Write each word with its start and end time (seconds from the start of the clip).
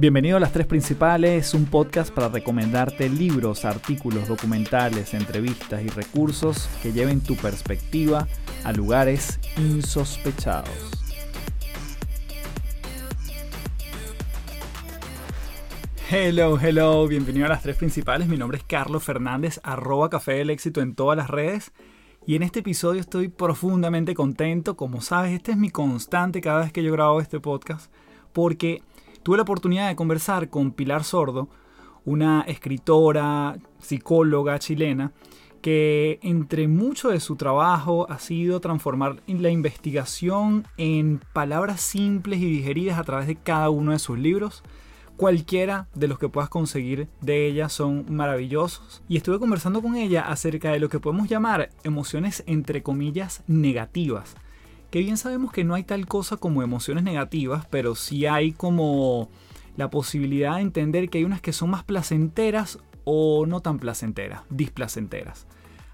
Bienvenido 0.00 0.38
a 0.38 0.40
Las 0.40 0.52
Tres 0.54 0.66
Principales, 0.66 1.52
un 1.52 1.66
podcast 1.66 2.10
para 2.10 2.30
recomendarte 2.30 3.10
libros, 3.10 3.66
artículos, 3.66 4.28
documentales, 4.28 5.12
entrevistas 5.12 5.82
y 5.82 5.88
recursos 5.88 6.70
que 6.82 6.94
lleven 6.94 7.20
tu 7.20 7.36
perspectiva 7.36 8.26
a 8.64 8.72
lugares 8.72 9.38
insospechados. 9.58 10.70
Hello, 16.10 16.58
hello, 16.58 17.06
bienvenido 17.06 17.44
a 17.44 17.50
Las 17.50 17.62
Tres 17.62 17.76
Principales. 17.76 18.26
Mi 18.26 18.38
nombre 18.38 18.56
es 18.56 18.64
Carlos 18.64 19.04
Fernández, 19.04 19.60
arroba 19.62 20.08
Café 20.08 20.32
del 20.32 20.48
Éxito 20.48 20.80
en 20.80 20.94
todas 20.94 21.18
las 21.18 21.28
redes. 21.28 21.72
Y 22.24 22.36
en 22.36 22.42
este 22.42 22.60
episodio 22.60 23.02
estoy 23.02 23.28
profundamente 23.28 24.14
contento. 24.14 24.78
Como 24.78 25.02
sabes, 25.02 25.32
este 25.32 25.50
es 25.50 25.58
mi 25.58 25.68
constante 25.68 26.40
cada 26.40 26.60
vez 26.60 26.72
que 26.72 26.82
yo 26.82 26.90
grabo 26.90 27.20
este 27.20 27.38
podcast. 27.38 27.92
Porque 28.32 28.82
tuve 29.22 29.36
la 29.36 29.42
oportunidad 29.42 29.88
de 29.88 29.96
conversar 29.96 30.48
con 30.50 30.72
Pilar 30.72 31.04
Sordo, 31.04 31.48
una 32.04 32.42
escritora, 32.42 33.58
psicóloga 33.78 34.58
chilena, 34.58 35.12
que 35.60 36.18
entre 36.22 36.68
mucho 36.68 37.10
de 37.10 37.20
su 37.20 37.36
trabajo 37.36 38.10
ha 38.10 38.18
sido 38.18 38.60
transformar 38.60 39.22
la 39.26 39.50
investigación 39.50 40.66
en 40.78 41.20
palabras 41.34 41.82
simples 41.82 42.40
y 42.40 42.50
digeridas 42.50 42.98
a 42.98 43.04
través 43.04 43.26
de 43.26 43.36
cada 43.36 43.68
uno 43.68 43.92
de 43.92 43.98
sus 43.98 44.18
libros. 44.18 44.62
Cualquiera 45.18 45.86
de 45.94 46.08
los 46.08 46.18
que 46.18 46.30
puedas 46.30 46.48
conseguir 46.48 47.08
de 47.20 47.46
ella 47.46 47.68
son 47.68 48.06
maravillosos. 48.08 49.02
Y 49.06 49.18
estuve 49.18 49.38
conversando 49.38 49.82
con 49.82 49.96
ella 49.96 50.22
acerca 50.22 50.72
de 50.72 50.80
lo 50.80 50.88
que 50.88 50.98
podemos 50.98 51.28
llamar 51.28 51.68
emociones 51.84 52.42
entre 52.46 52.82
comillas 52.82 53.42
negativas 53.46 54.34
que 54.90 55.00
bien 55.00 55.16
sabemos 55.16 55.52
que 55.52 55.64
no 55.64 55.74
hay 55.74 55.84
tal 55.84 56.06
cosa 56.06 56.36
como 56.36 56.62
emociones 56.62 57.04
negativas, 57.04 57.66
pero 57.66 57.94
sí 57.94 58.26
hay 58.26 58.52
como 58.52 59.30
la 59.76 59.90
posibilidad 59.90 60.56
de 60.56 60.62
entender 60.62 61.08
que 61.08 61.18
hay 61.18 61.24
unas 61.24 61.40
que 61.40 61.52
son 61.52 61.70
más 61.70 61.84
placenteras 61.84 62.78
o 63.04 63.46
no 63.46 63.60
tan 63.60 63.78
placenteras, 63.78 64.42
displacenteras. 64.50 65.46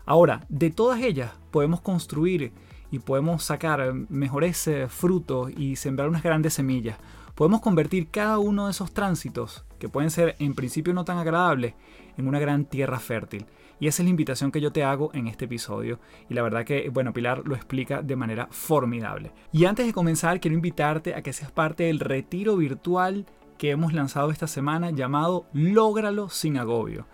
Ahora, 0.07 0.45
de 0.49 0.71
todas 0.71 1.01
ellas 1.03 1.33
podemos 1.51 1.81
construir 1.81 2.53
y 2.91 3.01
podemos 3.01 3.43
sacar 3.45 3.93
mejores 4.09 4.67
eh, 4.69 4.87
frutos 4.89 5.51
y 5.57 5.77
sembrar 5.77 6.09
unas 6.09 6.23
grandes 6.23 6.55
semillas. 6.55 6.97
Podemos 7.37 7.61
convertir 7.61 8.09
cada 8.09 8.39
uno 8.39 8.65
de 8.65 8.71
esos 8.71 8.95
tránsitos, 8.95 9.67
que 9.79 9.91
pueden 9.91 10.11
ser 10.11 10.37
en 10.39 10.55
principio 10.55 10.95
no 10.95 11.05
tan 11.05 11.19
agradables, 11.19 11.75
en 12.17 12.29
una 12.29 12.39
gran 12.39 12.65
tierra 12.65 12.99
fértil. 12.99 13.45
Y 13.79 13.89
esa 13.89 14.01
es 14.01 14.07
la 14.07 14.11
invitación 14.11 14.51
que 14.51 14.63
yo 14.63 14.73
te 14.73 14.85
hago 14.85 15.11
en 15.13 15.27
este 15.27 15.45
episodio. 15.45 16.01
Y 16.31 16.35
la 16.35 16.41
verdad 16.41 16.65
que, 16.65 16.89
bueno, 16.89 17.13
Pilar 17.13 17.43
lo 17.45 17.55
explica 17.55 18.01
de 18.01 18.17
manera 18.17 18.49
formidable. 18.51 19.33
Y 19.53 19.67
antes 19.67 19.85
de 19.85 19.93
comenzar, 19.93 20.41
quiero 20.41 20.55
invitarte 20.55 21.15
a 21.15 21.21
que 21.21 21.35
seas 21.35 21.53
parte 21.53 21.85
del 21.85 22.01
retiro 22.01 22.57
virtual 22.57 23.27
que 23.59 23.71
hemos 23.71 23.93
lanzado 23.93 24.31
esta 24.31 24.47
semana 24.47 24.91
llamado 24.91 25.45
Lógralo 25.53 26.31
sin 26.31 26.57
agobio. 26.57 27.07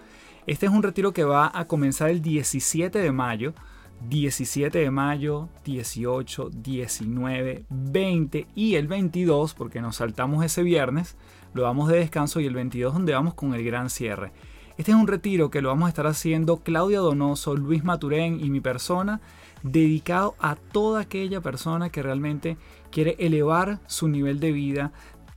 Este 0.46 0.66
es 0.66 0.72
un 0.72 0.84
retiro 0.84 1.12
que 1.12 1.24
va 1.24 1.50
a 1.52 1.66
comenzar 1.66 2.10
el 2.10 2.22
17 2.22 2.96
de 2.96 3.10
mayo. 3.10 3.54
17 4.08 4.78
de 4.78 4.90
mayo, 4.90 5.48
18, 5.64 6.50
19, 6.50 7.64
20 7.68 8.46
y 8.54 8.74
el 8.74 8.88
22, 8.88 9.54
porque 9.54 9.80
nos 9.80 9.96
saltamos 9.96 10.44
ese 10.44 10.62
viernes, 10.62 11.16
lo 11.54 11.62
damos 11.62 11.88
de 11.88 11.98
descanso 11.98 12.40
y 12.40 12.46
el 12.46 12.54
22 12.54 12.94
donde 12.94 13.14
vamos 13.14 13.34
con 13.34 13.54
el 13.54 13.64
gran 13.64 13.90
cierre. 13.90 14.32
Este 14.78 14.92
es 14.92 14.96
un 14.96 15.06
retiro 15.06 15.50
que 15.50 15.60
lo 15.60 15.68
vamos 15.68 15.86
a 15.86 15.90
estar 15.90 16.06
haciendo 16.06 16.58
Claudia 16.58 17.00
Donoso, 17.00 17.54
Luis 17.54 17.84
Maturén 17.84 18.40
y 18.42 18.50
mi 18.50 18.60
persona, 18.60 19.20
dedicado 19.62 20.34
a 20.40 20.56
toda 20.56 21.02
aquella 21.02 21.40
persona 21.40 21.90
que 21.90 22.02
realmente 22.02 22.56
quiere 22.90 23.16
elevar 23.18 23.80
su 23.86 24.08
nivel 24.08 24.40
de 24.40 24.52
vida, 24.52 24.92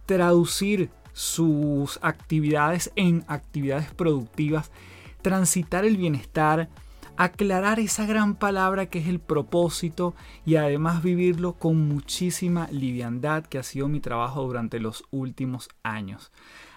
traducir 0.05 0.89
sus 1.13 1.99
actividades 2.01 2.91
en 2.95 3.23
actividades 3.27 3.93
productivas, 3.93 4.71
transitar 5.21 5.85
el 5.85 5.97
bienestar, 5.97 6.69
aclarar 7.17 7.79
esa 7.79 8.05
gran 8.05 8.35
palabra 8.35 8.87
que 8.87 8.99
es 8.99 9.07
el 9.07 9.19
propósito 9.19 10.15
y 10.45 10.55
además 10.55 11.03
vivirlo 11.03 11.53
con 11.53 11.87
muchísima 11.87 12.67
liviandad 12.71 13.45
que 13.45 13.57
ha 13.57 13.63
sido 13.63 13.87
mi 13.87 13.99
trabajo 13.99 14.43
durante 14.43 14.79
los 14.79 15.03
últimos 15.11 15.69
años. 15.83 16.31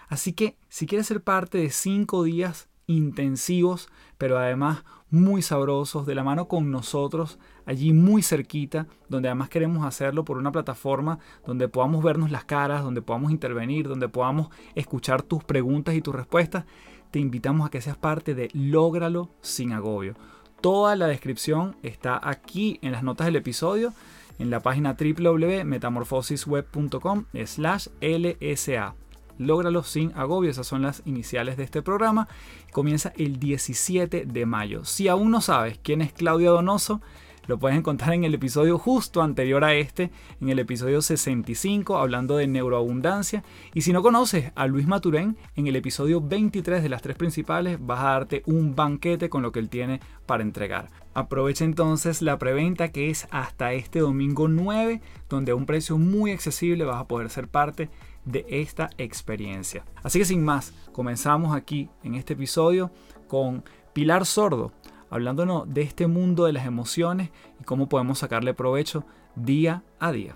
Así 0.07 0.33
que 0.33 0.57
si 0.69 0.87
quieres 0.87 1.07
ser 1.07 1.21
parte 1.21 1.57
de 1.57 1.69
cinco 1.69 2.23
días 2.23 2.69
intensivos, 2.87 3.89
pero 4.17 4.39
además 4.39 4.83
muy 5.11 5.41
sabrosos, 5.41 6.05
de 6.05 6.15
la 6.15 6.23
mano 6.23 6.47
con 6.47 6.71
nosotros, 6.71 7.39
allí 7.65 7.93
muy 7.93 8.21
cerquita, 8.21 8.87
donde 9.07 9.27
además 9.27 9.49
queremos 9.49 9.85
hacerlo 9.85 10.25
por 10.25 10.37
una 10.37 10.51
plataforma 10.51 11.19
donde 11.45 11.67
podamos 11.67 12.03
vernos 12.03 12.31
las 12.31 12.45
caras, 12.45 12.83
donde 12.83 13.01
podamos 13.01 13.31
intervenir, 13.31 13.87
donde 13.87 14.09
podamos 14.09 14.49
escuchar 14.75 15.21
tus 15.21 15.43
preguntas 15.43 15.95
y 15.95 16.01
tus 16.01 16.15
respuestas, 16.15 16.65
te 17.11 17.19
invitamos 17.19 17.67
a 17.67 17.69
que 17.69 17.81
seas 17.81 17.97
parte 17.97 18.33
de 18.35 18.49
Lógralo 18.53 19.29
sin 19.41 19.73
agobio. 19.73 20.15
Toda 20.61 20.95
la 20.95 21.07
descripción 21.07 21.75
está 21.83 22.17
aquí 22.21 22.79
en 22.81 22.91
las 22.91 23.03
notas 23.03 23.27
del 23.27 23.35
episodio, 23.37 23.93
en 24.39 24.49
la 24.49 24.61
página 24.61 24.97
www.metamorfosisweb.com 24.99 27.25
slash 27.45 27.87
lsa. 28.01 28.95
Lógralo 29.37 29.83
sin 29.83 30.11
agobio, 30.15 30.51
esas 30.51 30.67
son 30.67 30.81
las 30.81 31.01
iniciales 31.05 31.55
de 31.55 31.63
este 31.63 31.81
programa. 31.81 32.27
Comienza 32.73 33.13
el 33.15 33.39
17 33.39 34.25
de 34.25 34.45
mayo. 34.45 34.83
Si 34.83 35.07
aún 35.07 35.31
no 35.31 35.39
sabes 35.39 35.79
quién 35.81 36.01
es 36.01 36.11
Claudia 36.11 36.49
Donoso, 36.49 36.99
lo 37.47 37.57
puedes 37.59 37.77
encontrar 37.77 38.13
en 38.13 38.23
el 38.23 38.33
episodio 38.33 38.77
justo 38.77 39.21
anterior 39.21 39.63
a 39.63 39.73
este, 39.73 40.11
en 40.41 40.49
el 40.49 40.59
episodio 40.59 41.01
65, 41.01 41.97
hablando 41.97 42.37
de 42.37 42.47
neuroabundancia. 42.47 43.43
Y 43.73 43.81
si 43.81 43.93
no 43.93 44.01
conoces 44.01 44.51
a 44.55 44.67
Luis 44.67 44.87
Maturén, 44.87 45.37
en 45.55 45.67
el 45.67 45.75
episodio 45.75 46.21
23 46.21 46.83
de 46.83 46.89
las 46.89 47.01
tres 47.01 47.15
principales 47.15 47.79
vas 47.79 47.99
a 47.99 48.11
darte 48.11 48.43
un 48.45 48.75
banquete 48.75 49.29
con 49.29 49.41
lo 49.41 49.51
que 49.51 49.59
él 49.59 49.69
tiene 49.69 49.99
para 50.25 50.43
entregar. 50.43 50.89
Aprovecha 51.13 51.65
entonces 51.65 52.21
la 52.21 52.37
preventa 52.37 52.91
que 52.91 53.09
es 53.09 53.27
hasta 53.31 53.73
este 53.73 53.99
domingo 53.99 54.47
9, 54.47 55.01
donde 55.27 55.51
a 55.51 55.55
un 55.55 55.65
precio 55.65 55.97
muy 55.97 56.31
accesible 56.31 56.85
vas 56.85 57.01
a 57.01 57.07
poder 57.07 57.29
ser 57.29 57.47
parte 57.47 57.89
de 58.25 58.45
esta 58.49 58.89
experiencia. 58.97 59.85
Así 60.03 60.19
que 60.19 60.25
sin 60.25 60.43
más, 60.43 60.73
comenzamos 60.91 61.55
aquí 61.55 61.89
en 62.03 62.15
este 62.15 62.33
episodio 62.33 62.91
con 63.27 63.63
Pilar 63.93 64.25
Sordo, 64.25 64.71
hablándonos 65.09 65.71
de 65.73 65.81
este 65.81 66.07
mundo 66.07 66.45
de 66.45 66.53
las 66.53 66.65
emociones 66.65 67.29
y 67.59 67.63
cómo 67.63 67.89
podemos 67.89 68.19
sacarle 68.19 68.53
provecho 68.53 69.05
día 69.35 69.83
a 69.99 70.11
día. 70.11 70.35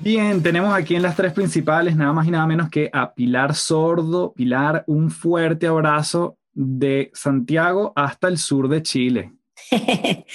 Bien, 0.00 0.42
tenemos 0.42 0.74
aquí 0.74 0.96
en 0.96 1.02
las 1.02 1.14
tres 1.14 1.32
principales 1.32 1.94
nada 1.94 2.12
más 2.12 2.26
y 2.26 2.32
nada 2.32 2.46
menos 2.46 2.68
que 2.68 2.90
a 2.92 3.14
Pilar 3.14 3.54
Sordo. 3.54 4.32
Pilar, 4.32 4.82
un 4.88 5.12
fuerte 5.12 5.68
abrazo 5.68 6.38
de 6.52 7.12
Santiago 7.14 7.92
hasta 7.94 8.26
el 8.26 8.36
sur 8.38 8.68
de 8.68 8.82
Chile. 8.82 9.32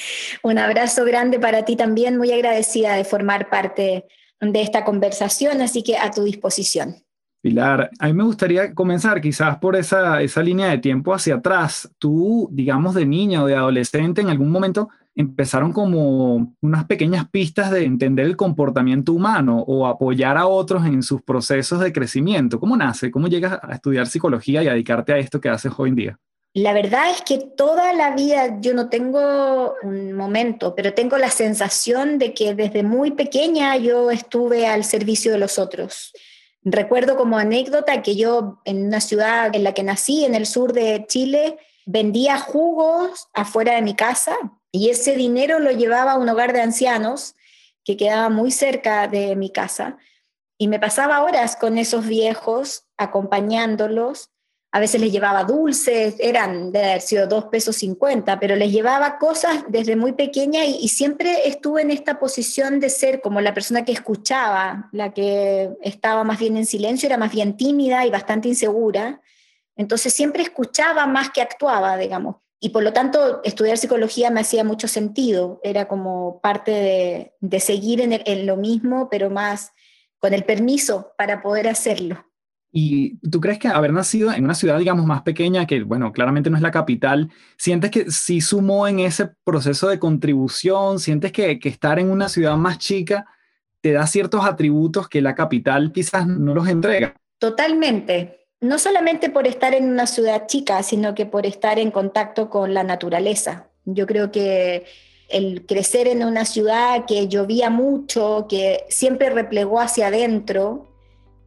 Un 0.44 0.58
abrazo 0.58 1.04
grande 1.06 1.40
para 1.40 1.66
ti 1.66 1.76
también, 1.76 2.18
muy 2.18 2.32
agradecida 2.32 2.96
de 2.96 3.04
formar 3.04 3.50
parte 3.50 4.06
de 4.40 4.62
esta 4.62 4.86
conversación, 4.86 5.62
así 5.62 5.84
que 5.84 5.98
a 5.98 6.12
tu 6.12 6.24
disposición. 6.24 7.04
Pilar, 7.48 7.90
a 7.98 8.08
mí 8.08 8.14
me 8.14 8.26
gustaría 8.26 8.74
comenzar 8.74 9.22
quizás 9.22 9.58
por 9.60 9.78
esa, 9.78 10.22
esa 10.22 10.44
línea 10.44 10.68
de 10.68 10.80
tiempo 10.80 11.14
hacia 11.14 11.36
atrás. 11.36 11.90
Tú, 11.98 12.50
digamos, 12.52 12.94
de 12.94 13.06
niña 13.06 13.42
o 13.42 13.46
de 13.46 13.56
adolescente, 13.56 14.20
en 14.20 14.28
algún 14.28 14.52
momento 14.52 14.90
empezaron 15.16 15.72
como 15.72 16.54
unas 16.60 16.86
pequeñas 16.88 17.30
pistas 17.30 17.72
de 17.72 17.86
entender 17.86 18.26
el 18.26 18.36
comportamiento 18.36 19.14
humano 19.14 19.64
o 19.66 19.88
apoyar 19.88 20.36
a 20.36 20.46
otros 20.46 20.86
en 20.86 21.02
sus 21.02 21.22
procesos 21.22 21.80
de 21.80 21.94
crecimiento. 21.94 22.60
¿Cómo 22.60 22.76
nace? 22.76 23.12
¿Cómo 23.12 23.30
llegas 23.30 23.58
a 23.62 23.76
estudiar 23.76 24.08
psicología 24.08 24.62
y 24.62 24.68
a 24.68 24.74
dedicarte 24.74 25.14
a 25.14 25.18
esto 25.18 25.40
que 25.40 25.48
haces 25.48 25.72
hoy 25.78 25.92
en 25.92 25.96
día? 25.96 26.20
La 26.54 26.74
verdad 26.74 27.12
es 27.12 27.22
que 27.22 27.38
toda 27.38 27.94
la 27.94 28.14
vida 28.14 28.60
yo 28.60 28.74
no 28.74 28.90
tengo 28.90 29.76
un 29.84 30.12
momento, 30.12 30.76
pero 30.76 30.94
tengo 30.94 31.18
la 31.18 31.30
sensación 31.30 32.18
de 32.18 32.34
que 32.34 32.54
desde 32.56 32.84
muy 32.84 33.12
pequeña 33.12 33.78
yo 33.78 34.12
estuve 34.12 34.68
al 34.68 34.84
servicio 34.84 35.32
de 35.32 35.38
los 35.38 35.58
otros. 35.58 36.12
Recuerdo 36.64 37.16
como 37.16 37.38
anécdota 37.38 38.02
que 38.02 38.16
yo 38.16 38.62
en 38.66 38.88
una 38.88 39.02
ciudad 39.02 39.56
en 39.56 39.64
la 39.64 39.74
que 39.74 39.84
nací, 39.84 40.26
en 40.26 40.36
el 40.36 40.46
sur 40.46 40.74
de 40.74 41.06
Chile, 41.08 41.58
vendía 41.86 42.38
jugos 42.38 43.28
afuera 43.34 43.76
de 43.76 43.82
mi 43.82 43.96
casa 43.96 44.36
y 44.72 44.90
ese 44.90 45.16
dinero 45.16 45.60
lo 45.60 45.72
llevaba 45.72 46.14
a 46.14 46.18
un 46.18 46.28
hogar 46.28 46.54
de 46.54 46.62
ancianos 46.62 47.36
que 47.86 47.96
quedaba 47.96 48.30
muy 48.30 48.52
cerca 48.52 49.08
de 49.08 49.36
mi 49.36 49.50
casa. 49.50 49.98
Y 50.58 50.68
me 50.68 50.80
pasaba 50.80 51.24
horas 51.24 51.56
con 51.56 51.78
esos 51.78 52.06
viejos 52.06 52.86
acompañándolos 52.98 54.32
a 54.78 54.80
veces 54.80 55.02
les 55.02 55.12
llevaba 55.12 55.44
dulces, 55.44 56.18
eran 56.20 56.72
de 56.72 56.84
haber 56.84 57.02
sido 57.02 57.26
dos 57.26 57.46
pesos 57.46 57.78
cincuenta, 57.78 58.40
pero 58.40 58.56
les 58.56 58.72
llevaba 58.72 59.18
cosas 59.18 59.64
desde 59.68 59.96
muy 59.96 60.12
pequeña 60.12 60.66
y, 60.66 60.88
siempre 60.90 61.48
estuve 61.48 61.82
en 61.82 61.90
esta 61.90 62.20
posición 62.20 62.80
de 62.80 62.92
ser 62.92 63.22
como 63.22 63.42
la 63.42 63.56
persona 63.56 63.84
que 63.84 63.92
escuchaba, 63.92 64.88
la 64.92 65.16
que 65.16 65.72
estaba 65.82 66.24
más 66.24 66.38
bien 66.38 66.58
en 66.58 66.68
silencio, 66.68 67.08
era 67.08 67.18
más 67.18 67.32
bien 67.32 67.58
tímida 67.58 68.06
y 68.06 68.12
bastante 68.12 68.50
insegura. 68.50 69.20
Entonces 69.76 70.14
siempre 70.14 70.44
escuchaba 70.44 71.08
más 71.08 71.32
que 71.32 71.42
actuaba, 71.42 71.98
digamos. 71.98 72.36
y 72.60 72.70
por 72.70 72.84
lo 72.84 72.94
tanto 72.94 73.42
estudiar 73.44 73.80
psicología 73.80 74.30
me 74.30 74.42
hacía 74.42 74.64
mucho 74.64 74.88
sentido, 74.88 75.60
era 75.64 75.88
como 75.88 76.40
parte 76.40 77.32
de, 77.42 77.60
seguir 77.60 78.00
en, 78.02 78.46
lo 78.46 78.58
mismo, 78.58 79.10
pero 79.10 79.32
más 79.32 79.72
con 80.20 80.36
el 80.36 80.44
permiso 80.44 81.14
para 81.18 81.42
poder 81.42 81.68
hacerlo. 81.68 82.27
¿Y 82.80 83.18
tú 83.28 83.42
crees 83.42 83.58
que 83.58 83.70
haber 83.70 83.92
nacido 83.92 84.32
en 84.32 84.44
una 84.44 84.54
ciudad, 84.54 84.78
digamos, 84.78 85.08
más 85.08 85.24
pequeña, 85.24 85.66
que, 85.66 85.82
bueno, 85.82 86.12
claramente 86.12 86.52
no 86.52 86.58
es 86.58 86.62
la 86.62 86.70
capital, 86.70 87.32
sientes 87.58 87.90
que 87.90 88.12
sí 88.12 88.40
sumó 88.40 88.88
en 88.88 89.00
ese 89.00 89.32
proceso 89.44 89.88
de 89.88 89.98
contribución? 89.98 91.00
¿Sientes 91.00 91.32
que, 91.32 91.58
que 91.58 91.70
estar 91.70 91.98
en 91.98 92.12
una 92.12 92.30
ciudad 92.30 92.56
más 92.56 92.78
chica 92.78 93.26
te 93.82 93.94
da 93.94 94.06
ciertos 94.06 94.46
atributos 94.46 95.10
que 95.10 95.24
la 95.24 95.34
capital 95.34 95.92
quizás 95.92 96.28
no 96.28 96.54
los 96.54 96.68
entrega? 96.68 97.16
Totalmente 97.40 98.46
no 98.60 98.78
solamente 98.78 99.32
por 99.32 99.48
estar 99.48 99.74
en 99.74 99.90
una 99.90 100.06
ciudad 100.06 100.46
chica, 100.48 100.84
sino 100.84 101.16
que 101.16 101.26
por 101.26 101.48
estar 101.48 101.80
en 101.80 101.90
contacto 101.90 102.50
con 102.50 102.76
la 102.76 102.84
naturaleza. 102.84 103.70
Yo 103.86 104.06
creo 104.06 104.32
que 104.32 104.86
el 105.30 105.66
crecer 105.66 106.08
en 106.08 106.24
una 106.24 106.46
ciudad 106.46 107.06
que 107.06 107.28
llovía 107.28 107.70
mucho, 107.70 108.46
que 108.48 108.86
siempre 108.90 109.30
replegó 109.30 109.80
hacia 109.80 110.08
adentro, 110.08 110.87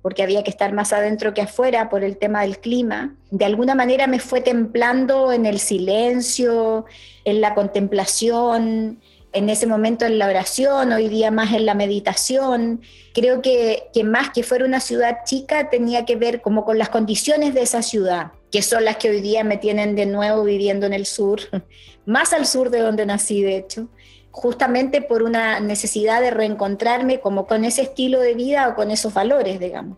porque 0.02 0.22
había 0.22 0.42
que 0.42 0.50
estar 0.50 0.72
más 0.72 0.92
adentro 0.92 1.34
que 1.34 1.42
afuera 1.42 1.90
por 1.90 2.04
el 2.04 2.16
tema 2.16 2.42
del 2.42 2.58
clima, 2.58 3.14
de 3.30 3.44
alguna 3.44 3.74
manera 3.74 4.06
me 4.06 4.18
fue 4.18 4.40
templando 4.40 5.32
en 5.32 5.46
el 5.46 5.58
silencio, 5.58 6.86
en 7.24 7.40
la 7.40 7.54
contemplación, 7.54 9.00
en 9.32 9.48
ese 9.48 9.66
momento 9.66 10.04
en 10.04 10.18
la 10.18 10.26
oración, 10.26 10.92
hoy 10.92 11.08
día 11.08 11.30
más 11.30 11.52
en 11.52 11.66
la 11.66 11.74
meditación. 11.74 12.80
Creo 13.14 13.42
que, 13.42 13.84
que, 13.92 14.02
más 14.02 14.30
que 14.30 14.42
fuera 14.42 14.64
una 14.64 14.80
ciudad 14.80 15.18
chica 15.24 15.70
tenía 15.70 16.04
que 16.04 16.16
ver 16.16 16.40
como 16.40 16.64
con 16.64 16.78
las 16.78 16.88
condiciones 16.88 17.54
de 17.54 17.62
esa 17.62 17.82
ciudad, 17.82 18.32
que 18.50 18.62
son 18.62 18.84
las 18.84 18.96
que 18.96 19.10
hoy 19.10 19.20
día 19.20 19.44
me 19.44 19.56
tienen 19.56 19.94
de 19.94 20.06
nuevo 20.06 20.42
viviendo 20.42 20.86
en 20.86 20.94
el 20.94 21.06
sur, 21.06 21.40
más 22.06 22.32
al 22.32 22.46
sur 22.46 22.70
de 22.70 22.80
donde 22.80 23.06
nací 23.06 23.42
de 23.42 23.56
hecho, 23.56 23.88
justamente 24.30 25.02
por 25.02 25.22
una 25.22 25.60
necesidad 25.60 26.20
de 26.20 26.30
reencontrarme 26.30 27.20
como 27.20 27.46
con 27.46 27.64
ese 27.64 27.82
estilo 27.82 28.20
de 28.20 28.34
vida 28.34 28.68
o 28.68 28.74
con 28.74 28.90
esos 28.90 29.12
valores, 29.12 29.58
digamos. 29.58 29.96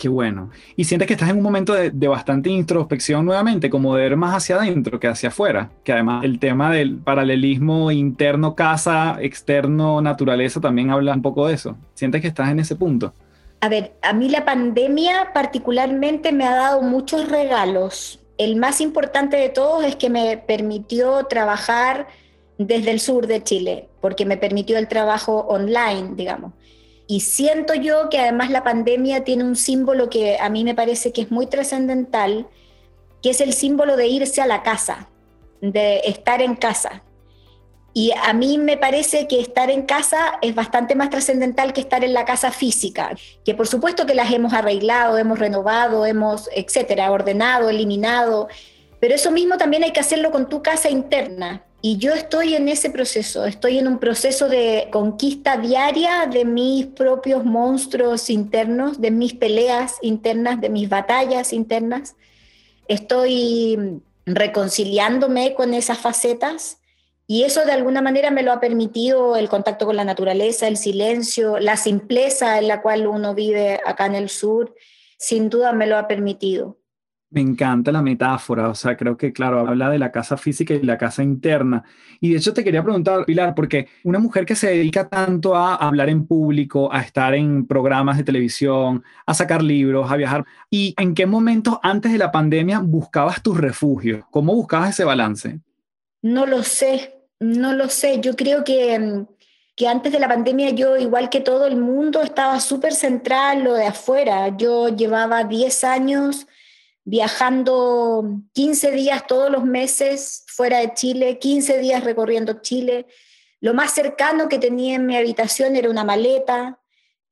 Qué 0.00 0.08
bueno. 0.08 0.48
¿Y 0.76 0.84
sientes 0.84 1.06
que 1.06 1.12
estás 1.12 1.28
en 1.28 1.36
un 1.36 1.42
momento 1.42 1.74
de, 1.74 2.08
bastante 2.08 2.48
introspección 2.48 3.26
nuevamente, 3.26 3.68
como 3.68 3.94
de 3.94 4.04
ver 4.04 4.16
más 4.16 4.34
hacia 4.34 4.56
adentro 4.56 4.98
que 4.98 5.08
hacia 5.08 5.28
afuera? 5.28 5.68
Que 5.84 5.92
además 5.92 6.24
el 6.24 6.38
tema 6.38 6.72
del 6.72 6.96
paralelismo 6.96 7.90
interno 7.90 8.54
casa, 8.54 9.18
externo 9.20 10.00
naturaleza 10.00 10.58
también 10.58 10.88
habla 10.88 11.12
un 11.12 11.20
poco 11.20 11.48
de 11.48 11.54
eso. 11.54 11.76
¿Sientes 11.92 12.22
que 12.22 12.28
estás 12.28 12.48
en 12.48 12.60
ese 12.60 12.76
punto? 12.76 13.12
A 13.60 13.68
ver, 13.68 13.92
a 14.00 14.14
mí 14.14 14.30
la 14.30 14.46
pandemia 14.46 15.34
particularmente 15.34 16.32
me 16.32 16.46
ha 16.46 16.54
dado 16.54 16.80
muchos 16.80 17.28
regalos. 17.28 18.20
El 18.38 18.56
más 18.56 18.80
importante 18.80 19.36
de 19.36 19.50
todos 19.50 19.84
es 19.84 19.96
que 19.96 20.08
me 20.08 20.38
permitió 20.38 21.24
trabajar 21.24 22.06
desde 22.66 22.90
el 22.90 23.00
sur 23.00 23.26
de 23.26 23.42
Chile, 23.42 23.88
porque 24.02 24.26
me 24.26 24.36
permitió 24.36 24.76
el 24.76 24.86
trabajo 24.86 25.46
online, 25.48 26.10
digamos. 26.14 26.52
Y 27.06 27.20
siento 27.20 27.72
yo 27.74 28.10
que 28.10 28.18
además 28.18 28.50
la 28.50 28.62
pandemia 28.62 29.24
tiene 29.24 29.44
un 29.44 29.56
símbolo 29.56 30.10
que 30.10 30.38
a 30.38 30.50
mí 30.50 30.62
me 30.62 30.74
parece 30.74 31.10
que 31.10 31.22
es 31.22 31.30
muy 31.30 31.46
trascendental, 31.46 32.46
que 33.22 33.30
es 33.30 33.40
el 33.40 33.54
símbolo 33.54 33.96
de 33.96 34.08
irse 34.08 34.42
a 34.42 34.46
la 34.46 34.62
casa, 34.62 35.08
de 35.62 36.02
estar 36.04 36.42
en 36.42 36.54
casa. 36.54 37.02
Y 37.94 38.12
a 38.12 38.34
mí 38.34 38.58
me 38.58 38.76
parece 38.76 39.26
que 39.26 39.40
estar 39.40 39.70
en 39.70 39.82
casa 39.82 40.38
es 40.42 40.54
bastante 40.54 40.94
más 40.94 41.08
trascendental 41.08 41.72
que 41.72 41.80
estar 41.80 42.04
en 42.04 42.12
la 42.12 42.26
casa 42.26 42.52
física, 42.52 43.16
que 43.42 43.54
por 43.54 43.68
supuesto 43.68 44.04
que 44.04 44.14
las 44.14 44.30
hemos 44.30 44.52
arreglado, 44.52 45.16
hemos 45.16 45.38
renovado, 45.38 46.04
hemos, 46.04 46.50
etcétera, 46.54 47.10
ordenado, 47.10 47.70
eliminado, 47.70 48.48
pero 49.00 49.14
eso 49.14 49.30
mismo 49.30 49.56
también 49.56 49.82
hay 49.82 49.92
que 49.92 50.00
hacerlo 50.00 50.30
con 50.30 50.48
tu 50.50 50.62
casa 50.62 50.90
interna. 50.90 51.64
Y 51.82 51.96
yo 51.96 52.12
estoy 52.12 52.54
en 52.54 52.68
ese 52.68 52.90
proceso, 52.90 53.46
estoy 53.46 53.78
en 53.78 53.88
un 53.88 53.98
proceso 53.98 54.50
de 54.50 54.88
conquista 54.92 55.56
diaria 55.56 56.26
de 56.26 56.44
mis 56.44 56.86
propios 56.86 57.42
monstruos 57.44 58.28
internos, 58.28 59.00
de 59.00 59.10
mis 59.10 59.32
peleas 59.32 59.96
internas, 60.02 60.60
de 60.60 60.68
mis 60.68 60.90
batallas 60.90 61.54
internas. 61.54 62.16
Estoy 62.86 64.02
reconciliándome 64.26 65.54
con 65.54 65.72
esas 65.72 65.98
facetas 65.98 66.80
y 67.26 67.44
eso 67.44 67.64
de 67.64 67.72
alguna 67.72 68.02
manera 68.02 68.30
me 68.30 68.42
lo 68.42 68.52
ha 68.52 68.60
permitido 68.60 69.36
el 69.36 69.48
contacto 69.48 69.86
con 69.86 69.96
la 69.96 70.04
naturaleza, 70.04 70.68
el 70.68 70.76
silencio, 70.76 71.58
la 71.60 71.78
simpleza 71.78 72.58
en 72.58 72.68
la 72.68 72.82
cual 72.82 73.06
uno 73.06 73.34
vive 73.34 73.80
acá 73.86 74.04
en 74.04 74.16
el 74.16 74.28
sur, 74.28 74.74
sin 75.16 75.48
duda 75.48 75.72
me 75.72 75.86
lo 75.86 75.96
ha 75.96 76.08
permitido. 76.08 76.79
Me 77.32 77.40
encanta 77.40 77.92
la 77.92 78.02
metáfora, 78.02 78.68
o 78.68 78.74
sea, 78.74 78.96
creo 78.96 79.16
que, 79.16 79.32
claro, 79.32 79.60
habla 79.60 79.88
de 79.88 80.00
la 80.00 80.10
casa 80.10 80.36
física 80.36 80.74
y 80.74 80.82
la 80.82 80.98
casa 80.98 81.22
interna. 81.22 81.84
Y 82.20 82.30
de 82.30 82.38
hecho 82.38 82.52
te 82.52 82.64
quería 82.64 82.82
preguntar, 82.82 83.24
Pilar, 83.24 83.54
porque 83.54 83.86
una 84.02 84.18
mujer 84.18 84.44
que 84.44 84.56
se 84.56 84.66
dedica 84.66 85.08
tanto 85.08 85.54
a 85.54 85.76
hablar 85.76 86.08
en 86.08 86.26
público, 86.26 86.92
a 86.92 87.00
estar 87.02 87.34
en 87.34 87.68
programas 87.68 88.16
de 88.16 88.24
televisión, 88.24 89.04
a 89.26 89.34
sacar 89.34 89.62
libros, 89.62 90.10
a 90.10 90.16
viajar, 90.16 90.44
¿y 90.70 90.92
en 90.98 91.14
qué 91.14 91.24
momentos 91.26 91.78
antes 91.84 92.10
de 92.10 92.18
la 92.18 92.32
pandemia 92.32 92.80
buscabas 92.80 93.40
tus 93.44 93.58
refugios? 93.58 94.24
¿Cómo 94.32 94.52
buscabas 94.56 94.90
ese 94.90 95.04
balance? 95.04 95.60
No 96.22 96.46
lo 96.46 96.64
sé, 96.64 97.14
no 97.38 97.74
lo 97.74 97.88
sé. 97.88 98.20
Yo 98.20 98.34
creo 98.34 98.64
que, 98.64 98.98
mm, 98.98 99.26
que 99.76 99.86
antes 99.86 100.10
de 100.12 100.18
la 100.18 100.26
pandemia 100.26 100.70
yo, 100.70 100.96
igual 100.96 101.30
que 101.30 101.40
todo 101.40 101.66
el 101.66 101.76
mundo, 101.76 102.22
estaba 102.22 102.58
súper 102.58 102.92
central 102.92 103.62
lo 103.62 103.74
de 103.74 103.86
afuera. 103.86 104.56
Yo 104.56 104.88
llevaba 104.88 105.44
10 105.44 105.84
años 105.84 106.48
viajando 107.10 108.24
15 108.52 108.92
días 108.92 109.26
todos 109.26 109.50
los 109.50 109.64
meses 109.64 110.44
fuera 110.46 110.78
de 110.78 110.94
Chile, 110.94 111.40
15 111.40 111.78
días 111.78 112.04
recorriendo 112.04 112.62
Chile. 112.62 113.06
Lo 113.60 113.74
más 113.74 113.92
cercano 113.92 114.48
que 114.48 114.60
tenía 114.60 114.94
en 114.94 115.06
mi 115.06 115.16
habitación 115.16 115.74
era 115.74 115.90
una 115.90 116.04
maleta. 116.04 116.78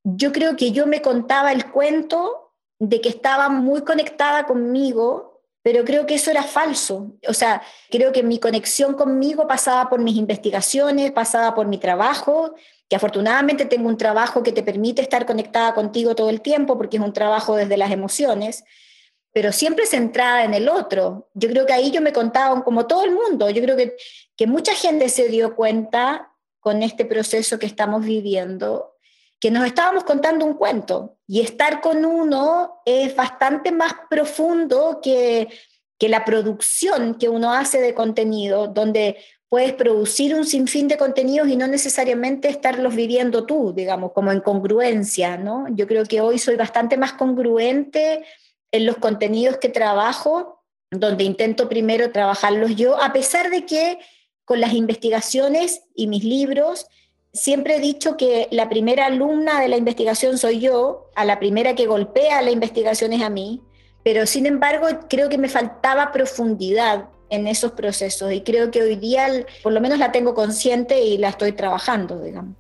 Yo 0.02 0.32
creo 0.32 0.56
que 0.56 0.72
yo 0.72 0.88
me 0.88 1.00
contaba 1.00 1.52
el 1.52 1.70
cuento 1.70 2.54
de 2.80 3.00
que 3.00 3.08
estaba 3.08 3.50
muy 3.50 3.82
conectada 3.82 4.46
conmigo, 4.46 5.44
pero 5.62 5.84
creo 5.84 6.06
que 6.06 6.16
eso 6.16 6.32
era 6.32 6.42
falso. 6.42 7.12
O 7.28 7.32
sea, 7.32 7.62
creo 7.88 8.10
que 8.10 8.25
mi 8.25 8.40
conexión 8.40 8.94
conmigo 8.94 9.46
pasaba 9.46 9.88
por 9.88 10.00
mis 10.00 10.16
investigaciones, 10.16 11.12
pasaba 11.12 11.54
por 11.54 11.69
mi 11.69 11.78
trabajo, 11.78 12.52
que 12.88 12.96
afortunadamente 12.96 13.64
tengo 13.64 13.88
un 13.88 13.96
trabajo 13.96 14.42
que 14.42 14.50
te 14.50 14.64
permite 14.64 15.02
estar 15.02 15.25
conectada 15.25 15.72
contigo 15.72 16.16
todo 16.16 16.30
el 16.30 16.40
tiempo, 16.40 16.76
porque 16.76 16.96
es 16.96 17.02
un 17.04 17.12
trabajo 17.12 17.54
desde 17.54 17.76
las 17.76 17.92
emociones 17.92 18.64
pero 19.38 19.52
siempre 19.52 19.87
centrada 19.87 20.43
en 20.43 20.52
el 20.52 20.69
otro. 20.69 21.29
Yo 21.32 21.49
creo 21.49 21.64
que 21.64 21.73
ahí 21.73 21.93
yo 21.93 22.00
me 22.00 22.12
contaba 22.12 22.64
como 22.64 22.88
todo 22.88 23.05
el 23.05 23.12
mundo, 23.12 23.49
yo 23.49 23.62
creo 23.62 23.76
que, 23.76 23.96
que 24.37 24.49
mucha 24.49 24.75
gente 24.75 25.08
se 25.08 25.29
dio 25.29 25.55
cuenta 25.55 26.32
con 26.58 26.82
este 26.82 27.05
proceso 27.05 27.56
que 27.56 27.67
estamos 27.67 28.05
viviendo, 28.05 28.97
que 29.38 29.52
nos 29.52 29.64
estábamos 29.64 30.02
contando 30.02 30.45
un 30.45 30.54
cuento 30.54 31.18
y 31.28 31.40
estar 31.40 31.80
con 31.80 32.04
uno 32.04 32.80
es 32.85 33.14
bastante 33.14 33.71
más 33.71 33.92
profundo 34.11 34.99
que, 35.00 35.47
que 36.00 36.09
la 36.09 36.25
producción 36.25 37.14
que 37.14 37.28
uno 37.28 37.52
hace 37.52 37.80
de 37.80 37.95
contenido, 37.95 38.66
donde 38.66 39.18
puedes 39.49 39.73
producir 39.73 40.35
un 40.35 40.47
sinfín 40.47 40.88
de 40.88 40.99
contenidos 40.99 41.47
y 41.47 41.54
no 41.54 41.68
necesariamente 41.68 42.49
estarlos 42.49 42.97
viviendo 42.97 43.47
tú, 43.47 43.73
digamos, 43.73 44.11
como 44.11 44.33
en 44.33 44.40
congruencia, 44.40 45.37
¿no? 45.37 45.66
Yo 45.71 45.87
creo 45.87 46.04
que 46.07 46.21
hoy 46.21 46.40
soy 46.40 46.57
bastante 46.57 46.97
más 46.97 47.12
congruente 47.12 48.25
en 48.72 48.87
los 48.87 48.96
contenidos 48.96 49.58
que 49.58 49.68
trabajo, 49.68 50.62
donde 50.90 51.25
intento 51.25 51.68
primero 51.68 52.12
trabajarlos 52.12 52.76
yo, 52.76 53.00
a 53.00 53.12
pesar 53.12 53.50
de 53.50 53.66
que 53.66 53.98
con 54.44 54.60
las 54.60 54.72
investigaciones 54.72 55.82
y 55.94 56.06
mis 56.06 56.25
libros, 56.25 56.87
siempre 57.32 57.76
he 57.76 57.80
dicho 57.80 58.16
que 58.16 58.48
la 58.50 58.68
primera 58.68 59.06
alumna 59.06 59.60
de 59.60 59.68
la 59.68 59.76
investigación 59.76 60.38
soy 60.38 60.60
yo, 60.60 61.10
a 61.14 61.25
la 61.25 61.38
primera 61.38 61.75
que 61.75 61.87
golpea 61.87 62.42
la 62.42 62.50
investigación 62.50 63.12
es 63.12 63.22
a 63.22 63.30
mí, 63.30 63.62
pero 64.02 64.26
sin 64.26 64.46
embargo 64.46 64.87
creo 65.08 65.28
que 65.28 65.38
me 65.38 65.48
faltaba 65.48 66.12
profundidad 66.12 67.08
en 67.30 67.46
esos 67.46 67.72
procesos 67.72 68.32
y 68.32 68.40
creo 68.40 68.70
que 68.70 68.82
hoy 68.82 68.96
día 68.96 69.28
por 69.62 69.72
lo 69.72 69.80
menos 69.80 69.98
la 69.98 70.12
tengo 70.12 70.34
consciente 70.34 71.02
y 71.02 71.18
la 71.18 71.28
estoy 71.28 71.52
trabajando, 71.52 72.20
digamos. 72.20 72.56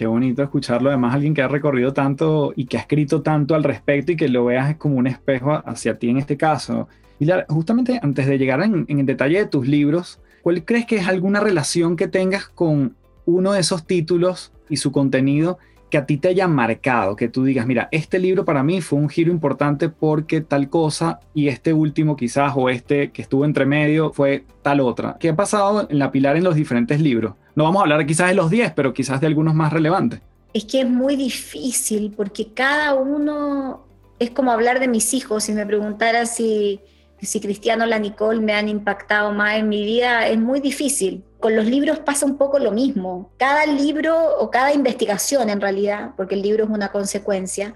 Qué 0.00 0.06
bonito 0.06 0.42
escucharlo. 0.42 0.88
Además, 0.88 1.14
alguien 1.14 1.34
que 1.34 1.42
ha 1.42 1.48
recorrido 1.48 1.92
tanto 1.92 2.54
y 2.56 2.64
que 2.64 2.78
ha 2.78 2.80
escrito 2.80 3.20
tanto 3.20 3.54
al 3.54 3.62
respecto 3.62 4.12
y 4.12 4.16
que 4.16 4.30
lo 4.30 4.46
veas 4.46 4.76
como 4.76 4.96
un 4.96 5.06
espejo 5.06 5.52
hacia 5.52 5.98
ti 5.98 6.08
en 6.08 6.16
este 6.16 6.38
caso. 6.38 6.88
Y 7.18 7.28
justamente 7.48 8.00
antes 8.02 8.26
de 8.26 8.38
llegar 8.38 8.62
en, 8.62 8.86
en 8.88 9.00
el 9.00 9.04
detalle 9.04 9.40
de 9.40 9.44
tus 9.44 9.68
libros, 9.68 10.18
¿cuál 10.40 10.64
crees 10.64 10.86
que 10.86 10.96
es 10.96 11.06
alguna 11.06 11.40
relación 11.40 11.96
que 11.96 12.08
tengas 12.08 12.48
con 12.48 12.96
uno 13.26 13.52
de 13.52 13.60
esos 13.60 13.86
títulos 13.86 14.54
y 14.70 14.78
su 14.78 14.90
contenido 14.90 15.58
que 15.90 15.98
a 15.98 16.06
ti 16.06 16.16
te 16.16 16.28
haya 16.28 16.48
marcado, 16.48 17.16
que 17.16 17.28
tú 17.28 17.44
digas, 17.44 17.66
mira, 17.66 17.88
este 17.90 18.18
libro 18.18 18.44
para 18.44 18.62
mí 18.62 18.80
fue 18.80 18.98
un 18.98 19.08
giro 19.08 19.30
importante 19.30 19.88
porque 19.88 20.40
tal 20.40 20.70
cosa 20.70 21.20
y 21.34 21.48
este 21.48 21.72
último 21.72 22.16
quizás 22.16 22.52
o 22.56 22.70
este 22.70 23.10
que 23.10 23.22
estuvo 23.22 23.44
entre 23.44 23.66
medio 23.66 24.12
fue 24.12 24.44
tal 24.62 24.80
otra. 24.80 25.16
¿Qué 25.18 25.30
ha 25.30 25.36
pasado 25.36 25.86
en 25.90 25.98
la 25.98 26.12
Pilar 26.12 26.36
en 26.36 26.44
los 26.44 26.54
diferentes 26.54 27.00
libros? 27.00 27.34
No 27.54 27.64
vamos 27.64 27.80
a 27.80 27.82
hablar 27.82 28.06
quizás 28.06 28.28
de 28.28 28.34
los 28.34 28.50
10, 28.50 28.72
pero 28.72 28.94
quizás 28.94 29.20
de 29.20 29.26
algunos 29.26 29.54
más 29.54 29.72
relevantes. 29.72 30.20
Es 30.54 30.64
que 30.64 30.80
es 30.80 30.88
muy 30.88 31.16
difícil 31.16 32.14
porque 32.16 32.52
cada 32.54 32.94
uno 32.94 33.84
es 34.18 34.30
como 34.30 34.52
hablar 34.52 34.80
de 34.80 34.88
mis 34.88 35.12
hijos. 35.14 35.44
Si 35.44 35.52
me 35.52 35.66
preguntara 35.66 36.26
si, 36.26 36.80
si 37.26 37.40
Cristiano 37.40 37.86
la 37.86 37.98
Nicole 37.98 38.40
me 38.40 38.54
han 38.54 38.68
impactado 38.68 39.32
más 39.32 39.56
en 39.56 39.68
mi 39.68 39.84
vida, 39.84 40.26
es 40.28 40.38
muy 40.38 40.60
difícil. 40.60 41.22
Con 41.38 41.56
los 41.56 41.66
libros 41.66 41.98
pasa 41.98 42.26
un 42.26 42.36
poco 42.36 42.58
lo 42.58 42.72
mismo. 42.72 43.30
Cada 43.36 43.66
libro 43.66 44.38
o 44.38 44.50
cada 44.50 44.72
investigación 44.72 45.50
en 45.50 45.60
realidad, 45.60 46.10
porque 46.16 46.34
el 46.34 46.42
libro 46.42 46.64
es 46.64 46.70
una 46.70 46.92
consecuencia, 46.92 47.74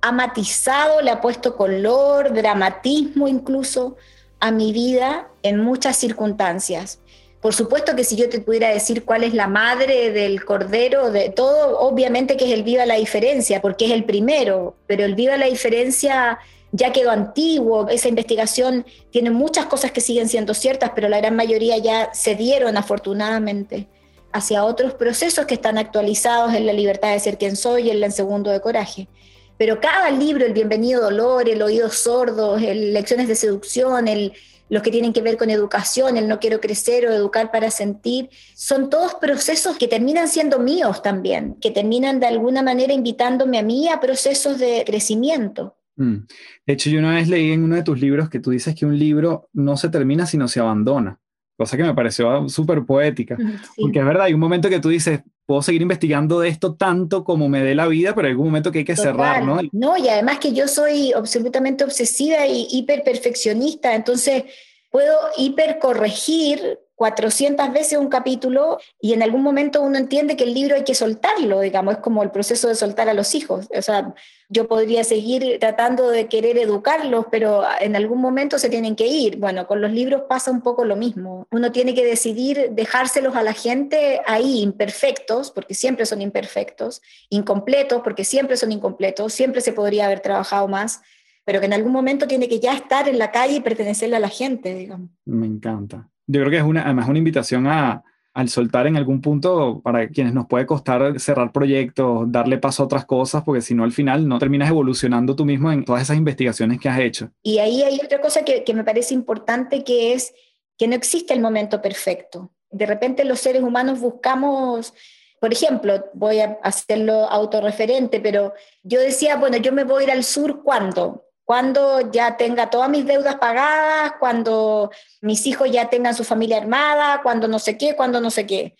ha 0.00 0.12
matizado, 0.12 1.00
le 1.02 1.10
ha 1.10 1.20
puesto 1.20 1.56
color, 1.56 2.32
dramatismo 2.32 3.28
incluso 3.28 3.96
a 4.40 4.50
mi 4.50 4.72
vida 4.72 5.28
en 5.42 5.60
muchas 5.60 5.96
circunstancias. 5.96 7.00
Por 7.40 7.54
supuesto 7.54 7.94
que 7.94 8.04
si 8.04 8.16
yo 8.16 8.28
te 8.28 8.40
pudiera 8.40 8.68
decir 8.68 9.04
cuál 9.04 9.22
es 9.22 9.32
la 9.32 9.46
madre 9.46 10.10
del 10.10 10.44
cordero, 10.44 11.12
de 11.12 11.30
todo, 11.30 11.78
obviamente 11.78 12.36
que 12.36 12.46
es 12.46 12.50
el 12.52 12.64
Viva 12.64 12.84
la 12.84 12.96
Diferencia, 12.96 13.60
porque 13.60 13.86
es 13.86 13.92
el 13.92 14.04
primero, 14.04 14.74
pero 14.86 15.04
el 15.04 15.14
Viva 15.14 15.36
la 15.36 15.46
Diferencia 15.46 16.38
ya 16.72 16.92
quedó 16.92 17.10
antiguo, 17.10 17.88
esa 17.88 18.08
investigación 18.08 18.84
tiene 19.10 19.30
muchas 19.30 19.66
cosas 19.66 19.92
que 19.92 20.00
siguen 20.00 20.28
siendo 20.28 20.54
ciertas, 20.54 20.92
pero 20.94 21.08
la 21.08 21.18
gran 21.18 21.34
mayoría 21.34 21.78
ya 21.78 22.10
se 22.12 22.34
dieron 22.34 22.76
afortunadamente 22.76 23.88
hacia 24.32 24.64
otros 24.64 24.94
procesos 24.94 25.46
que 25.46 25.54
están 25.54 25.78
actualizados 25.78 26.54
en 26.54 26.66
la 26.66 26.72
libertad 26.72 27.12
de 27.12 27.20
ser 27.20 27.38
quien 27.38 27.56
soy 27.56 27.90
en 27.90 28.02
el 28.02 28.12
segundo 28.12 28.50
de 28.50 28.60
coraje. 28.60 29.08
Pero 29.56 29.80
cada 29.80 30.10
libro, 30.10 30.44
el 30.44 30.52
Bienvenido 30.52 31.02
Dolor, 31.02 31.48
el 31.48 31.62
Oído 31.62 31.90
Sordo, 31.90 32.58
el 32.58 32.92
Lecciones 32.92 33.26
de 33.26 33.34
Seducción, 33.34 34.06
el, 34.06 34.34
los 34.68 34.82
que 34.82 34.90
tienen 34.90 35.12
que 35.12 35.22
ver 35.22 35.36
con 35.36 35.50
educación, 35.50 36.16
el 36.16 36.28
no 36.28 36.38
quiero 36.38 36.60
crecer 36.60 37.06
o 37.06 37.12
educar 37.12 37.50
para 37.50 37.70
sentir, 37.70 38.28
son 38.54 38.90
todos 38.90 39.14
procesos 39.14 39.76
que 39.78 39.88
terminan 39.88 40.28
siendo 40.28 40.58
míos 40.58 41.02
también, 41.02 41.56
que 41.60 41.70
terminan 41.70 42.20
de 42.20 42.26
alguna 42.26 42.62
manera 42.62 42.92
invitándome 42.92 43.58
a 43.58 43.62
mí 43.62 43.88
a 43.88 43.98
procesos 43.98 44.58
de 44.58 44.84
crecimiento. 44.86 45.77
Mm. 45.98 46.26
De 46.66 46.72
hecho, 46.72 46.90
yo 46.90 47.00
una 47.00 47.14
vez 47.14 47.28
leí 47.28 47.52
en 47.52 47.64
uno 47.64 47.74
de 47.74 47.82
tus 47.82 48.00
libros 48.00 48.30
que 48.30 48.40
tú 48.40 48.50
dices 48.50 48.74
que 48.74 48.86
un 48.86 48.98
libro 48.98 49.50
no 49.52 49.76
se 49.76 49.88
termina 49.90 50.26
sino 50.26 50.48
se 50.48 50.60
abandona, 50.60 51.20
cosa 51.56 51.76
que 51.76 51.82
me 51.82 51.94
pareció 51.94 52.48
súper 52.48 52.86
poética, 52.86 53.36
porque 53.76 53.98
es 53.98 54.04
verdad, 54.04 54.26
hay 54.26 54.34
un 54.34 54.40
momento 54.40 54.70
que 54.70 54.80
tú 54.80 54.88
dices, 54.88 55.20
puedo 55.44 55.60
seguir 55.60 55.82
investigando 55.82 56.40
de 56.40 56.48
esto 56.48 56.74
tanto 56.76 57.24
como 57.24 57.48
me 57.48 57.62
dé 57.62 57.74
la 57.74 57.88
vida, 57.88 58.14
pero 58.14 58.26
hay 58.26 58.32
algún 58.32 58.46
momento 58.46 58.70
que 58.70 58.78
hay 58.78 58.84
que 58.84 58.96
cerrar, 58.96 59.44
¿no? 59.44 59.58
No, 59.72 59.96
y 59.96 60.08
además 60.08 60.38
que 60.38 60.52
yo 60.52 60.68
soy 60.68 61.12
absolutamente 61.12 61.84
obsesiva 61.84 62.46
y 62.46 62.68
hiper 62.70 63.02
perfeccionista, 63.02 63.94
entonces 63.94 64.44
puedo 64.90 65.14
hiper 65.36 65.78
corregir 65.78 66.78
400 66.94 67.72
veces 67.72 67.98
un 67.98 68.08
capítulo 68.08 68.78
y 69.00 69.12
en 69.12 69.22
algún 69.22 69.42
momento 69.42 69.80
uno 69.82 69.98
entiende 69.98 70.36
que 70.36 70.44
el 70.44 70.52
libro 70.52 70.74
hay 70.74 70.84
que 70.84 70.94
soltarlo, 70.94 71.60
digamos, 71.60 71.94
es 71.94 72.00
como 72.00 72.22
el 72.22 72.30
proceso 72.30 72.68
de 72.68 72.74
soltar 72.74 73.08
a 73.08 73.14
los 73.14 73.34
hijos. 73.34 73.68
O 73.76 73.82
sea, 73.82 74.14
yo 74.48 74.66
podría 74.66 75.04
seguir 75.04 75.58
tratando 75.60 76.08
de 76.08 76.26
querer 76.26 76.58
educarlos, 76.58 77.26
pero 77.30 77.62
en 77.80 77.96
algún 77.96 78.20
momento 78.20 78.58
se 78.58 78.70
tienen 78.70 78.96
que 78.96 79.06
ir. 79.06 79.38
Bueno, 79.38 79.66
con 79.66 79.80
los 79.80 79.92
libros 79.92 80.22
pasa 80.28 80.50
un 80.50 80.60
poco 80.60 80.84
lo 80.84 80.96
mismo. 80.96 81.46
Uno 81.50 81.72
tiene 81.72 81.94
que 81.94 82.04
decidir 82.04 82.70
dejárselos 82.72 83.36
a 83.36 83.42
la 83.42 83.52
gente 83.52 84.20
ahí, 84.26 84.60
imperfectos, 84.60 85.50
porque 85.50 85.74
siempre 85.74 86.06
son 86.06 86.22
imperfectos, 86.22 87.02
incompletos, 87.28 88.02
porque 88.02 88.24
siempre 88.24 88.56
son 88.56 88.72
incompletos, 88.72 89.32
siempre 89.32 89.60
se 89.60 89.72
podría 89.72 90.06
haber 90.06 90.20
trabajado 90.20 90.68
más 90.68 91.00
pero 91.44 91.60
que 91.60 91.66
en 91.66 91.72
algún 91.72 91.92
momento 91.92 92.26
tiene 92.26 92.46
que 92.46 92.60
ya 92.60 92.74
estar 92.74 93.08
en 93.08 93.16
la 93.16 93.30
calle 93.30 93.54
y 93.54 93.60
pertenecerle 93.60 94.16
a 94.16 94.20
la 94.20 94.28
gente, 94.28 94.74
digamos. 94.74 95.08
Me 95.24 95.46
encanta 95.46 96.06
yo 96.28 96.40
creo 96.40 96.50
que 96.50 96.58
es 96.58 96.62
una, 96.62 96.82
además 96.82 97.08
una 97.08 97.18
invitación 97.18 97.66
a, 97.66 98.04
al 98.38 98.48
soltar 98.48 98.86
en 98.86 98.96
algún 98.96 99.20
punto 99.20 99.80
para 99.82 100.08
quienes 100.10 100.32
nos 100.32 100.46
puede 100.46 100.64
costar 100.64 101.18
cerrar 101.18 101.50
proyectos, 101.50 102.30
darle 102.30 102.56
paso 102.56 102.84
a 102.84 102.86
otras 102.86 103.04
cosas, 103.04 103.42
porque 103.42 103.62
si 103.62 103.74
no 103.74 103.82
al 103.82 103.90
final 103.90 104.28
no 104.28 104.38
terminas 104.38 104.70
evolucionando 104.70 105.34
tú 105.34 105.44
mismo 105.44 105.72
en 105.72 105.84
todas 105.84 106.02
esas 106.02 106.16
investigaciones 106.16 106.78
que 106.78 106.88
has 106.88 107.00
hecho. 107.00 107.32
Y 107.42 107.58
ahí 107.58 107.82
hay 107.82 107.98
otra 108.00 108.20
cosa 108.20 108.44
que, 108.44 108.62
me 108.74 108.84
parece 108.84 109.12
importante, 109.12 109.82
que 109.82 110.12
es 110.12 110.32
que 110.76 110.86
no 110.86 110.94
existe 110.94 111.34
el 111.34 111.40
momento 111.40 111.82
perfecto. 111.82 112.52
De 112.70 112.86
repente 112.86 113.24
los 113.24 113.40
seres 113.40 113.60
humanos 113.60 113.98
buscamos 113.98 114.94
por 115.40 115.52
ejemplo, 115.52 116.04
voy 116.14 116.40
a 116.40 116.58
hacerlo 116.62 117.28
autorreferente, 117.30 118.18
pero 118.20 118.54
yo 118.82 119.00
decía, 119.00 119.36
bueno, 119.36 119.56
yo 119.56 119.72
me 119.72 119.84
voy 119.84 120.02
a 120.02 120.04
ir 120.06 120.10
al 120.12 120.24
sur 120.24 120.64
cuando 120.64 121.27
cuando 121.48 122.12
ya 122.12 122.36
tenga 122.36 122.68
todas 122.68 122.90
mis 122.90 123.06
deudas 123.06 123.36
pagadas, 123.36 124.12
cuando 124.20 124.90
mis 125.22 125.46
hijos 125.46 125.70
ya 125.70 125.88
tengan 125.88 126.14
su 126.14 126.22
familia 126.22 126.58
armada, 126.58 127.22
cuando 127.22 127.48
no 127.48 127.58
sé 127.58 127.78
qué, 127.78 127.96
cuando 127.96 128.20
no 128.20 128.30
sé 128.30 128.46
qué. 128.46 128.76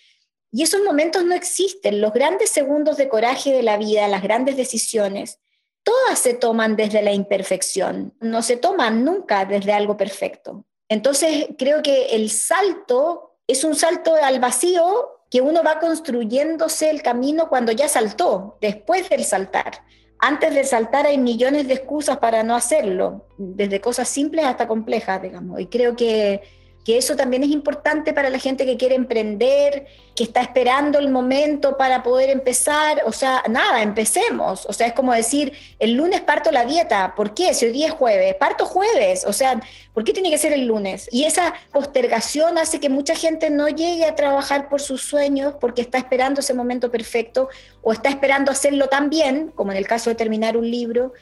Y 0.52 0.64
esos 0.64 0.82
momentos 0.82 1.24
no 1.24 1.34
existen. 1.34 2.02
Los 2.02 2.12
grandes 2.12 2.50
segundos 2.50 2.98
de 2.98 3.08
coraje 3.08 3.54
de 3.54 3.62
la 3.62 3.78
vida, 3.78 4.06
las 4.06 4.22
grandes 4.22 4.58
decisiones, 4.58 5.40
todas 5.82 6.18
se 6.18 6.34
toman 6.34 6.76
desde 6.76 7.00
la 7.00 7.14
imperfección, 7.14 8.12
no 8.20 8.42
se 8.42 8.58
toman 8.58 9.02
nunca 9.02 9.46
desde 9.46 9.72
algo 9.72 9.96
perfecto. 9.96 10.66
Entonces, 10.90 11.48
creo 11.56 11.82
que 11.82 12.16
el 12.16 12.28
salto 12.28 13.38
es 13.46 13.64
un 13.64 13.76
salto 13.76 14.14
al 14.14 14.40
vacío 14.40 15.22
que 15.30 15.40
uno 15.40 15.62
va 15.62 15.80
construyéndose 15.80 16.90
el 16.90 17.00
camino 17.00 17.48
cuando 17.48 17.72
ya 17.72 17.88
saltó, 17.88 18.58
después 18.60 19.08
del 19.08 19.24
saltar 19.24 19.80
antes 20.18 20.54
de 20.54 20.64
saltar 20.64 21.06
hay 21.06 21.18
millones 21.18 21.68
de 21.68 21.74
excusas 21.74 22.18
para 22.18 22.42
no 22.42 22.54
hacerlo, 22.56 23.26
desde 23.36 23.80
cosas 23.80 24.08
simples 24.08 24.44
hasta 24.44 24.66
complejas, 24.66 25.22
digamos. 25.22 25.60
Y 25.60 25.66
creo 25.66 25.94
que 25.94 26.42
que 26.88 26.96
eso 26.96 27.16
también 27.16 27.44
es 27.44 27.50
importante 27.50 28.14
para 28.14 28.30
la 28.30 28.38
gente 28.38 28.64
que 28.64 28.78
quiere 28.78 28.94
emprender, 28.94 29.84
que 30.16 30.24
está 30.24 30.40
esperando 30.40 30.98
el 30.98 31.10
momento 31.10 31.76
para 31.76 32.02
poder 32.02 32.30
empezar. 32.30 33.02
O 33.04 33.12
sea, 33.12 33.42
nada, 33.46 33.82
empecemos. 33.82 34.64
O 34.64 34.72
sea, 34.72 34.86
es 34.86 34.94
como 34.94 35.12
decir, 35.12 35.52
el 35.80 35.92
lunes 35.92 36.22
parto 36.22 36.50
la 36.50 36.64
dieta. 36.64 37.12
¿Por 37.14 37.34
qué? 37.34 37.52
Si 37.52 37.66
hoy 37.66 37.72
día 37.72 37.88
es 37.88 37.92
jueves, 37.92 38.34
parto 38.36 38.64
jueves. 38.64 39.26
O 39.26 39.34
sea, 39.34 39.60
¿por 39.92 40.02
qué 40.02 40.14
tiene 40.14 40.30
que 40.30 40.38
ser 40.38 40.54
el 40.54 40.64
lunes? 40.64 41.10
Y 41.12 41.24
esa 41.24 41.52
postergación 41.72 42.56
hace 42.56 42.80
que 42.80 42.88
mucha 42.88 43.14
gente 43.14 43.50
no 43.50 43.68
llegue 43.68 44.06
a 44.06 44.14
trabajar 44.14 44.70
por 44.70 44.80
sus 44.80 45.02
sueños 45.02 45.56
porque 45.60 45.82
está 45.82 45.98
esperando 45.98 46.40
ese 46.40 46.54
momento 46.54 46.90
perfecto 46.90 47.50
o 47.82 47.92
está 47.92 48.08
esperando 48.08 48.50
hacerlo 48.50 48.88
tan 48.88 49.10
bien, 49.10 49.52
como 49.54 49.72
en 49.72 49.76
el 49.76 49.86
caso 49.86 50.08
de 50.08 50.16
terminar 50.16 50.56
un 50.56 50.70
libro, 50.70 51.12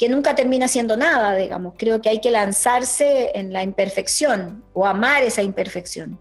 que 0.00 0.08
nunca 0.08 0.34
termina 0.34 0.66
siendo 0.66 0.96
nada, 0.96 1.36
digamos. 1.36 1.74
Creo 1.76 2.00
que 2.00 2.08
hay 2.08 2.22
que 2.22 2.30
lanzarse 2.30 3.32
en 3.34 3.52
la 3.52 3.62
imperfección 3.62 4.62
o 4.72 4.86
amar 4.86 5.22
esa 5.22 5.42
imperfección. 5.42 6.18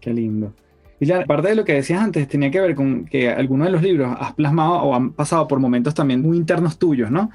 Qué 0.00 0.12
lindo. 0.12 0.52
Y 0.98 1.06
ya, 1.06 1.24
parte 1.24 1.50
de 1.50 1.54
lo 1.54 1.64
que 1.64 1.74
decías 1.74 2.02
antes 2.02 2.26
tenía 2.26 2.50
que 2.50 2.60
ver 2.60 2.74
con 2.74 3.04
que 3.04 3.30
algunos 3.30 3.68
de 3.68 3.72
los 3.72 3.82
libros 3.82 4.16
has 4.18 4.32
plasmado 4.34 4.82
o 4.82 4.96
han 4.96 5.12
pasado 5.12 5.46
por 5.46 5.60
momentos 5.60 5.94
también 5.94 6.22
muy 6.22 6.36
internos 6.36 6.76
tuyos, 6.76 7.08
¿no? 7.08 7.30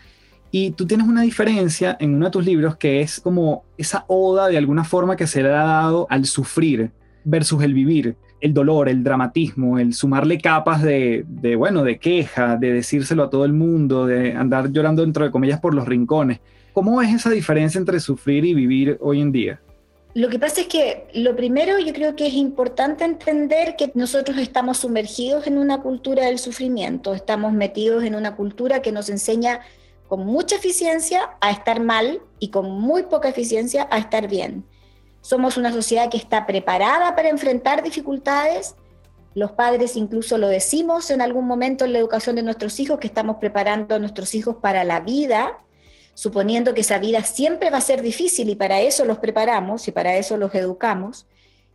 Y 0.51 0.71
tú 0.71 0.85
tienes 0.85 1.07
una 1.07 1.21
diferencia 1.21 1.95
en 1.97 2.15
uno 2.15 2.25
de 2.25 2.31
tus 2.31 2.45
libros 2.45 2.75
que 2.75 2.99
es 2.99 3.21
como 3.21 3.63
esa 3.77 4.03
oda 4.09 4.49
de 4.49 4.57
alguna 4.57 4.83
forma 4.83 5.15
que 5.15 5.27
se 5.27 5.41
le 5.41 5.47
ha 5.47 5.63
dado 5.63 6.07
al 6.09 6.25
sufrir 6.25 6.91
versus 7.23 7.63
el 7.63 7.73
vivir 7.73 8.17
el 8.39 8.53
dolor, 8.53 8.89
el 8.89 9.03
dramatismo, 9.03 9.79
el 9.79 9.93
sumarle 9.93 10.39
capas 10.39 10.83
de, 10.83 11.25
bueno, 11.57 11.83
de 11.83 11.97
queja, 11.97 12.55
de 12.55 12.73
decírselo 12.73 13.23
a 13.23 13.29
todo 13.29 13.45
el 13.45 13.53
mundo, 13.53 14.05
de 14.05 14.33
andar 14.33 14.71
llorando 14.71 15.01
dentro 15.01 15.25
de 15.25 15.31
comillas 15.31 15.59
por 15.59 15.73
los 15.73 15.87
rincones. 15.87 16.39
¿Cómo 16.73 17.01
es 17.01 17.13
esa 17.13 17.31
diferencia 17.31 17.79
entre 17.79 17.99
sufrir 17.99 18.45
y 18.45 18.53
vivir 18.53 18.97
hoy 19.01 19.21
en 19.21 19.31
día? 19.31 19.59
Lo 20.13 20.29
que 20.29 20.39
pasa 20.39 20.61
es 20.61 20.67
que 20.67 21.07
lo 21.13 21.35
primero 21.35 21.79
yo 21.79 21.93
creo 21.93 22.15
que 22.15 22.27
es 22.27 22.33
importante 22.33 23.03
entender 23.03 23.75
que 23.77 23.91
nosotros 23.93 24.37
estamos 24.37 24.77
sumergidos 24.77 25.45
en 25.47 25.57
una 25.57 25.81
cultura 25.81 26.25
del 26.25 26.39
sufrimiento, 26.39 27.13
estamos 27.13 27.53
metidos 27.53 28.03
en 28.03 28.15
una 28.15 28.35
cultura 28.35 28.81
que 28.81 28.91
nos 28.91 29.09
enseña 29.09 29.59
con 30.07 30.25
mucha 30.25 30.55
eficiencia 30.55 31.31
a 31.41 31.51
estar 31.51 31.81
mal 31.81 32.21
y 32.39 32.49
con 32.49 32.79
muy 32.79 33.03
poca 33.03 33.29
eficiencia 33.29 33.87
a 33.91 33.97
estar 33.97 34.27
bien. 34.27 34.63
Somos 35.21 35.57
una 35.57 35.71
sociedad 35.71 36.09
que 36.09 36.17
está 36.17 36.45
preparada 36.45 37.15
para 37.15 37.29
enfrentar 37.29 37.83
dificultades. 37.83 38.75
Los 39.33 39.51
padres 39.51 39.95
incluso 39.95 40.37
lo 40.37 40.47
decimos 40.47 41.11
en 41.11 41.21
algún 41.21 41.45
momento 41.45 41.85
en 41.85 41.93
la 41.93 41.99
educación 41.99 42.35
de 42.35 42.43
nuestros 42.43 42.79
hijos, 42.79 42.99
que 42.99 43.07
estamos 43.07 43.37
preparando 43.37 43.95
a 43.95 43.99
nuestros 43.99 44.33
hijos 44.35 44.57
para 44.61 44.83
la 44.83 44.99
vida, 44.99 45.59
suponiendo 46.13 46.73
que 46.73 46.81
esa 46.81 46.97
vida 46.97 47.23
siempre 47.23 47.69
va 47.69 47.77
a 47.77 47.81
ser 47.81 48.01
difícil 48.01 48.49
y 48.49 48.55
para 48.55 48.81
eso 48.81 49.05
los 49.05 49.19
preparamos 49.19 49.87
y 49.87 49.91
para 49.91 50.15
eso 50.17 50.37
los 50.37 50.55
educamos, 50.55 51.27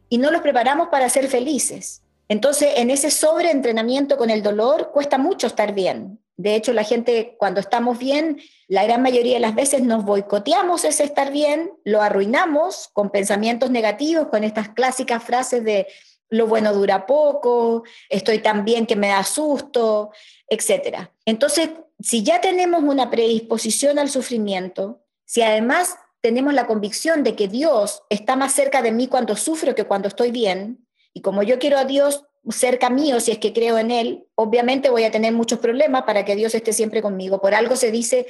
y 0.08 0.18
no 0.18 0.30
los 0.30 0.42
preparamos 0.42 0.88
para 0.88 1.08
ser 1.08 1.28
felices. 1.28 2.02
Entonces, 2.28 2.70
en 2.76 2.90
ese 2.90 3.10
sobreentrenamiento 3.10 4.16
con 4.16 4.30
el 4.30 4.42
dolor 4.42 4.90
cuesta 4.92 5.18
mucho 5.18 5.46
estar 5.46 5.74
bien. 5.74 6.21
De 6.42 6.56
hecho, 6.56 6.72
la 6.72 6.82
gente 6.82 7.36
cuando 7.38 7.60
estamos 7.60 7.98
bien, 7.98 8.40
la 8.66 8.82
gran 8.82 9.00
mayoría 9.00 9.34
de 9.34 9.40
las 9.40 9.54
veces 9.54 9.82
nos 9.82 10.04
boicoteamos 10.04 10.84
ese 10.84 11.04
estar 11.04 11.30
bien, 11.30 11.70
lo 11.84 12.02
arruinamos 12.02 12.88
con 12.92 13.10
pensamientos 13.10 13.70
negativos, 13.70 14.26
con 14.26 14.42
estas 14.42 14.68
clásicas 14.70 15.22
frases 15.22 15.62
de 15.62 15.86
lo 16.30 16.48
bueno 16.48 16.74
dura 16.74 17.06
poco, 17.06 17.84
estoy 18.08 18.40
tan 18.40 18.64
bien 18.64 18.86
que 18.86 18.96
me 18.96 19.08
da 19.08 19.22
susto, 19.22 20.10
etc. 20.48 21.10
Entonces, 21.24 21.70
si 22.00 22.24
ya 22.24 22.40
tenemos 22.40 22.82
una 22.82 23.08
predisposición 23.08 24.00
al 24.00 24.10
sufrimiento, 24.10 25.04
si 25.24 25.42
además 25.42 25.94
tenemos 26.22 26.54
la 26.54 26.66
convicción 26.66 27.22
de 27.22 27.36
que 27.36 27.46
Dios 27.46 28.02
está 28.10 28.34
más 28.34 28.52
cerca 28.52 28.82
de 28.82 28.90
mí 28.90 29.06
cuando 29.06 29.36
sufro 29.36 29.76
que 29.76 29.84
cuando 29.84 30.08
estoy 30.08 30.32
bien, 30.32 30.88
y 31.14 31.20
como 31.20 31.44
yo 31.44 31.60
quiero 31.60 31.78
a 31.78 31.84
Dios 31.84 32.24
cerca 32.50 32.90
mío, 32.90 33.20
si 33.20 33.30
es 33.30 33.38
que 33.38 33.52
creo 33.52 33.78
en 33.78 33.90
Él, 33.90 34.24
obviamente 34.34 34.90
voy 34.90 35.04
a 35.04 35.10
tener 35.10 35.32
muchos 35.32 35.58
problemas 35.58 36.02
para 36.02 36.24
que 36.24 36.34
Dios 36.34 36.54
esté 36.54 36.72
siempre 36.72 37.02
conmigo. 37.02 37.40
Por 37.40 37.54
algo 37.54 37.76
se 37.76 37.90
dice 37.90 38.26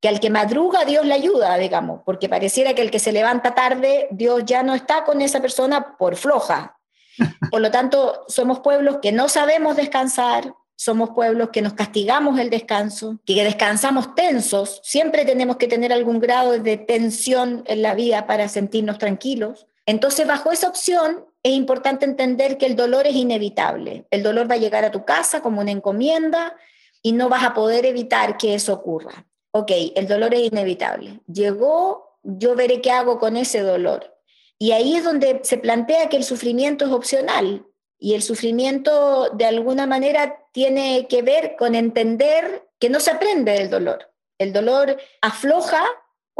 que 0.00 0.08
al 0.08 0.20
que 0.20 0.30
madruga 0.30 0.84
Dios 0.84 1.04
le 1.04 1.14
ayuda, 1.14 1.56
digamos, 1.58 2.00
porque 2.06 2.28
pareciera 2.28 2.74
que 2.74 2.82
el 2.82 2.90
que 2.90 2.98
se 2.98 3.12
levanta 3.12 3.54
tarde, 3.54 4.08
Dios 4.10 4.44
ya 4.46 4.62
no 4.62 4.74
está 4.74 5.04
con 5.04 5.20
esa 5.20 5.40
persona 5.40 5.96
por 5.98 6.16
floja. 6.16 6.78
Por 7.50 7.60
lo 7.60 7.70
tanto, 7.70 8.24
somos 8.28 8.60
pueblos 8.60 8.98
que 9.02 9.12
no 9.12 9.28
sabemos 9.28 9.76
descansar, 9.76 10.54
somos 10.74 11.10
pueblos 11.10 11.50
que 11.50 11.60
nos 11.60 11.74
castigamos 11.74 12.38
el 12.38 12.48
descanso, 12.48 13.18
que 13.26 13.44
descansamos 13.44 14.14
tensos, 14.14 14.80
siempre 14.82 15.26
tenemos 15.26 15.58
que 15.58 15.68
tener 15.68 15.92
algún 15.92 16.20
grado 16.20 16.58
de 16.58 16.78
tensión 16.78 17.62
en 17.66 17.82
la 17.82 17.94
vida 17.94 18.26
para 18.26 18.48
sentirnos 18.48 18.96
tranquilos. 18.96 19.66
Entonces, 19.84 20.26
bajo 20.26 20.50
esa 20.50 20.68
opción, 20.68 21.26
es 21.42 21.52
importante 21.52 22.04
entender 22.04 22.58
que 22.58 22.66
el 22.66 22.76
dolor 22.76 23.06
es 23.06 23.14
inevitable. 23.14 24.06
El 24.10 24.22
dolor 24.22 24.50
va 24.50 24.54
a 24.56 24.58
llegar 24.58 24.84
a 24.84 24.90
tu 24.90 25.04
casa 25.04 25.40
como 25.40 25.60
una 25.60 25.70
encomienda 25.70 26.56
y 27.02 27.12
no 27.12 27.28
vas 27.28 27.44
a 27.44 27.54
poder 27.54 27.86
evitar 27.86 28.36
que 28.36 28.54
eso 28.54 28.74
ocurra 28.74 29.26
ok, 29.52 29.70
el 29.94 30.06
dolor 30.06 30.34
es 30.34 30.52
inevitable. 30.52 31.20
Llegó, 31.26 32.18
yo 32.22 32.54
veré 32.54 32.80
qué 32.80 32.90
hago 32.90 33.18
con 33.18 33.36
ese 33.36 33.60
dolor. 33.60 34.16
Y 34.58 34.72
ahí 34.72 34.94
es 34.94 35.04
donde 35.04 35.40
se 35.42 35.58
plantea 35.58 36.08
que 36.08 36.16
el 36.16 36.24
sufrimiento 36.24 36.84
es 36.84 36.92
opcional 36.92 37.66
y 37.98 38.14
el 38.14 38.22
sufrimiento 38.22 39.30
de 39.30 39.46
alguna 39.46 39.86
manera 39.86 40.46
tiene 40.52 41.06
que 41.08 41.22
ver 41.22 41.56
con 41.56 41.74
entender 41.74 42.68
que 42.78 42.90
no 42.90 43.00
se 43.00 43.10
aprende 43.10 43.52
del 43.52 43.70
dolor. 43.70 44.12
El 44.38 44.52
dolor 44.52 44.98
afloja 45.22 45.82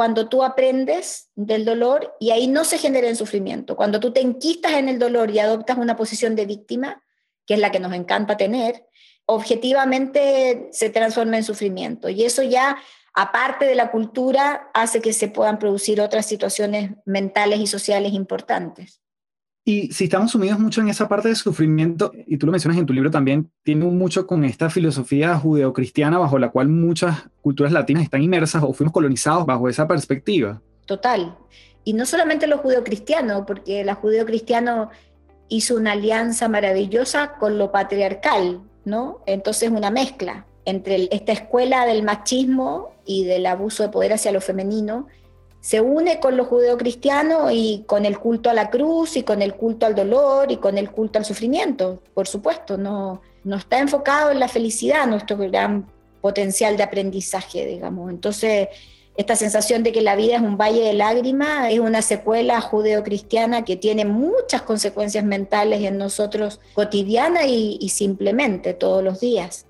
cuando 0.00 0.30
tú 0.30 0.42
aprendes 0.42 1.28
del 1.34 1.66
dolor 1.66 2.16
y 2.18 2.30
ahí 2.30 2.46
no 2.46 2.64
se 2.64 2.78
genera 2.78 3.06
el 3.06 3.18
sufrimiento. 3.18 3.76
Cuando 3.76 4.00
tú 4.00 4.14
te 4.14 4.22
enquistas 4.22 4.72
en 4.72 4.88
el 4.88 4.98
dolor 4.98 5.30
y 5.30 5.40
adoptas 5.40 5.76
una 5.76 5.94
posición 5.94 6.34
de 6.36 6.46
víctima, 6.46 7.02
que 7.44 7.52
es 7.52 7.60
la 7.60 7.70
que 7.70 7.80
nos 7.80 7.92
encanta 7.92 8.38
tener, 8.38 8.86
objetivamente 9.26 10.70
se 10.72 10.88
transforma 10.88 11.36
en 11.36 11.44
sufrimiento. 11.44 12.08
Y 12.08 12.24
eso 12.24 12.42
ya 12.42 12.78
aparte 13.12 13.66
de 13.66 13.74
la 13.74 13.90
cultura, 13.90 14.70
hace 14.72 15.02
que 15.02 15.12
se 15.12 15.28
puedan 15.28 15.58
producir 15.58 16.00
otras 16.00 16.24
situaciones 16.24 16.92
mentales 17.04 17.60
y 17.60 17.66
sociales 17.66 18.14
importantes. 18.14 18.99
Y 19.70 19.92
si 19.92 20.02
estamos 20.02 20.32
sumidos 20.32 20.58
mucho 20.58 20.80
en 20.80 20.88
esa 20.88 21.06
parte 21.06 21.28
de 21.28 21.36
sufrimiento, 21.36 22.10
y 22.26 22.38
tú 22.38 22.46
lo 22.46 22.50
mencionas 22.50 22.76
en 22.76 22.86
tu 22.86 22.92
libro 22.92 23.08
también, 23.08 23.52
tiene 23.62 23.84
mucho 23.84 24.26
con 24.26 24.44
esta 24.44 24.68
filosofía 24.68 25.38
judeocristiana 25.38 26.18
bajo 26.18 26.40
la 26.40 26.50
cual 26.50 26.66
muchas 26.66 27.28
culturas 27.40 27.70
latinas 27.70 28.02
están 28.02 28.20
inmersas 28.20 28.64
o 28.64 28.72
fuimos 28.72 28.92
colonizados 28.92 29.46
bajo 29.46 29.68
esa 29.68 29.86
perspectiva. 29.86 30.60
Total. 30.86 31.36
Y 31.84 31.92
no 31.92 32.04
solamente 32.04 32.48
lo 32.48 32.58
judeocristiano, 32.58 33.46
porque 33.46 33.84
la 33.84 33.94
judeocristiano 33.94 34.90
hizo 35.48 35.76
una 35.76 35.92
alianza 35.92 36.48
maravillosa 36.48 37.34
con 37.38 37.56
lo 37.56 37.70
patriarcal, 37.70 38.62
¿no? 38.84 39.22
Entonces 39.24 39.70
una 39.70 39.92
mezcla 39.92 40.46
entre 40.64 41.08
esta 41.12 41.30
escuela 41.30 41.86
del 41.86 42.02
machismo 42.02 42.96
y 43.06 43.22
del 43.22 43.46
abuso 43.46 43.84
de 43.84 43.90
poder 43.90 44.14
hacia 44.14 44.32
lo 44.32 44.40
femenino, 44.40 45.06
se 45.60 45.80
une 45.80 46.20
con 46.20 46.36
lo 46.36 46.44
judeocristiano 46.44 47.50
y 47.50 47.84
con 47.86 48.06
el 48.06 48.18
culto 48.18 48.48
a 48.48 48.54
la 48.54 48.70
cruz 48.70 49.16
y 49.16 49.22
con 49.22 49.42
el 49.42 49.54
culto 49.54 49.86
al 49.86 49.94
dolor 49.94 50.50
y 50.50 50.56
con 50.56 50.78
el 50.78 50.90
culto 50.90 51.18
al 51.18 51.24
sufrimiento, 51.24 52.02
por 52.14 52.26
supuesto, 52.26 52.78
no, 52.78 53.20
no 53.44 53.56
está 53.56 53.78
enfocado 53.78 54.30
en 54.30 54.40
la 54.40 54.48
felicidad, 54.48 55.06
nuestro 55.06 55.36
gran 55.36 55.86
potencial 56.22 56.76
de 56.76 56.82
aprendizaje, 56.82 57.66
digamos. 57.66 58.10
Entonces, 58.10 58.68
esta 59.16 59.36
sensación 59.36 59.82
de 59.82 59.92
que 59.92 60.00
la 60.00 60.16
vida 60.16 60.36
es 60.36 60.42
un 60.42 60.56
valle 60.56 60.80
de 60.80 60.94
lágrimas 60.94 61.70
es 61.70 61.78
una 61.78 62.00
secuela 62.00 62.60
judeocristiana 62.60 63.64
que 63.64 63.76
tiene 63.76 64.06
muchas 64.06 64.62
consecuencias 64.62 65.24
mentales 65.24 65.82
en 65.82 65.98
nosotros 65.98 66.60
cotidiana 66.72 67.46
y, 67.46 67.76
y 67.80 67.90
simplemente 67.90 68.72
todos 68.72 69.04
los 69.04 69.20
días. 69.20 69.66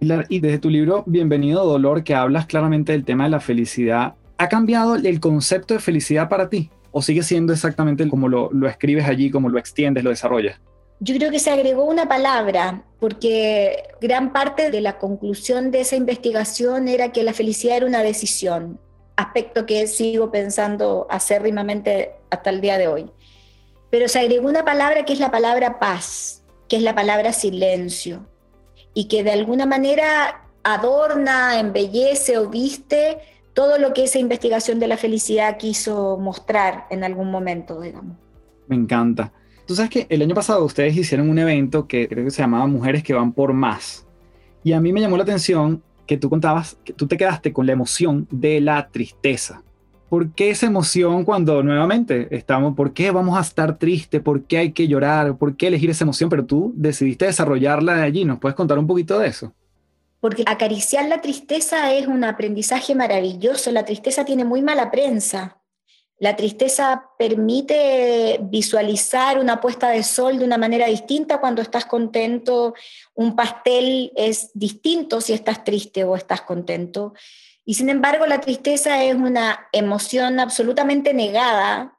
Y 0.00 0.40
desde 0.40 0.58
tu 0.58 0.70
libro 0.70 1.04
Bienvenido 1.06 1.64
Dolor, 1.66 2.02
que 2.02 2.14
hablas 2.14 2.46
claramente 2.46 2.92
del 2.92 3.04
tema 3.04 3.24
de 3.24 3.30
la 3.30 3.40
felicidad, 3.40 4.14
¿ha 4.40 4.48
cambiado 4.48 4.94
el 4.94 5.20
concepto 5.20 5.74
de 5.74 5.80
felicidad 5.80 6.30
para 6.30 6.48
ti? 6.48 6.70
¿O 6.92 7.02
sigue 7.02 7.22
siendo 7.22 7.52
exactamente 7.52 8.08
como 8.08 8.26
lo, 8.26 8.50
escribes 8.66 9.06
allí, 9.06 9.30
como 9.30 9.50
lo 9.50 9.58
extiendes, 9.58 10.02
lo 10.02 10.08
desarrollas? 10.08 10.58
Yo 10.98 11.14
creo 11.14 11.30
que 11.30 11.38
se 11.38 11.50
agregó 11.50 11.84
una 11.84 12.08
palabra, 12.08 12.82
porque 12.98 13.84
gran 14.00 14.32
parte 14.32 14.70
de 14.70 14.80
la 14.80 14.96
conclusión 14.96 15.70
de 15.70 15.82
esa 15.82 15.96
investigación 15.96 16.88
era 16.88 17.12
que 17.12 17.22
la 17.22 17.34
felicidad 17.34 17.76
era 17.76 17.86
una 17.86 18.02
decisión, 18.02 18.80
aspecto 19.14 19.66
que 19.66 19.86
sigo 19.86 20.30
pensando 20.30 21.06
acérrimamente 21.10 22.12
hasta 22.30 22.48
el 22.48 22.62
día 22.62 22.78
de 22.78 22.88
hoy. 22.88 23.10
Pero 23.90 24.08
se 24.08 24.20
agregó 24.20 24.48
una 24.48 24.64
palabra 24.64 25.04
que 25.04 25.12
es 25.12 25.20
la 25.20 25.30
palabra 25.30 25.78
paz, 25.78 26.44
que 26.66 26.76
es 26.76 26.82
la 26.82 26.94
palabra 26.94 27.34
silencio 27.34 28.26
y 28.94 29.04
que 29.04 29.22
de 29.22 29.32
alguna 29.32 29.66
manera 29.66 30.46
adorna, 30.62 31.58
embellece 31.58 32.38
o 32.38 32.48
viste 32.48 33.18
todo 33.54 33.78
lo 33.78 33.92
que 33.92 34.04
esa 34.04 34.18
investigación 34.18 34.78
de 34.78 34.86
la 34.86 34.96
felicidad 34.96 35.56
quiso 35.58 36.16
mostrar 36.18 36.86
en 36.90 37.04
algún 37.04 37.30
momento, 37.30 37.80
digamos. 37.80 38.16
Me 38.68 38.76
encanta. 38.76 39.32
Tú 39.66 39.74
sabes 39.74 39.90
que 39.90 40.06
el 40.08 40.22
año 40.22 40.34
pasado 40.34 40.64
ustedes 40.64 40.96
hicieron 40.96 41.28
un 41.30 41.38
evento 41.38 41.86
que 41.86 42.08
creo 42.08 42.24
que 42.24 42.30
se 42.30 42.42
llamaba 42.42 42.66
Mujeres 42.66 43.02
que 43.02 43.14
van 43.14 43.32
por 43.32 43.52
más. 43.52 44.06
Y 44.62 44.72
a 44.72 44.80
mí 44.80 44.92
me 44.92 45.00
llamó 45.00 45.16
la 45.16 45.22
atención 45.22 45.82
que 46.06 46.16
tú 46.16 46.28
contabas 46.28 46.76
que 46.84 46.92
tú 46.92 47.06
te 47.06 47.16
quedaste 47.16 47.52
con 47.52 47.66
la 47.66 47.72
emoción 47.72 48.26
de 48.30 48.60
la 48.60 48.88
tristeza. 48.88 49.62
¿Por 50.08 50.32
qué 50.32 50.50
esa 50.50 50.66
emoción 50.66 51.24
cuando 51.24 51.62
nuevamente 51.62 52.26
estamos, 52.36 52.74
por 52.74 52.92
qué 52.92 53.12
vamos 53.12 53.38
a 53.38 53.42
estar 53.42 53.78
tristes, 53.78 54.20
por 54.20 54.42
qué 54.42 54.58
hay 54.58 54.72
que 54.72 54.88
llorar, 54.88 55.36
por 55.38 55.56
qué 55.56 55.68
elegir 55.68 55.88
esa 55.90 56.02
emoción, 56.02 56.28
pero 56.28 56.44
tú 56.44 56.72
decidiste 56.74 57.26
desarrollarla 57.26 58.02
allí? 58.02 58.24
¿Nos 58.24 58.40
puedes 58.40 58.56
contar 58.56 58.76
un 58.80 58.88
poquito 58.88 59.20
de 59.20 59.28
eso? 59.28 59.52
Porque 60.20 60.44
acariciar 60.46 61.08
la 61.08 61.20
tristeza 61.20 61.92
es 61.92 62.06
un 62.06 62.24
aprendizaje 62.24 62.94
maravilloso. 62.94 63.72
La 63.72 63.84
tristeza 63.84 64.24
tiene 64.24 64.44
muy 64.44 64.62
mala 64.62 64.90
prensa. 64.90 65.60
La 66.20 66.36
tristeza 66.36 67.08
permite 67.18 68.38
visualizar 68.42 69.38
una 69.38 69.58
puesta 69.58 69.88
de 69.88 70.02
sol 70.02 70.38
de 70.38 70.44
una 70.44 70.58
manera 70.58 70.86
distinta 70.86 71.40
cuando 71.40 71.62
estás 71.62 71.86
contento. 71.86 72.74
Un 73.14 73.34
pastel 73.34 74.12
es 74.14 74.50
distinto 74.52 75.22
si 75.22 75.32
estás 75.32 75.64
triste 75.64 76.04
o 76.04 76.14
estás 76.14 76.42
contento. 76.42 77.14
Y 77.64 77.74
sin 77.74 77.88
embargo, 77.88 78.26
la 78.26 78.42
tristeza 78.42 79.02
es 79.02 79.14
una 79.14 79.68
emoción 79.72 80.40
absolutamente 80.40 81.14
negada 81.14 81.98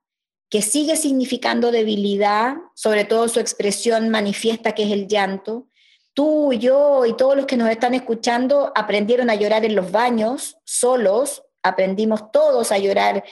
que 0.51 0.61
sigue 0.61 0.97
significando 0.97 1.71
debilidad, 1.71 2.57
sobre 2.75 3.05
todo 3.05 3.27
su 3.27 3.39
expresión 3.39 4.09
manifiesta 4.09 4.73
que 4.73 4.83
es 4.83 4.91
el 4.91 5.07
llanto. 5.07 5.67
Tú, 6.13 6.53
yo 6.53 7.05
y 7.05 7.15
todos 7.15 7.35
los 7.35 7.45
que 7.45 7.57
nos 7.57 7.69
están 7.69 7.93
escuchando 7.93 8.71
aprendieron 8.75 9.29
a 9.29 9.35
llorar 9.35 9.63
en 9.65 9.75
los 9.75 9.91
baños, 9.91 10.57
solos, 10.65 11.43
aprendimos 11.63 12.31
todos 12.31 12.71
a 12.71 12.77
llorar 12.77 13.23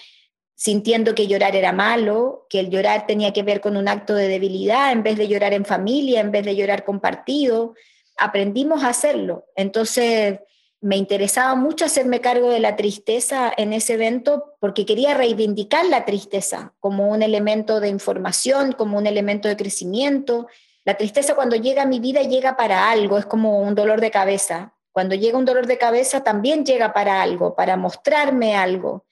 sintiendo 0.55 1.15
que 1.15 1.27
llorar 1.27 1.55
era 1.55 1.71
malo, 1.71 2.45
que 2.49 2.59
el 2.59 2.69
llorar 2.69 3.07
tenía 3.07 3.31
que 3.31 3.43
ver 3.43 3.61
con 3.61 3.77
un 3.77 3.87
acto 3.87 4.13
de 4.13 4.27
debilidad 4.27 4.91
en 4.91 5.03
vez 5.03 5.17
de 5.17 5.29
llorar 5.29 5.53
en 5.53 5.63
familia, 5.63 6.19
en 6.19 6.31
vez 6.31 6.43
de 6.43 6.53
llorar 6.53 6.83
compartido. 6.83 7.75
Aprendimos 8.17 8.83
a 8.83 8.89
hacerlo. 8.89 9.45
Entonces, 9.55 10.39
me 10.81 10.97
interesaba 10.97 11.55
mucho 11.55 11.85
hacerme 11.85 12.19
cargo 12.19 12.49
de 12.49 12.59
la 12.59 12.75
tristeza 12.75 13.53
en 13.55 13.71
ese 13.71 13.93
evento 13.93 14.55
porque 14.59 14.85
quería 14.85 15.13
reivindicar 15.13 15.85
la 15.85 16.03
tristeza 16.03 16.73
como 16.81 17.07
un 17.07 17.23
elemento 17.23 17.79
de 17.79 17.87
información, 17.87 18.73
como 18.73 18.97
un 18.97 19.07
elemento 19.07 19.47
de 19.47 19.55
crecimiento. 19.55 20.47
La 20.89 20.97
tristeza 20.97 21.35
cuando 21.35 21.55
llega 21.55 21.83
a 21.83 21.85
mi 21.85 21.99
vida 21.99 22.23
llega 22.23 22.57
para 22.57 22.89
algo, 22.89 23.19
es 23.19 23.27
como 23.27 23.61
un 23.61 23.75
dolor 23.75 24.01
de 24.01 24.09
cabeza. 24.09 24.73
Cuando 24.91 25.13
llega 25.13 25.37
un 25.37 25.45
dolor 25.45 25.67
de 25.67 25.77
cabeza 25.77 26.23
también 26.23 26.65
llega 26.65 26.93
para 26.93 27.21
algo, 27.21 27.55
para 27.55 27.77
mostrarme 27.77 28.55
algo, 28.55 29.05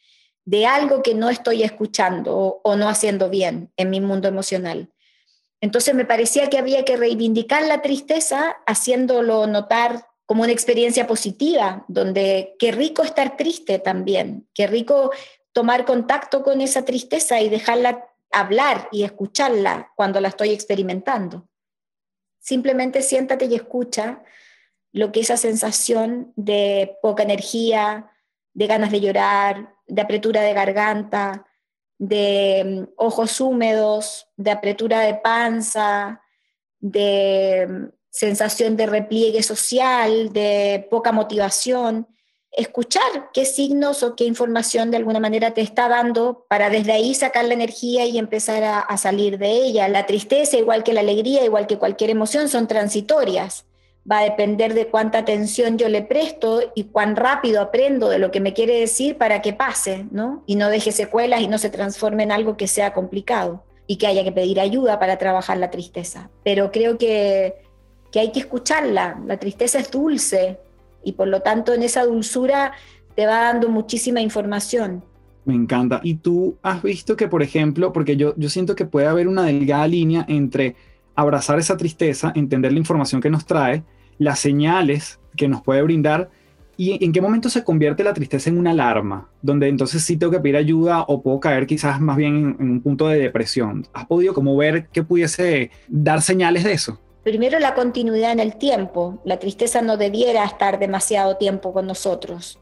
de 0.44 0.66
algo 0.66 1.04
que 1.04 1.14
no 1.14 1.30
estoy 1.30 1.62
escuchando 1.62 2.62
o, 2.64 2.76
no 2.76 2.90
haciendo 2.90 3.30
bien 3.30 3.72
en 3.78 3.92
mi 3.92 4.02
mundo 4.02 4.28
emocional. 4.28 4.92
Entonces 5.62 5.94
me 5.94 6.04
parecía 6.04 6.50
que 6.50 6.58
había 6.58 6.84
que 6.84 6.98
reivindicar 6.98 7.62
la 7.68 7.84
tristeza 7.84 8.58
haciéndolo 8.66 9.46
notar 9.46 10.08
como 10.26 10.42
una 10.42 10.54
experiencia 10.54 11.06
positiva, 11.06 11.86
donde 11.88 12.56
qué 12.58 12.72
rico 12.72 13.04
estar 13.04 13.38
triste 13.38 13.78
también, 13.78 14.48
qué 14.56 14.66
rico 14.66 15.12
tomar 15.52 15.86
contacto 15.86 16.42
con 16.42 16.60
esa 16.60 16.86
tristeza 16.86 17.40
y 17.40 17.50
dejarla 17.50 18.04
hablar 18.32 18.90
y 18.92 19.04
escucharla 19.04 19.92
cuando 19.96 20.20
la 20.20 20.30
estoy 20.30 20.50
experimentando. 20.50 21.48
Simplemente 22.48 23.02
siéntate 23.02 23.44
y 23.48 23.56
escucha 23.56 24.24
lo 24.94 25.12
que 25.12 25.20
esa 25.20 25.36
sensación 25.36 26.32
de 26.38 26.96
poca 27.02 27.24
energía, 27.24 28.10
de 28.54 28.68
ganas 28.68 28.90
de 28.90 29.02
llorar, 29.02 29.76
de 29.86 30.02
apretura 30.02 30.40
de 30.40 30.54
garganta, 30.54 31.46
de 31.98 32.64
mm, 32.88 32.94
ojos 32.96 33.42
húmedos, 33.42 34.30
de 34.38 34.52
apretura 34.52 35.02
de 35.02 35.16
panza, 35.16 36.22
de 36.80 37.68
mm, 37.70 37.90
sensación 38.10 38.78
de 38.78 38.86
repliegue 38.86 39.44
social, 39.44 40.32
de 40.32 40.88
poca 40.90 41.12
motivación, 41.12 42.08
escuchar 42.58 43.30
qué 43.34 43.46
signos 43.46 44.02
o 44.02 44.16
qué 44.16 44.26
información 44.26 44.90
de 44.90 44.98
alguna 44.98 45.20
manera 45.20 45.54
te 45.54 45.62
está 45.62 45.88
dando 45.88 46.46
para 46.50 46.72
desde 46.72 46.92
ahí 46.92 47.14
sacar 47.14 47.46
la 47.46 47.54
energía 47.54 48.06
y 48.06 48.18
empezar 48.18 48.64
a, 48.64 48.98
salir 48.98 49.38
de 49.38 49.52
ella. 49.52 49.88
La 49.88 50.08
tristeza, 50.08 50.58
igual 50.58 50.84
que 50.84 50.94
la 50.94 51.02
alegría, 51.02 51.46
igual 51.46 51.68
que 51.68 51.78
cualquier 51.78 52.10
emoción, 52.10 52.50
son 52.50 52.68
transitorias. 52.68 53.66
va 54.10 54.20
a 54.20 54.24
depender 54.24 54.74
de 54.74 54.88
cuánta 54.88 55.20
atención 55.20 55.78
yo 55.78 55.88
le 55.88 56.02
presto 56.02 56.72
y 56.76 56.86
cuán 56.86 57.16
rápido 57.16 57.62
aprendo 57.62 58.10
de 58.10 58.20
lo 58.20 58.32
que 58.32 58.40
me 58.40 58.54
quiere 58.54 58.80
decir 58.80 59.18
para 59.18 59.42
que 59.42 59.54
pase, 59.54 60.06
¿no? 60.12 60.44
Y 60.48 60.56
no 60.56 60.70
deje 60.70 60.92
secuelas 60.92 61.42
y 61.42 61.48
no 61.48 61.58
se 61.60 61.70
transforme 61.70 62.24
en 62.24 62.32
algo 62.32 62.58
que 62.58 62.68
sea 62.68 62.94
complicado 62.94 63.66
y 63.86 63.98
que 63.98 64.08
haya 64.08 64.24
que 64.24 64.32
pedir 64.32 64.60
ayuda 64.60 64.98
para 64.98 65.18
trabajar 65.18 65.58
la 65.58 65.70
tristeza. 65.70 66.32
Pero 66.44 66.72
creo 66.72 66.98
que, 66.98 67.56
que 68.12 68.20
hay 68.20 68.32
que 68.32 68.40
escucharla. 68.40 69.22
La 69.26 69.38
tristeza 69.38 69.78
es 69.78 69.92
dulce 69.92 70.58
y 71.08 71.14
por 71.14 71.30
lo 71.30 71.42
tanto 71.42 71.74
en 71.74 71.84
esa 71.84 72.04
dulzura 72.06 72.74
te 73.16 73.26
va 73.26 73.44
dando 73.44 73.70
muchísima 73.70 74.20
información. 74.20 75.04
Me 75.46 75.56
encanta. 75.56 76.02
Y 76.04 76.16
tú 76.16 76.58
has 76.62 76.84
visto 76.84 77.16
que, 77.16 77.30
por 77.30 77.42
ejemplo, 77.42 77.94
porque 77.94 78.18
yo, 78.18 78.34
yo 78.36 78.50
siento 78.50 78.76
que 78.76 78.86
puede 78.86 79.08
haber 79.08 79.30
una 79.30 79.44
delgada 79.44 79.88
línea 79.88 80.26
entre 80.28 80.76
abrazar 81.16 81.58
esa 81.60 81.78
tristeza, 81.78 82.34
entender 82.36 82.74
la 82.74 82.80
información 82.80 83.22
que 83.22 83.30
nos 83.30 83.46
trae, 83.46 83.84
las 84.18 84.40
señales 84.40 85.20
que 85.38 85.48
nos 85.48 85.62
puede 85.62 85.82
brindar 85.82 86.30
y 86.76 87.04
en 87.04 87.12
qué 87.12 87.22
momento 87.22 87.50
se 87.50 87.64
convierte 87.64 88.04
la 88.04 88.14
tristeza 88.14 88.50
en 88.50 88.58
una 88.58 88.72
alarma, 88.72 89.30
donde 89.42 89.68
entonces 89.68 90.04
sí 90.04 90.18
tengo 90.18 90.32
que 90.32 90.40
pedir 90.40 90.58
ayuda 90.58 91.06
o 91.08 91.24
puedo 91.24 91.40
caer 91.40 91.66
quizás 91.66 92.00
más 92.00 92.18
bien 92.18 92.56
en, 92.60 92.70
un 92.70 92.82
punto 92.82 93.08
de 93.08 93.18
depresión. 93.18 93.88
¿Has 93.94 94.06
podido 94.06 94.34
como 94.34 94.56
ver 94.58 94.88
que 94.90 95.04
pudiese 95.04 95.72
dar 95.88 96.22
señales 96.22 96.64
de 96.64 96.74
eso? 96.74 97.00
Primero 97.28 97.60
la 97.60 97.74
continuidad 97.74 98.32
en 98.32 98.40
el 98.40 98.56
tiempo. 98.56 99.20
La 99.26 99.38
tristeza 99.38 99.82
no 99.82 99.98
debiera 99.98 100.46
estar 100.46 100.80
demasiado 100.80 101.36
tiempo 101.36 101.74
con 101.74 101.86
nosotros 101.86 102.58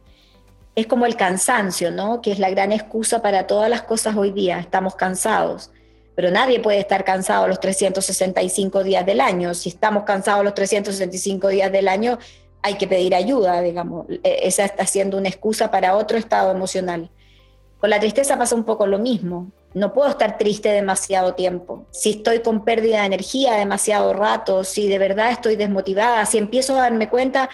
es 0.75 0.87
como 0.87 1.05
el 1.05 1.15
cansancio, 1.15 1.91
¿no? 1.91 2.21
Que 2.21 2.31
es 2.31 2.39
la 2.39 2.49
gran 2.49 2.71
excusa 2.71 3.21
para 3.21 3.47
todas 3.47 3.69
las 3.69 3.83
cosas 3.83 4.15
hoy 4.17 4.31
día. 4.31 4.59
Estamos 4.59 4.95
cansados. 4.95 5.71
Pero 6.15 6.31
nadie 6.31 6.59
puede 6.59 6.79
estar 6.79 7.03
cansado 7.05 7.47
los 7.47 7.59
365 7.59 8.83
días 8.83 9.05
del 9.05 9.21
año. 9.21 9.53
Si 9.53 9.69
estamos 9.69 10.03
cansados 10.03 10.43
los 10.43 10.53
365 10.53 11.47
días 11.49 11.71
del 11.71 11.87
año, 11.87 12.17
hay 12.61 12.73
que 12.75 12.87
pedir 12.87 13.15
ayuda, 13.15 13.61
digamos. 13.61 14.07
E, 14.09 14.39
esa 14.47 14.65
está 14.65 14.85
siendo 14.85 15.17
una 15.17 15.29
excusa 15.29 15.71
para 15.71 15.95
otro 15.95 16.17
estado 16.17 16.51
emocional. 16.51 17.09
Con 17.79 17.89
la 17.89 17.99
tristeza 17.99 18.37
pasa 18.37 18.55
un 18.55 18.65
poco 18.65 18.85
lo 18.87 18.99
mismo. 18.99 19.51
No 19.75 19.91
puedo 19.91 20.09
estar 20.09 20.37
triste 20.37 20.69
demasiado 20.69 21.35
tiempo. 21.35 21.85
Si 21.91 22.11
estoy 22.11 22.39
con 22.39 22.63
pérdida 22.63 23.01
de 23.01 23.07
energía 23.07 23.55
demasiado 23.55 24.13
rato, 24.13 24.63
si 24.63 24.87
de 24.87 24.97
verdad 24.97 25.31
estoy 25.31 25.57
desmotivada, 25.57 26.25
si 26.25 26.37
empiezo 26.37 26.77
a 26.77 26.83
darme 26.83 27.09
cuenta 27.09 27.49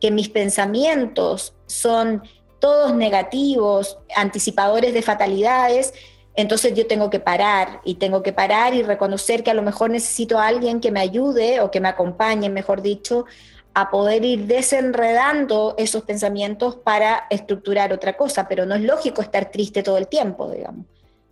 que 0.00 0.10
mis 0.10 0.30
pensamientos 0.30 1.54
son 1.66 2.22
todos 2.60 2.94
negativos, 2.94 3.98
anticipadores 4.16 4.94
de 4.94 5.02
fatalidades, 5.02 5.92
entonces 6.34 6.72
yo 6.72 6.86
tengo 6.86 7.10
que 7.10 7.20
parar 7.20 7.82
y 7.84 7.96
tengo 7.96 8.22
que 8.22 8.32
parar 8.32 8.72
y 8.72 8.82
reconocer 8.82 9.42
que 9.42 9.50
a 9.50 9.54
lo 9.54 9.60
mejor 9.60 9.90
necesito 9.90 10.38
a 10.38 10.46
alguien 10.46 10.80
que 10.80 10.90
me 10.90 11.00
ayude 11.00 11.60
o 11.60 11.70
que 11.70 11.82
me 11.82 11.88
acompañe, 11.88 12.48
mejor 12.48 12.80
dicho, 12.80 13.26
a 13.74 13.90
poder 13.90 14.24
ir 14.24 14.46
desenredando 14.46 15.74
esos 15.76 16.04
pensamientos 16.04 16.76
para 16.76 17.26
estructurar 17.28 17.92
otra 17.92 18.16
cosa, 18.16 18.48
pero 18.48 18.64
no 18.64 18.74
es 18.74 18.80
lógico 18.80 19.20
estar 19.20 19.50
triste 19.50 19.82
todo 19.82 19.98
el 19.98 20.08
tiempo, 20.08 20.50
digamos. 20.50 20.86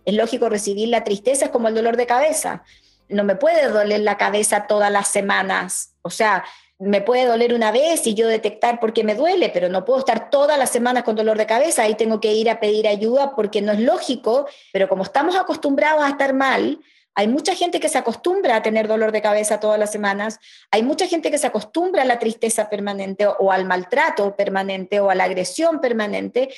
Es 0.05 0.13
lógico 0.13 0.49
recibir 0.49 0.89
la 0.89 1.03
tristeza, 1.03 1.45
es 1.45 1.51
como 1.51 1.67
el 1.67 1.75
dolor 1.75 1.97
de 1.97 2.05
cabeza. 2.05 2.63
No 3.09 3.23
me 3.23 3.35
puede 3.35 3.67
doler 3.69 4.01
la 4.01 4.17
cabeza 4.17 4.67
todas 4.67 4.91
las 4.91 5.07
semanas. 5.07 5.95
O 6.01 6.09
sea, 6.09 6.43
me 6.77 7.01
puede 7.01 7.25
doler 7.25 7.53
una 7.53 7.71
vez 7.71 8.05
y 8.05 8.15
yo 8.15 8.27
detectar 8.27 8.79
por 8.79 8.93
qué 8.93 9.03
me 9.03 9.15
duele, 9.15 9.49
pero 9.49 9.69
no 9.69 9.85
puedo 9.85 9.99
estar 9.99 10.29
todas 10.29 10.57
las 10.57 10.69
semanas 10.69 11.03
con 11.03 11.15
dolor 11.15 11.37
de 11.37 11.45
cabeza, 11.45 11.83
ahí 11.83 11.95
tengo 11.95 12.19
que 12.19 12.33
ir 12.33 12.49
a 12.49 12.59
pedir 12.59 12.87
ayuda 12.87 13.33
porque 13.33 13.61
no 13.61 13.71
es 13.71 13.79
lógico, 13.79 14.47
pero 14.73 14.89
como 14.89 15.03
estamos 15.03 15.35
acostumbrados 15.35 16.03
a 16.03 16.09
estar 16.09 16.33
mal, 16.33 16.79
hay 17.17 17.29
mucha 17.29 17.55
gente 17.55 17.79
que 17.79 17.87
se 17.87 17.97
acostumbra 17.97 18.57
a 18.57 18.61
tener 18.61 18.89
dolor 18.89 19.13
de 19.13 19.21
cabeza 19.21 19.61
todas 19.61 19.79
las 19.79 19.89
semanas, 19.89 20.37
hay 20.69 20.83
mucha 20.83 21.07
gente 21.07 21.31
que 21.31 21.37
se 21.37 21.47
acostumbra 21.47 22.01
a 22.01 22.05
la 22.05 22.19
tristeza 22.19 22.69
permanente 22.69 23.25
o, 23.25 23.53
al 23.53 23.63
maltrato 23.63 24.35
permanente 24.35 24.99
o 24.99 25.09
a 25.09 25.15
la 25.15 25.23
agresión 25.23 25.79
permanente, 25.79 26.49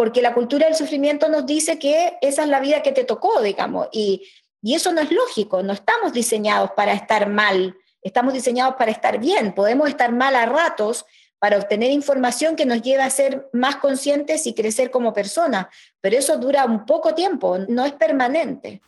porque 0.00 0.22
la 0.22 0.32
cultura 0.32 0.64
del 0.64 0.74
sufrimiento 0.74 1.28
nos 1.28 1.44
dice 1.44 1.78
que 1.78 2.16
esa 2.22 2.44
es 2.44 2.48
la 2.48 2.58
vida 2.58 2.82
que 2.82 2.90
te 2.90 3.04
tocó, 3.04 3.42
digamos, 3.42 3.88
y, 3.92 4.26
y 4.62 4.74
eso 4.74 4.92
no 4.92 5.02
es 5.02 5.10
lógico, 5.10 5.62
no 5.62 5.74
estamos 5.74 6.14
diseñados 6.14 6.70
para 6.70 6.94
estar 6.94 7.28
mal 7.28 7.76
Estamos 8.02 8.32
diseñados 8.32 8.76
para 8.76 8.90
estar 8.90 9.18
bien, 9.18 9.54
podemos 9.54 9.88
estar 9.88 10.10
mal 10.10 10.34
a 10.34 10.46
ratos 10.46 11.04
para 11.38 11.58
obtener 11.58 11.90
información 11.90 12.56
que 12.56 12.64
nos 12.64 12.80
lleve 12.80 13.02
a 13.02 13.10
ser 13.10 13.50
más 13.52 13.76
conscientes 13.76 14.46
y 14.46 14.54
crecer 14.54 14.90
como 14.90 15.12
personas, 15.12 15.66
pero 16.00 16.16
eso 16.16 16.38
dura 16.38 16.64
un 16.64 16.86
poco 16.86 17.14
tiempo, 17.14 17.58
no 17.68 17.84
es 17.84 17.92
permanente. 17.92 18.80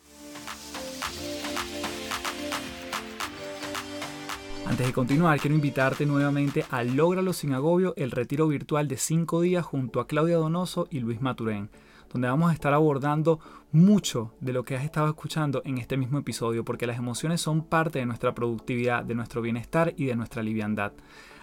Antes 4.73 4.87
de 4.87 4.93
continuar, 4.93 5.39
quiero 5.39 5.53
invitarte 5.53 6.03
nuevamente 6.03 6.65
a 6.71 6.83
Lógralo 6.83 7.31
sin 7.33 7.53
agobio, 7.53 7.93
el 7.95 8.09
retiro 8.09 8.47
virtual 8.47 8.87
de 8.87 8.97
5 8.97 9.41
días 9.41 9.63
junto 9.63 9.99
a 9.99 10.07
Claudia 10.07 10.37
Donoso 10.37 10.87
y 10.89 10.99
Luis 10.99 11.21
Maturén 11.21 11.69
donde 12.11 12.27
vamos 12.27 12.49
a 12.49 12.53
estar 12.55 12.73
abordando 12.73 13.39
mucho 13.71 14.33
de 14.39 14.51
lo 14.51 14.63
que 14.63 14.75
has 14.75 14.83
estado 14.83 15.07
escuchando 15.07 15.61
en 15.63 15.77
este 15.77 15.95
mismo 15.95 16.17
episodio, 16.17 16.65
porque 16.65 16.87
las 16.87 16.97
emociones 16.97 17.39
son 17.39 17.63
parte 17.63 17.99
de 17.99 18.07
nuestra 18.07 18.33
productividad, 18.33 19.03
de 19.03 19.13
nuestro 19.13 19.43
bienestar 19.43 19.93
y 19.95 20.05
de 20.05 20.15
nuestra 20.15 20.41
liviandad. 20.41 20.93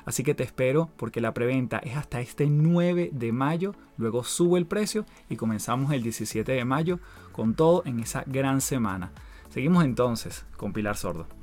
Así 0.05 0.25
que 0.25 0.35
te 0.35 0.43
espero 0.43 0.91
porque 0.97 1.21
la 1.21 1.33
preventa 1.33 1.79
es 1.79 1.97
hasta 1.97 2.21
este 2.21 2.47
9 2.47 3.11
de 3.13 3.31
mayo, 3.31 3.77
luego 3.97 4.25
sube 4.25 4.59
el 4.59 4.67
precio 4.67 5.07
y 5.29 5.37
comenzamos 5.37 5.93
el 5.93 6.03
17 6.03 6.51
de 6.51 6.65
mayo 6.65 6.99
con 7.31 7.55
todo 7.55 7.85
en 7.85 8.01
esa 8.01 8.25
gran 8.27 8.61
semana. 8.61 9.13
Seguimos 9.51 9.85
entonces 9.85 10.47
con 10.57 10.73
Pilar 10.73 10.97
Sordo. 10.97 11.40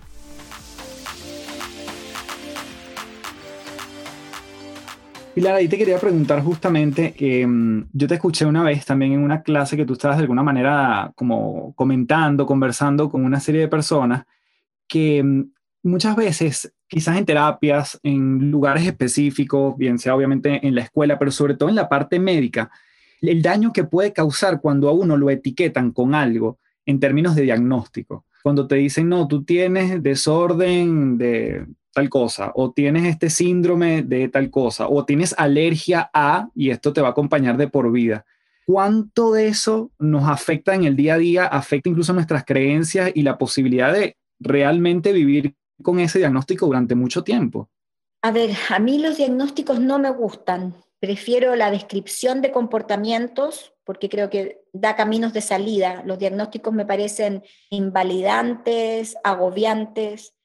Pilar, 5.38 5.54
ahí 5.54 5.68
te 5.68 5.78
quería 5.78 6.00
preguntar 6.00 6.42
justamente, 6.42 7.14
que 7.14 7.46
mm, 7.46 7.90
yo 7.94 8.08
te 8.08 8.16
escuché 8.16 8.44
una 8.44 8.64
vez 8.64 8.88
también 8.88 9.12
en 9.12 9.20
una 9.20 9.44
clase 9.44 9.78
que 9.78 9.86
tú 9.86 9.94
estabas 9.94 10.18
de 10.18 10.24
alguna 10.24 10.42
manera 10.42 11.12
como 11.14 11.76
comentando, 11.76 12.48
conversando 12.48 13.08
con 13.08 13.24
una 13.24 13.40
serie 13.40 13.62
de 13.62 13.68
personas 13.68 14.26
que 14.88 15.22
mm, 15.22 15.52
muchas 15.84 16.16
veces, 16.16 16.74
quizás 16.88 17.18
en 17.18 17.26
terapias, 17.26 18.00
en 18.02 18.50
lugares 18.50 18.88
específicos, 18.88 19.78
bien 19.78 20.00
sea 20.00 20.16
obviamente 20.16 20.66
en 20.66 20.74
la 20.74 20.82
escuela, 20.82 21.20
pero 21.20 21.30
sobre 21.30 21.54
todo 21.54 21.70
en 21.70 21.76
la 21.76 21.88
parte 21.88 22.20
médica, 22.20 22.72
el 23.22 23.44
daño 23.44 23.72
que 23.72 23.84
puede 23.84 24.14
causar 24.14 24.60
cuando 24.60 24.90
a 24.90 24.94
uno 24.94 25.18
lo 25.18 25.30
etiquetan 25.30 25.92
con 25.92 26.16
algo 26.16 26.58
en 26.84 27.00
términos 27.00 27.36
de 27.36 27.44
diagnóstico. 27.44 28.26
Cuando 28.42 28.66
te 28.66 28.78
dicen, 28.78 29.08
no, 29.08 29.28
tú 29.28 29.44
tienes 29.44 30.02
desorden 30.02 31.20
de 31.20 31.64
tal 31.94 32.10
cosa, 32.10 32.52
o 32.56 32.72
tienes 32.72 33.06
este 33.06 33.30
síndrome 33.30 34.04
de 34.04 34.30
tal 34.30 34.50
cosa, 34.50 34.88
o 34.88 35.06
tienes 35.06 35.34
alergia 35.38 36.10
a, 36.14 36.50
y 36.54 36.70
esto 36.70 36.94
te 36.94 37.02
va 37.02 37.10
a 37.10 37.12
acompañar 37.12 37.58
de 37.58 37.68
por 37.68 37.92
vida. 37.92 38.26
¿Cuánto 38.66 39.32
de 39.32 39.48
eso 39.48 39.92
nos 39.98 40.28
afecta 40.28 40.76
en 40.76 40.84
el 40.84 40.96
día 40.96 41.16
a 41.16 41.18
día, 41.18 41.46
afecta 41.46 41.90
incluso 41.90 42.14
nuestras 42.14 42.46
creencias 42.46 43.12
y 43.16 43.24
la 43.24 43.38
posibilidad 43.38 43.94
de 43.94 44.18
realmente 44.40 45.14
vivir 45.14 45.56
con 45.82 46.00
ese 46.00 46.20
diagnóstico 46.20 46.66
durante 46.66 46.94
mucho 46.94 47.24
tiempo? 47.24 47.70
A 48.22 48.32
ver, 48.32 48.52
a 48.70 48.80
mí 48.80 49.00
los 49.00 49.18
diagnósticos 49.18 49.80
no 49.80 50.00
me 50.00 50.10
gustan. 50.10 50.76
Prefiero 51.00 51.56
la 51.56 51.72
descripción 51.72 52.42
de 52.42 52.52
comportamientos 52.52 53.74
porque 53.84 54.10
creo 54.10 54.30
que 54.30 54.62
da 54.74 54.96
caminos 54.96 55.32
de 55.32 55.42
salida. 55.42 56.04
Los 56.06 56.20
diagnósticos 56.20 56.74
me 56.74 56.86
parecen 56.86 57.44
invalidantes, 57.70 59.16
agobiantes 59.24 60.37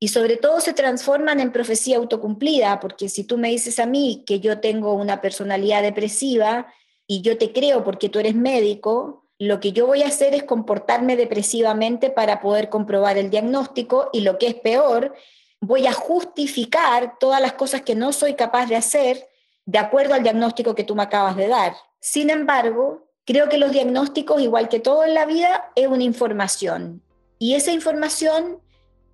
y 0.00 0.08
sobre 0.08 0.36
todo 0.36 0.60
se 0.60 0.74
transforman 0.74 1.40
en 1.40 1.52
profecía 1.52 1.96
autocumplida, 1.96 2.80
porque 2.80 3.08
si 3.08 3.24
tú 3.24 3.38
me 3.38 3.48
dices 3.48 3.78
a 3.78 3.86
mí 3.86 4.22
que 4.26 4.40
yo 4.40 4.60
tengo 4.60 4.94
una 4.94 5.20
personalidad 5.20 5.82
depresiva 5.82 6.66
y 7.06 7.22
yo 7.22 7.38
te 7.38 7.52
creo 7.52 7.84
porque 7.84 8.08
tú 8.08 8.18
eres 8.18 8.34
médico, 8.34 9.24
lo 9.38 9.60
que 9.60 9.72
yo 9.72 9.86
voy 9.86 10.02
a 10.02 10.08
hacer 10.08 10.34
es 10.34 10.44
comportarme 10.44 11.16
depresivamente 11.16 12.10
para 12.10 12.40
poder 12.40 12.68
comprobar 12.68 13.18
el 13.18 13.30
diagnóstico 13.30 14.10
y 14.12 14.20
lo 14.20 14.38
que 14.38 14.48
es 14.48 14.54
peor, 14.54 15.14
voy 15.60 15.86
a 15.86 15.92
justificar 15.92 17.18
todas 17.18 17.40
las 17.40 17.54
cosas 17.54 17.82
que 17.82 17.94
no 17.94 18.12
soy 18.12 18.34
capaz 18.34 18.66
de 18.66 18.76
hacer 18.76 19.28
de 19.66 19.78
acuerdo 19.78 20.14
al 20.14 20.22
diagnóstico 20.22 20.74
que 20.74 20.84
tú 20.84 20.94
me 20.94 21.02
acabas 21.02 21.36
de 21.36 21.48
dar. 21.48 21.74
Sin 22.00 22.30
embargo, 22.30 23.08
creo 23.24 23.48
que 23.48 23.58
los 23.58 23.72
diagnósticos, 23.72 24.40
igual 24.42 24.68
que 24.68 24.80
todo 24.80 25.04
en 25.04 25.14
la 25.14 25.24
vida, 25.24 25.72
es 25.74 25.86
una 25.86 26.04
información. 26.04 27.02
Y 27.38 27.54
esa 27.54 27.72
información 27.72 28.60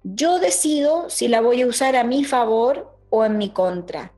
yo 0.03 0.39
decido 0.39 1.11
si 1.11 1.29
la 1.29 1.41
voy 1.41 1.63
a 1.63 1.67
usar 1.67 1.97
a 1.97 2.05
mi 2.05 2.25
favor 2.25 2.97
o 3.11 3.25
en 3.25 3.39
mi 3.39 3.51
contra. 3.51 4.13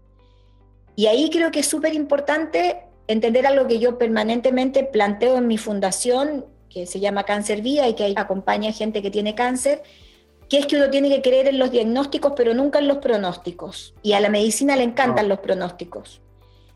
Y 0.95 1.07
ahí 1.07 1.31
creo 1.31 1.51
que 1.51 1.61
es 1.61 1.67
súper 1.67 1.95
importante 1.95 2.85
entender 3.09 3.47
algo 3.47 3.67
que 3.67 3.79
yo 3.79 3.99
permanentemente 3.99 4.85
planteo 4.85 5.39
en 5.39 5.47
mi 5.47 5.59
fundación, 5.59 6.47
que 6.69 6.87
se 6.87 7.01
llama 7.01 7.25
Cáncer 7.25 7.63
Vía 7.63 7.89
y 7.89 7.95
que 7.95 8.13
acompaña 8.17 8.71
a 8.71 8.73
gente 8.73 9.03
que 9.03 9.11
tiene 9.11 9.35
cáncer, 9.35 9.83
que 10.49 10.59
es 10.59 10.67
que 10.67 10.77
uno 10.77 10.91
tiene 10.91 11.09
que 11.09 11.23
creer 11.23 11.49
en 11.49 11.59
los 11.59 11.71
diagnósticos, 11.71 12.35
pero 12.37 12.55
nunca 12.55 12.79
en 12.79 12.89
los 12.89 12.99
pronósticos. 12.99 13.95
Y 14.03 14.13
a 14.13 14.21
la 14.21 14.29
medicina 14.29 14.77
le 14.77 14.85
encantan 14.85 15.29
los 15.29 15.41
pronósticos. 15.41 16.21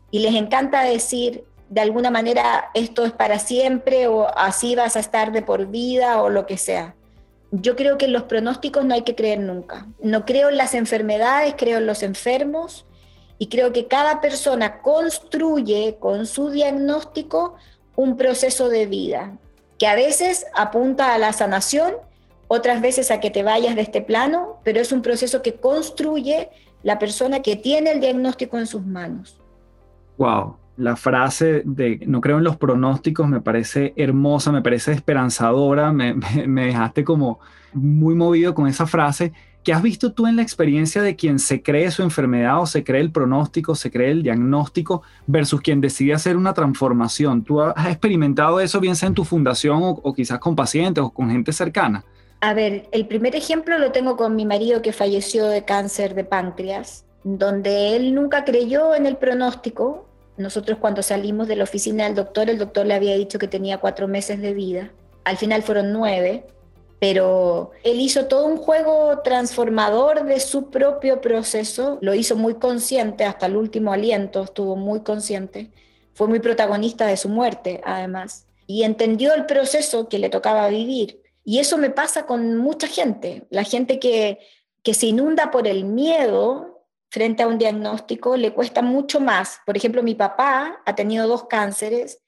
Y 0.09 0.19
les 0.19 0.35
encanta 0.35 0.81
decir, 0.83 1.45
de 1.69 1.81
alguna 1.81 2.09
manera, 2.09 2.71
esto 2.73 3.05
es 3.05 3.11
para 3.11 3.39
siempre 3.39 4.07
o 4.07 4.27
así 4.35 4.75
vas 4.75 4.95
a 4.95 4.99
estar 4.99 5.31
de 5.31 5.41
por 5.41 5.67
vida 5.67 6.21
o 6.21 6.29
lo 6.29 6.45
que 6.45 6.57
sea. 6.57 6.95
Yo 7.51 7.75
creo 7.75 7.97
que 7.97 8.05
en 8.05 8.13
los 8.13 8.23
pronósticos 8.23 8.83
no 8.85 8.93
hay 8.93 9.03
que 9.03 9.15
creer 9.15 9.39
nunca. 9.39 9.87
No 10.01 10.25
creo 10.25 10.49
en 10.49 10.57
las 10.57 10.73
enfermedades, 10.73 11.55
creo 11.57 11.77
en 11.77 11.87
los 11.87 12.03
enfermos 12.03 12.85
y 13.39 13.47
creo 13.47 13.71
que 13.71 13.87
cada 13.87 14.19
persona 14.19 14.81
construye 14.81 15.97
con 15.99 16.25
su 16.25 16.49
diagnóstico 16.49 17.55
un 17.95 18.17
proceso 18.17 18.69
de 18.69 18.85
vida 18.85 19.37
que 19.77 19.87
a 19.87 19.95
veces 19.95 20.45
apunta 20.55 21.13
a 21.13 21.17
la 21.17 21.33
sanación, 21.33 21.93
otras 22.47 22.81
veces 22.81 23.11
a 23.11 23.19
que 23.19 23.29
te 23.29 23.43
vayas 23.43 23.75
de 23.75 23.81
este 23.81 24.01
plano, 24.01 24.59
pero 24.63 24.79
es 24.79 24.91
un 24.91 25.01
proceso 25.01 25.41
que 25.41 25.55
construye 25.55 26.49
la 26.83 26.97
persona 26.99 27.41
que 27.41 27.55
tiene 27.55 27.91
el 27.91 27.99
diagnóstico 27.99 28.57
en 28.57 28.67
sus 28.67 28.85
manos. 28.85 29.39
Wow, 30.17 30.57
la 30.77 30.95
frase 30.95 31.63
de 31.65 31.99
no 32.05 32.21
creo 32.21 32.37
en 32.37 32.43
los 32.43 32.55
pronósticos 32.55 33.27
me 33.27 33.41
parece 33.41 33.93
hermosa, 33.97 34.51
me 34.51 34.61
parece 34.61 34.93
esperanzadora, 34.93 35.91
me, 35.91 36.15
dejaste 36.65 37.03
como 37.03 37.39
muy 37.73 38.15
movido 38.15 38.53
con 38.53 38.67
esa 38.67 38.87
frase. 38.87 39.33
¿Qué 39.63 39.73
has 39.73 39.81
visto 39.81 40.13
tú 40.13 40.27
en 40.27 40.37
la 40.37 40.43
experiencia 40.43 41.01
de 41.01 41.17
quien 41.17 41.39
se 41.39 41.61
cree 41.61 41.91
su 41.91 42.01
enfermedad 42.01 42.61
o 42.61 42.65
se 42.65 42.85
cree 42.85 43.01
el 43.01 43.11
pronóstico, 43.11 43.75
se 43.75 43.91
cree 43.91 44.11
el 44.11 44.23
diagnóstico 44.23 45.01
versus 45.25 45.59
quien 45.59 45.81
decide 45.81 46.13
hacer 46.13 46.37
una 46.37 46.53
transformación? 46.53 47.43
¿Tú 47.43 47.61
has 47.61 47.87
experimentado 47.87 48.61
eso 48.61 48.79
bien 48.79 48.95
sea 48.95 49.07
en 49.07 49.15
tu 49.15 49.25
fundación 49.25 49.83
o, 49.83 49.89
o 49.89 50.13
quizás 50.13 50.39
con 50.39 50.55
pacientes 50.55 51.03
o 51.03 51.09
con 51.09 51.29
gente 51.29 51.51
cercana? 51.51 52.05
A 52.39 52.53
ver, 52.53 52.87
el 52.91 53.07
primer 53.07 53.35
ejemplo 53.35 53.77
lo 53.77 53.91
tengo 53.91 54.15
con 54.15 54.35
mi 54.35 54.45
marido 54.45 54.81
que 54.81 54.93
falleció 54.93 55.47
de 55.47 55.65
cáncer 55.65 56.13
de 56.13 56.23
páncreas, 56.23 57.03
donde 57.23 57.95
él 57.97 58.15
nunca 58.15 58.45
creyó 58.45 58.95
en 58.95 59.05
el 59.05 59.17
pronóstico, 59.17 60.06
nosotros 60.37 60.77
cuando 60.79 61.01
salimos 61.01 61.47
de 61.47 61.55
la 61.55 61.63
oficina 61.63 62.05
del 62.05 62.15
doctor, 62.15 62.49
el 62.49 62.57
doctor 62.57 62.85
le 62.85 62.93
había 62.93 63.15
dicho 63.15 63.39
que 63.39 63.47
tenía 63.47 63.79
cuatro 63.79 64.07
meses 64.07 64.41
de 64.41 64.53
vida. 64.53 64.91
Al 65.23 65.37
final 65.37 65.63
fueron 65.63 65.91
nueve, 65.91 66.45
pero 66.99 67.71
él 67.83 67.99
hizo 67.99 68.25
todo 68.25 68.45
un 68.45 68.57
juego 68.57 69.19
transformador 69.23 70.25
de 70.25 70.39
su 70.39 70.69
propio 70.69 71.21
proceso, 71.21 71.99
lo 72.01 72.13
hizo 72.13 72.35
muy 72.35 72.55
consciente, 72.55 73.25
hasta 73.25 73.45
el 73.45 73.55
último 73.55 73.93
aliento 73.93 74.43
estuvo 74.43 74.75
muy 74.75 75.01
consciente, 75.01 75.71
fue 76.13 76.27
muy 76.27 76.39
protagonista 76.39 77.05
de 77.05 77.17
su 77.17 77.29
muerte 77.29 77.81
además, 77.85 78.47
y 78.65 78.83
entendió 78.83 79.33
el 79.33 79.45
proceso 79.45 80.09
que 80.09 80.19
le 80.19 80.29
tocaba 80.29 80.67
vivir. 80.69 81.21
Y 81.43 81.59
eso 81.59 81.77
me 81.77 81.89
pasa 81.89 82.25
con 82.25 82.57
mucha 82.57 82.87
gente, 82.87 83.45
la 83.49 83.63
gente 83.63 83.99
que, 83.99 84.39
que 84.83 84.93
se 84.93 85.05
inunda 85.05 85.51
por 85.51 85.67
el 85.67 85.85
miedo 85.85 86.76
frente 87.09 87.43
a 87.43 87.47
un 87.47 87.57
diagnóstico 87.57 88.35
le 88.35 88.53
cuesta 88.53 88.81
mucho 88.81 89.19
más. 89.19 89.59
Por 89.65 89.77
ejemplo, 89.77 90.03
mi 90.03 90.15
papá 90.15 90.81
ha 90.85 90.95
tenido 90.95 91.27
dos 91.27 91.45
cánceres 91.45 92.19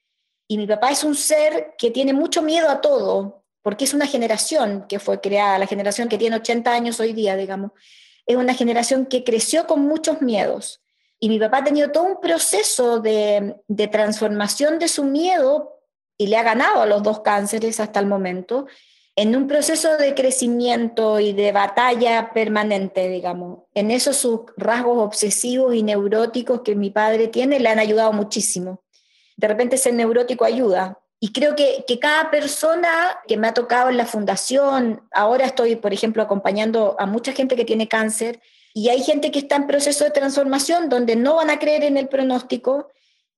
y 0.47 0.57
mi 0.57 0.65
papá 0.65 0.91
es 0.91 1.03
un 1.03 1.15
ser 1.15 1.75
que 1.77 1.91
tiene 1.91 2.13
mucho 2.13 2.41
miedo 2.41 2.69
a 2.69 2.81
todo, 2.81 3.43
porque 3.61 3.85
es 3.85 3.93
una 3.93 4.07
generación 4.07 4.85
que 4.87 4.99
fue 4.99 5.21
creada, 5.21 5.59
la 5.59 5.67
generación 5.67 6.09
que 6.09 6.17
tiene 6.17 6.37
80 6.37 6.73
años 6.73 6.99
hoy 6.99 7.13
día, 7.13 7.35
digamos, 7.35 7.71
es 8.25 8.35
una 8.35 8.53
generación 8.53 9.05
que 9.05 9.23
creció 9.23 9.67
con 9.67 9.81
muchos 9.81 10.21
miedos. 10.21 10.81
Y 11.19 11.29
mi 11.29 11.37
papá 11.37 11.57
ha 11.57 11.63
tenido 11.63 11.91
todo 11.91 12.03
un 12.03 12.21
proceso 12.21 12.99
de, 12.99 13.57
transformación 13.91 14.79
de 14.79 14.87
su 14.87 15.03
miedo 15.03 15.81
y 16.17 16.27
le 16.27 16.37
ha 16.37 16.43
ganado 16.43 16.81
a 16.81 16.85
los 16.85 17.03
dos 17.03 17.19
cánceres 17.21 17.79
hasta 17.79 17.99
el 17.99 18.05
momento 18.05 18.67
en 19.21 19.35
un 19.35 19.49
proceso 19.49 19.97
de 19.97 20.15
crecimiento 20.15 21.19
y 21.19 21.33
de 21.33 21.51
batalla 21.51 22.31
permanente, 22.33 23.09
digamos. 23.09 23.63
En 23.73 23.91
esos 23.91 24.25
rasgos 24.55 24.97
obsesivos 24.97 25.75
y 25.75 25.83
neuróticos 25.83 26.61
que 26.61 26.73
mi 26.73 26.89
padre 26.89 27.27
tiene 27.27 27.59
le 27.59 27.67
han 27.67 27.79
ayudado 27.79 28.13
muchísimo. 28.13 28.81
De 29.35 29.49
repente 29.49 29.75
ese 29.75 29.91
neurótico 29.91 30.45
ayuda. 30.45 30.99
Y 31.19 31.33
creo 31.33 31.53
que, 31.53 31.83
que 31.85 31.99
cada 31.99 32.31
persona 32.31 33.19
que 33.27 33.35
me 33.35 33.49
ha 33.49 33.53
tocado 33.53 33.89
en 33.89 33.97
la 33.97 34.05
fundación, 34.05 35.01
ahora 35.11 35.47
estoy, 35.47 35.75
por 35.75 35.91
ejemplo, 35.91 36.23
acompañando 36.23 36.95
a 36.97 37.05
mucha 37.05 37.33
gente 37.33 37.57
que 37.57 37.65
tiene 37.65 37.89
cáncer, 37.89 38.39
y 38.73 38.87
hay 38.87 39.03
gente 39.03 39.31
que 39.31 39.39
está 39.39 39.57
en 39.57 39.67
proceso 39.67 40.05
de 40.05 40.11
transformación 40.11 40.87
donde 40.87 41.17
no 41.17 41.35
van 41.35 41.49
a 41.49 41.59
creer 41.59 41.83
en 41.83 41.97
el 41.97 42.07
pronóstico, 42.07 42.87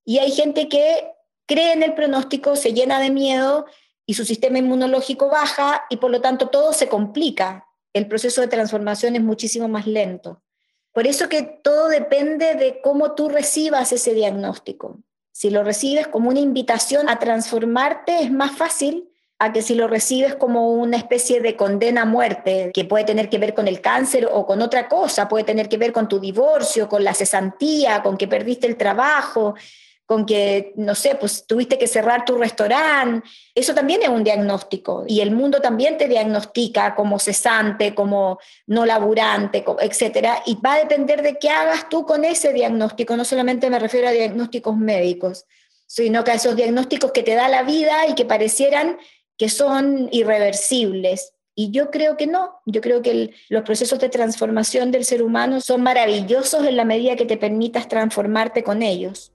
y 0.05 0.19
hay 0.19 0.29
gente 0.29 0.69
que 0.69 1.11
cree 1.47 1.73
en 1.73 1.81
el 1.81 1.95
pronóstico, 1.95 2.55
se 2.55 2.71
llena 2.71 2.99
de 2.99 3.09
miedo 3.09 3.65
y 4.11 4.13
su 4.13 4.25
sistema 4.25 4.57
inmunológico 4.57 5.29
baja 5.29 5.85
y 5.89 5.95
por 5.95 6.11
lo 6.11 6.19
tanto 6.19 6.49
todo 6.49 6.73
se 6.73 6.89
complica. 6.89 7.69
El 7.93 8.09
proceso 8.09 8.41
de 8.41 8.49
transformación 8.49 9.15
es 9.15 9.21
muchísimo 9.21 9.69
más 9.69 9.87
lento. 9.87 10.43
Por 10.91 11.07
eso 11.07 11.29
que 11.29 11.43
todo 11.43 11.87
depende 11.87 12.55
de 12.55 12.81
cómo 12.83 13.15
tú 13.15 13.29
recibas 13.29 13.93
ese 13.93 14.13
diagnóstico. 14.13 14.99
Si 15.31 15.49
lo 15.49 15.63
recibes 15.63 16.09
como 16.09 16.29
una 16.29 16.41
invitación 16.41 17.07
a 17.07 17.19
transformarte 17.19 18.21
es 18.21 18.33
más 18.33 18.51
fácil 18.51 19.07
a 19.39 19.53
que 19.53 19.61
si 19.61 19.75
lo 19.75 19.87
recibes 19.87 20.35
como 20.35 20.73
una 20.73 20.97
especie 20.97 21.39
de 21.39 21.55
condena 21.55 22.01
a 22.01 22.05
muerte, 22.05 22.71
que 22.73 22.83
puede 22.83 23.05
tener 23.05 23.29
que 23.29 23.37
ver 23.37 23.53
con 23.53 23.69
el 23.69 23.79
cáncer 23.79 24.27
o 24.29 24.45
con 24.45 24.61
otra 24.61 24.89
cosa, 24.89 25.29
puede 25.29 25.45
tener 25.45 25.69
que 25.69 25.77
ver 25.77 25.93
con 25.93 26.09
tu 26.09 26.19
divorcio, 26.19 26.89
con 26.89 27.05
la 27.05 27.13
cesantía, 27.13 28.03
con 28.03 28.17
que 28.17 28.27
perdiste 28.27 28.67
el 28.67 28.75
trabajo, 28.75 29.55
con 30.05 30.25
que, 30.25 30.73
no 30.75 30.93
sé, 30.93 31.15
pues 31.15 31.45
tuviste 31.47 31.77
que 31.77 31.87
cerrar 31.87 32.25
tu 32.25 32.37
restaurante. 32.37 33.27
Eso 33.55 33.73
también 33.73 34.01
es 34.03 34.09
un 34.09 34.23
diagnóstico 34.23 35.05
y 35.07 35.21
el 35.21 35.31
mundo 35.31 35.61
también 35.61 35.97
te 35.97 36.07
diagnostica 36.07 36.95
como 36.95 37.17
cesante, 37.17 37.95
como 37.95 38.39
no 38.67 38.85
laburante, 38.85 39.63
etcétera. 39.79 40.43
Y 40.45 40.55
va 40.55 40.73
a 40.73 40.79
depender 40.79 41.21
de 41.21 41.37
qué 41.39 41.49
hagas 41.49 41.87
tú 41.87 42.05
con 42.05 42.25
ese 42.25 42.51
diagnóstico. 42.51 43.15
No 43.15 43.23
solamente 43.23 43.69
me 43.69 43.79
refiero 43.79 44.09
a 44.09 44.11
diagnósticos 44.11 44.75
médicos, 44.75 45.45
sino 45.87 46.23
que 46.23 46.31
a 46.31 46.35
esos 46.35 46.55
diagnósticos 46.55 47.11
que 47.11 47.23
te 47.23 47.35
da 47.35 47.47
la 47.47 47.63
vida 47.63 48.07
y 48.07 48.15
que 48.15 48.25
parecieran 48.25 48.97
que 49.37 49.49
son 49.49 50.09
irreversibles. 50.11 51.33
Y 51.55 51.71
yo 51.71 51.91
creo 51.91 52.15
que 52.15 52.27
no, 52.27 52.61
yo 52.65 52.81
creo 52.81 53.01
que 53.01 53.33
los 53.49 53.63
procesos 53.63 53.99
de 53.99 54.09
transformación 54.09 54.91
del 54.91 55.05
ser 55.05 55.21
humano 55.21 55.61
son 55.61 55.83
maravillosos 55.83 56.65
en 56.65 56.77
la 56.77 56.85
medida 56.85 57.15
que 57.15 57.25
te 57.25 57.37
permitas 57.37 57.87
transformarte 57.87 58.63
con 58.63 58.81
ellos. 58.83 59.31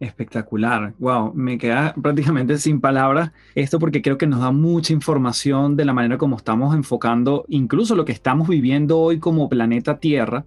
Espectacular, 0.00 0.92
wow, 0.98 1.32
me 1.34 1.56
queda 1.56 1.94
prácticamente 1.94 2.58
sin 2.58 2.80
palabras 2.80 3.30
esto 3.54 3.78
porque 3.78 4.02
creo 4.02 4.18
que 4.18 4.26
nos 4.26 4.40
da 4.40 4.50
mucha 4.50 4.92
información 4.92 5.76
de 5.76 5.84
la 5.84 5.92
manera 5.92 6.18
como 6.18 6.36
estamos 6.36 6.74
enfocando 6.74 7.44
incluso 7.48 7.94
lo 7.94 8.04
que 8.04 8.12
estamos 8.12 8.48
viviendo 8.48 8.98
hoy 8.98 9.20
como 9.20 9.48
planeta 9.48 9.98
Tierra, 9.98 10.44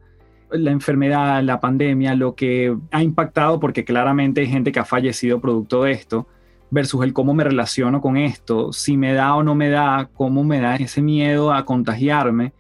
la 0.52 0.72
enfermedad, 0.72 1.42
la 1.44 1.60
pandemia, 1.60 2.14
lo 2.16 2.36
que 2.36 2.76
ha 2.92 3.02
impactado 3.02 3.60
porque 3.60 3.86
claramente 3.86 4.42
hay 4.42 4.48
gente 4.48 4.72
que 4.72 4.80
ha 4.80 4.86
fallecido 4.86 5.40
producto 5.40 5.84
de 5.84 5.94
esto 5.94 6.28
versus 6.70 7.04
el 7.04 7.14
cómo 7.14 7.34
me 7.34 7.44
relaciono 7.44 8.02
con 8.02 8.18
esto, 8.18 8.74
si 8.74 8.98
me 8.98 9.14
da 9.14 9.36
o 9.36 9.44
no 9.44 9.56
me 9.56 9.70
da, 9.70 10.10
cómo 10.14 10.44
me 10.44 10.60
da 10.60 10.76
ese 10.76 11.02
miedo 11.02 11.54
a 11.54 11.66
contagiarme. 11.66 12.54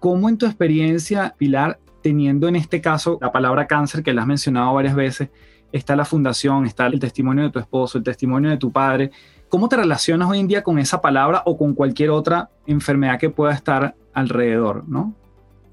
¿Cómo 0.00 0.28
en 0.28 0.36
tu 0.36 0.46
experiencia, 0.46 1.34
Pilar, 1.38 1.78
teniendo 2.02 2.48
en 2.48 2.56
este 2.56 2.80
caso 2.80 3.18
la 3.20 3.30
palabra 3.30 3.68
cáncer 3.68 4.02
que 4.02 4.12
la 4.12 4.22
has 4.22 4.26
mencionado 4.26 4.74
varias 4.74 4.96
veces, 4.96 5.30
está 5.72 5.96
la 5.96 6.04
fundación, 6.04 6.66
está 6.66 6.86
el 6.86 7.00
testimonio 7.00 7.44
de 7.44 7.50
tu 7.50 7.58
esposo, 7.58 7.98
el 7.98 8.04
testimonio 8.04 8.50
de 8.50 8.58
tu 8.58 8.70
padre. 8.70 9.10
¿Cómo 9.48 9.68
te 9.68 9.76
relacionas 9.76 10.30
hoy 10.30 10.38
en 10.38 10.48
día 10.48 10.62
con 10.62 10.78
esa 10.78 11.00
palabra 11.00 11.42
o 11.46 11.56
con 11.56 11.74
cualquier 11.74 12.10
otra 12.10 12.50
enfermedad 12.66 13.18
que 13.18 13.30
pueda 13.30 13.52
estar 13.52 13.94
alrededor, 14.12 14.88
no? 14.88 15.14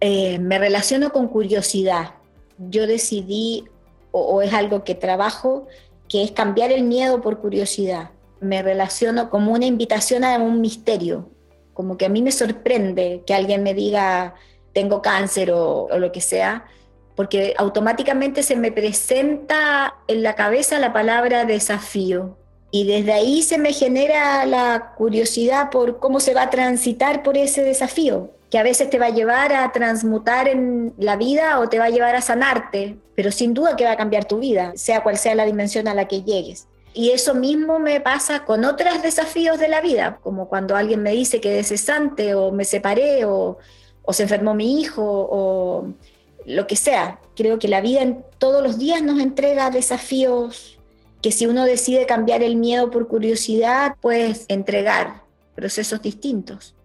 Eh, 0.02 0.40
me 0.40 0.58
relaciono 0.58 1.12
con 1.12 1.28
curiosidad. 1.28 2.16
Yo 2.58 2.88
decidí, 2.88 3.66
o, 4.12 4.42
es 4.42 4.54
algo 4.54 4.84
que 4.84 4.96
trabajo, 4.96 5.68
que 6.08 6.24
es 6.24 6.32
cambiar 6.32 6.72
el 6.72 6.84
miedo 6.84 7.22
por 7.22 7.40
curiosidad. 7.40 8.12
Me 8.42 8.62
relaciono 8.62 9.30
como 9.30 9.52
una 9.52 9.66
invitación 9.66 10.24
a 10.24 10.38
un 10.38 10.62
misterio, 10.62 11.30
como 11.74 11.98
que 11.98 12.06
a 12.06 12.10
mí 12.10 12.22
me 12.22 12.32
sorprende 12.32 13.24
que 13.26 13.34
alguien 13.34 13.64
me 13.64 13.74
diga 13.74 14.36
tengo 14.74 15.02
cáncer 15.02 15.52
o, 15.52 15.86
o 15.86 15.98
lo 15.98 16.12
que 16.12 16.22
sea, 16.22 16.66
porque 17.19 17.53
automáticamente 17.58 18.43
se 18.43 18.55
me 18.55 18.71
presenta 18.71 19.93
en 20.08 20.23
la 20.23 20.36
cabeza 20.36 20.79
la 20.79 20.93
palabra 20.93 21.43
desafío. 21.43 22.38
Y 22.71 22.88
desde 22.88 23.12
ahí 23.12 23.41
se 23.41 23.58
me 23.58 23.73
genera 23.73 24.45
la 24.45 24.93
curiosidad 24.95 25.69
por 25.69 25.99
cómo 25.99 26.21
se 26.21 26.34
va 26.34 26.43
a 26.43 26.49
transitar 26.49 27.21
por 27.21 27.36
ese 27.36 27.62
desafío, 27.62 28.32
que 28.49 28.58
a 28.58 28.63
veces 28.63 28.89
te 28.89 28.99
va 28.99 29.08
a 29.08 29.10
llevar 29.10 29.51
a 29.51 29.69
transmutar 29.73 30.47
en 30.47 30.93
la 30.97 31.17
vida 31.17 31.60
o 31.60 31.67
te 31.67 31.77
va 31.77 31.88
a 31.88 31.89
llevar 31.89 32.15
a 32.15 32.21
sanarte, 32.21 32.95
pero 33.15 33.34
sin 33.34 33.53
duda 33.53 33.75
que 33.75 33.84
va 33.84 33.91
a 33.91 33.97
cambiar 33.97 34.23
tu 34.23 34.39
vida, 34.39 34.71
sea 34.77 35.03
cual 35.03 35.17
sea 35.17 35.36
la 35.36 35.43
dimensión 35.43 35.89
a 35.89 35.93
la 35.93 36.08
que 36.08 36.23
llegues. 36.23 36.69
Y 36.93 37.10
eso 37.10 37.36
mismo 37.36 37.79
me 37.79 37.99
pasa 37.99 38.45
con 38.45 38.63
otros 38.63 39.01
desafíos 39.01 39.60
de 39.60 39.67
la 39.67 39.82
vida, 39.82 40.19
como 40.23 40.47
cuando 40.47 40.73
alguien 40.77 41.03
me 41.03 41.12
dice 41.12 41.41
que 41.41 41.60
es 41.60 41.67
cesante 41.67 42.34
o 42.34 42.53
me 42.53 42.63
separé 42.63 43.25
o, 43.25 43.58
o 44.03 44.13
se 44.13 44.23
enfermó 44.23 44.53
mi 44.53 44.79
hijo 44.79 45.03
o 45.03 45.86
lo 46.50 46.66
que 46.66 46.76
sea. 46.76 47.20
Creo 47.36 47.60
que 47.60 47.68
la 47.68 47.80
vida 47.80 48.02
en 48.02 48.24
todos 48.40 48.64
los 48.64 48.80
días 48.80 49.04
nos 49.04 49.20
entrega 49.20 49.70
desafíos 49.70 50.80
que 51.22 51.32
si 51.32 51.46
uno 51.46 51.64
decide 51.66 52.06
cambiar 52.06 52.42
el 52.42 52.56
miedo 52.56 52.90
por 52.90 53.08
curiosidad, 53.08 53.96
puedes 54.02 54.46
entregar 54.48 55.24
procesos 55.56 56.02
distintos. 56.02 56.76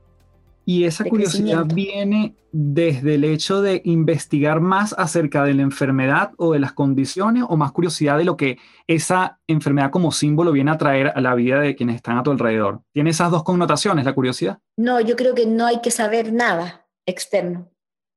Y 0.66 0.85
esa 0.85 1.05
curiosidad 1.05 1.64
viene 1.66 2.35
desde 2.53 3.16
el 3.16 3.24
hecho 3.24 3.61
de 3.61 3.83
investigar 3.85 4.61
más 4.61 4.94
acerca 4.98 5.44
de 5.44 5.55
la 5.55 5.62
enfermedad 5.62 6.33
o 6.37 6.53
de 6.53 6.59
las 6.59 6.72
condiciones 6.72 7.44
o 7.48 7.57
más 7.57 7.72
curiosidad 7.72 8.18
de 8.18 8.24
lo 8.24 8.37
que 8.37 8.59
esa 8.87 9.38
enfermedad 9.46 9.90
como 9.90 10.11
símbolo 10.11 10.53
viene 10.53 10.70
a 10.70 10.79
traer 10.79 11.12
a 11.14 11.20
la 11.20 11.35
vida 11.35 11.61
de 11.61 11.77
quienes 11.77 11.96
están 11.96 12.18
a 12.18 12.22
tu 12.22 12.31
alrededor. 12.31 12.81
¿Tiene 12.92 13.11
esas 13.11 13.31
dos 13.31 13.44
connotaciones, 13.44 14.05
la 14.05 14.14
curiosidad? 14.14 14.59
No, 14.77 15.00
yo 15.00 15.16
creo 15.16 15.35
que 15.35 15.46
no 15.46 15.66
hay 15.66 15.81
que 15.81 15.90
saber 15.90 16.33
nada 16.33 16.87
externo. 17.07 17.70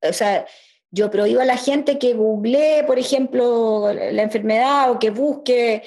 O 0.08 0.14
sea, 0.14 0.46
yo 0.92 1.12
prohíbo 1.12 1.42
a 1.42 1.46
la 1.46 1.58
gente 1.58 2.00
que 2.00 2.14
googlee, 2.14 2.84
por 2.86 3.00
ejemplo, 3.00 3.92
la 3.94 4.22
enfermedad 4.22 4.92
o 4.92 5.00
que 5.00 5.10
busque. 5.10 5.84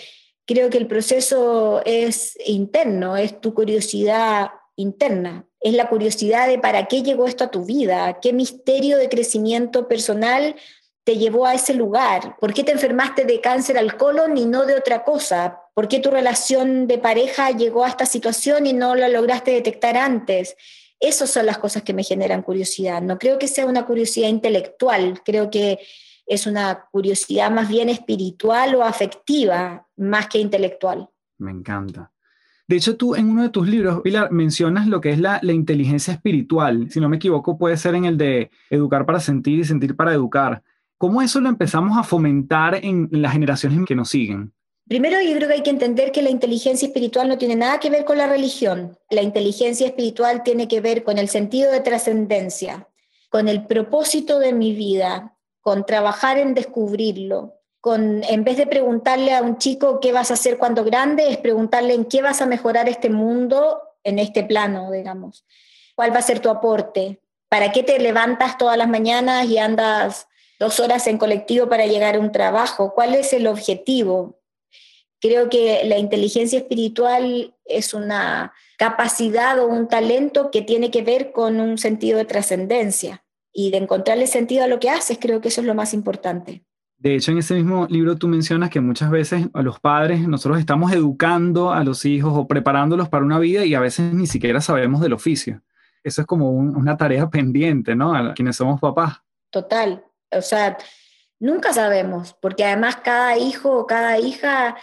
Creo 0.47 0.71
que 0.71 0.79
el 0.79 0.87
proceso 0.87 1.83
es 1.85 2.37
interno, 2.45 3.17
es 3.17 3.41
tu 3.41 3.55
curiosidad 3.55 4.51
interna 4.77 5.47
es 5.61 5.75
la 5.75 5.89
curiosidad 5.89 6.49
de 6.49 6.59
para 6.59 6.87
qué 6.87 7.03
llegó 7.03 7.27
esto 7.27 7.45
a 7.45 7.51
tu 7.51 7.65
vida, 7.65 8.19
qué 8.21 8.33
misterio 8.33 8.97
de 8.97 9.09
crecimiento 9.09 9.89
personal 9.89 10.57
te 11.05 11.17
llevó 11.17 11.47
a 11.47 11.55
ese 11.55 11.75
lugar, 11.75 12.37
por 12.41 12.55
qué 12.55 12.65
te 12.65 12.73
enfermaste 12.73 13.25
de 13.25 13.41
cáncer 13.41 13.77
al 13.79 13.97
colon 13.97 14.37
y 14.37 14.47
no 14.47 14.65
de 14.65 14.77
otra 14.77 15.05
cosa, 15.05 15.61
por 15.75 15.89
qué 15.89 15.99
tu 15.99 16.11
relación 16.11 16.87
de 16.87 16.99
pareja 16.99 17.51
llegó 17.51 17.85
a 17.85 17.89
esta 17.89 18.07
situación 18.07 18.67
y 18.67 18.73
no 18.73 18.95
la 18.95 19.09
lograste 19.09 19.51
detectar 19.51 19.97
antes. 19.97 20.57
Esas 21.01 21.31
son 21.31 21.47
las 21.47 21.59
cosas 21.59 21.83
que 21.83 21.95
me 21.95 22.05
generan 22.05 22.43
curiosidad. 22.43 23.01
No 23.01 23.19
creo 23.19 23.39
que 23.39 23.49
sea 23.49 23.65
una 23.65 23.87
curiosidad 23.87 24.29
intelectual, 24.29 25.23
creo 25.25 25.51
que 25.51 25.79
es 26.27 26.47
una 26.47 26.85
curiosidad 26.93 27.51
más 27.51 27.69
bien 27.69 27.89
espiritual 27.89 28.75
o 28.77 28.85
afectiva, 28.85 29.89
más 29.97 30.29
que 30.29 30.39
intelectual. 30.39 31.09
Me 31.39 31.51
encanta. 31.51 32.13
De 32.69 32.77
hecho, 32.77 32.97
tú 32.97 33.17
en 33.17 33.29
uno 33.29 33.43
de 33.43 33.49
tus 33.49 33.67
libros, 33.67 34.01
Pilar, 34.03 34.31
mencionas 34.31 34.87
lo 34.87 35.01
que 35.01 35.11
es 35.11 35.19
la, 35.19 35.41
inteligencia 35.43 36.15
espiritual. 36.15 36.89
Si 36.89 37.01
no 37.01 37.09
me 37.09 37.17
equivoco, 37.17 37.59
puede 37.59 37.77
ser 37.77 37.97
en 37.97 38.05
el 38.05 38.17
de 38.17 38.53
educar 38.71 39.05
para 39.07 39.19
sentir 39.19 39.59
y 39.59 39.65
sentir 39.65 39.97
para 39.97 40.13
educar. 40.13 40.63
¿Cómo 40.97 41.21
eso 41.21 41.41
lo 41.41 41.49
empezamos 41.49 41.99
a 41.99 42.05
fomentar 42.05 42.77
en 42.77 43.09
las 43.11 43.33
generaciones 43.33 43.85
que 43.87 43.97
nos 43.97 44.11
siguen? 44.11 44.53
Primero, 44.91 45.21
yo 45.21 45.37
creo 45.37 45.47
que 45.47 45.55
hay 45.55 45.63
que 45.63 45.71
entender 45.71 46.11
que 46.11 46.21
la 46.21 46.31
inteligencia 46.31 46.85
espiritual 46.85 47.29
no 47.29 47.39
tiene 47.39 47.55
nada 47.55 47.79
que 47.79 47.91
ver 47.91 48.05
con 48.05 48.19
la 48.19 48.27
religión. 48.27 48.99
La 49.09 49.23
inteligencia 49.23 49.87
espiritual 49.87 50.43
tiene 50.43 50.67
que 50.67 50.81
ver 50.81 51.05
con 51.05 51.17
el 51.17 51.29
sentido 51.29 51.71
de 51.71 51.79
trascendencia, 51.79 52.89
con 53.29 53.47
el 53.47 53.69
propósito 53.69 54.41
de 54.41 54.53
mi 54.53 54.73
vida, 54.73 55.37
con 55.61 55.87
trabajar 55.87 56.39
en 56.39 56.55
descubrirlo, 56.55 57.55
con, 57.81 58.25
en 58.25 58.43
vez 58.43 58.57
de 58.57 58.67
preguntarle 58.67 59.33
a 59.33 59.43
un 59.43 59.59
chico 59.59 60.01
qué 60.01 60.11
vas 60.11 60.33
a 60.33 60.35
hacer 60.35 60.59
cuando 60.59 60.83
grande, 60.83 61.29
es 61.29 61.37
preguntarle 61.37 61.95
en 61.95 62.05
qué 62.05 62.21
vas 62.21 62.43
a 62.43 62.47
mejorar 62.47 62.89
este 62.89 63.11
mundo 63.11 63.81
en 64.03 64.19
este 64.19 64.43
plano, 64.43 64.91
digamos. 64.91 65.47
¿Cuál 65.95 66.13
va 66.13 66.19
a 66.19 66.23
ser 66.23 66.41
tu 66.41 66.49
aporte? 66.49 67.21
¿Para 67.49 67.71
qué 67.71 67.85
te 67.85 67.97
levantas 68.01 68.59
todas 68.59 68.77
las 68.77 68.89
mañanas 68.89 69.47
y 69.47 69.57
andas 69.57 70.27
dos 70.59 70.81
horas 70.81 71.07
en 71.07 71.17
colectivo 71.17 71.69
para 71.69 71.87
llegar 71.87 72.17
a 72.17 72.19
un 72.19 72.33
trabajo? 72.33 72.93
¿Cuál 72.93 73.15
es 73.15 73.33
el 73.33 73.47
objetivo? 73.47 74.40
Creo 75.21 75.49
que 75.51 75.83
la 75.85 75.99
inteligencia 75.99 76.59
espiritual 76.59 77.55
es 77.65 77.95
una 77.95 78.53
capacidad 78.79 79.59
o 79.59 79.67
un 79.67 79.89
talento 79.89 80.51
que 80.51 80.63
tiene 80.63 80.91
que 80.91 81.03
ver 81.03 81.33
con 81.33 81.61
un 81.61 81.77
sentido 81.77 82.19
de 82.19 82.25
trascendencia 82.25 83.23
y 83.53 83.71
de 83.71 83.79
encontrarle 83.79 84.27
sentido 84.27 84.65
a 84.65 84.69
lo 84.69 84.81
que 84.81 84.91
haces, 84.91 85.19
creo 85.21 85.41
que 85.41 85.49
eso 85.49 85.61
es 85.61 85.67
lo 85.67 85.75
más 85.75 85.93
importante. 85.93 86.65
De 86.97 87.17
hecho, 87.17 87.33
en 87.33 87.39
ese 87.39 87.55
mismo 87.55 87.87
libro 87.89 88.17
tú 88.17 88.29
mencionas 88.29 88.69
que 88.69 88.81
muchas 88.81 89.11
veces 89.11 89.47
a 89.55 89.63
los 89.63 89.81
padres 89.81 90.29
nosotros 90.29 90.59
estamos 90.59 90.93
educando 90.93 91.73
a 91.73 91.83
los 91.83 92.05
hijos 92.05 92.33
o 92.37 92.47
preparándolos 92.47 93.09
para 93.09 93.25
una 93.25 93.39
vida 93.39 93.65
y 93.65 93.75
a 93.75 93.81
veces 93.81 94.13
ni 94.13 94.27
siquiera 94.27 94.61
sabemos 94.61 95.01
del 95.01 95.15
oficio. 95.15 95.63
Eso 96.05 96.21
es 96.21 96.27
como 96.27 96.51
una 96.51 96.97
tarea 96.97 97.29
pendiente, 97.31 97.95
¿no? 97.95 98.15
A 98.15 98.35
quienes 98.35 98.57
somos 98.57 98.81
papás. 98.81 99.23
Total. 99.51 100.05
O 100.31 100.43
sea, 100.43 100.77
nunca 101.39 101.73
sabemos, 101.73 102.35
porque 102.41 102.65
además 102.65 102.97
cada 102.97 103.37
hijo 103.39 103.79
o 103.79 103.87
cada 103.87 104.19
hija 104.19 104.77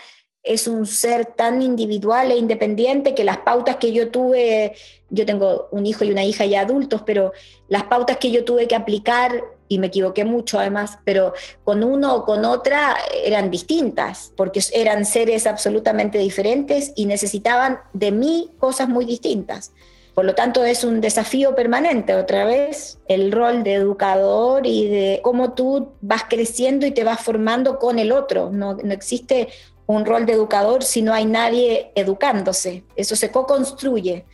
es 0.44 0.68
un 0.68 0.86
ser 0.86 1.26
tan 1.26 1.62
individual 1.62 2.32
e 2.32 2.38
independiente 2.38 3.14
que 3.14 3.24
las 3.24 3.40
pautas 3.40 3.78
que 3.78 3.92
yo 3.92 4.10
tuve, 4.10 4.74
yo 5.10 5.26
tengo 5.26 5.68
un 5.72 5.86
hijo 5.86 6.06
y 6.06 6.12
una 6.12 6.24
hija 6.24 6.46
ya 6.46 6.62
adultos, 6.62 7.04
pero 7.06 7.34
las 7.68 7.84
pautas 7.84 8.18
que 8.18 8.32
yo 8.32 8.46
tuve 8.46 8.68
que 8.68 8.76
aplicar, 8.76 9.44
y 9.70 9.80
me 9.80 9.88
equivoqué 9.88 10.24
mucho 10.24 10.60
además, 10.60 11.00
pero 11.04 11.34
con 11.64 11.84
uno 11.84 12.16
o 12.16 12.26
con 12.26 12.46
otra 12.46 12.96
eran 13.26 13.52
distintas, 13.52 14.32
porque 14.36 14.62
eran 14.74 15.06
seres 15.06 15.46
absolutamente 15.46 16.18
diferentes 16.18 16.94
y 16.96 17.06
necesitaban 17.06 17.80
de 17.94 18.12
mí 18.12 18.52
cosas 18.60 18.88
muy 18.88 19.06
distintas. 19.06 19.74
Por 20.14 20.26
lo 20.26 20.34
tanto, 20.34 20.66
es 20.66 20.84
un 20.84 21.00
desafío 21.00 21.54
permanente, 21.54 22.16
otra 22.16 22.44
vez, 22.44 22.98
el 23.08 23.32
rol 23.32 23.64
de 23.64 23.74
educador 23.74 24.66
y 24.66 24.88
de 24.88 25.20
cómo 25.22 25.54
tú 25.54 25.92
vas 26.02 26.24
creciendo 26.28 26.88
y 26.88 26.92
te 26.92 27.04
vas 27.04 27.22
formando 27.22 27.78
con 27.78 28.00
el 28.00 28.12
otro. 28.12 28.50
No, 28.50 28.74
no 28.74 28.94
existe 28.94 29.50
un 29.88 30.06
rol 30.06 30.26
de 30.26 30.34
educador 30.34 30.84
si 30.84 31.02
no 31.02 31.14
hay 31.14 31.26
nadie 31.26 31.92
educándose. 31.96 32.84
Eso 32.96 33.16
se 33.16 33.32
co-construye. 33.32 34.26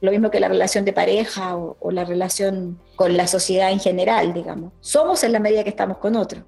Lo 0.00 0.12
mismo 0.12 0.30
que 0.30 0.40
la 0.40 0.48
relación 0.48 0.84
de 0.84 0.92
pareja 0.92 1.56
o, 1.56 1.90
la 1.90 2.04
relación 2.04 2.78
con 2.96 3.16
la 3.16 3.26
sociedad 3.26 3.70
en 3.70 3.80
general, 3.80 4.32
digamos. 4.32 4.72
Somos 4.80 5.24
en 5.24 5.32
la 5.32 5.40
medida 5.40 5.64
que 5.64 5.70
estamos 5.70 5.98
con 5.98 6.16
otro. 6.16 6.42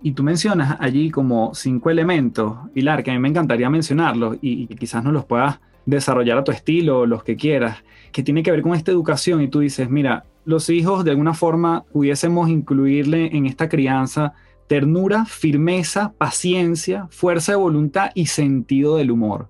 Y 0.00 0.12
tú 0.12 0.22
mencionas 0.22 0.76
allí 0.80 1.10
como 1.10 1.54
cinco 1.54 1.90
elementos, 1.90 2.56
Pilar, 2.72 3.02
que 3.02 3.10
a 3.10 3.14
mí 3.14 3.20
me 3.20 3.28
encantaría 3.28 3.68
mencionarlos 3.68 4.36
y, 4.40 4.68
quizás 4.68 5.02
no 5.02 5.10
los 5.10 5.24
puedas 5.24 5.58
desarrollar 5.86 6.38
a 6.38 6.44
tu 6.44 6.52
estilo 6.52 7.00
o 7.00 7.06
los 7.06 7.24
que 7.24 7.36
quieras, 7.36 7.78
que 8.12 8.22
tiene 8.22 8.42
que 8.44 8.52
ver 8.52 8.62
con 8.62 8.74
esta 8.74 8.92
educación 8.92 9.42
y 9.42 9.48
tú 9.48 9.60
dices, 9.60 9.90
mira, 9.90 10.24
los 10.44 10.70
hijos 10.70 11.04
de 11.04 11.10
alguna 11.10 11.34
forma 11.34 11.84
pudiésemos 11.92 12.48
incluirle 12.48 13.36
en 13.36 13.46
esta 13.46 13.68
crianza 13.68 14.34
ternura, 14.68 15.24
firmeza, 15.24 16.12
paciencia, 16.16 17.08
fuerza 17.10 17.52
de 17.52 17.56
voluntad 17.56 18.10
y 18.14 18.26
sentido 18.26 18.96
del 18.96 19.10
humor. 19.10 19.48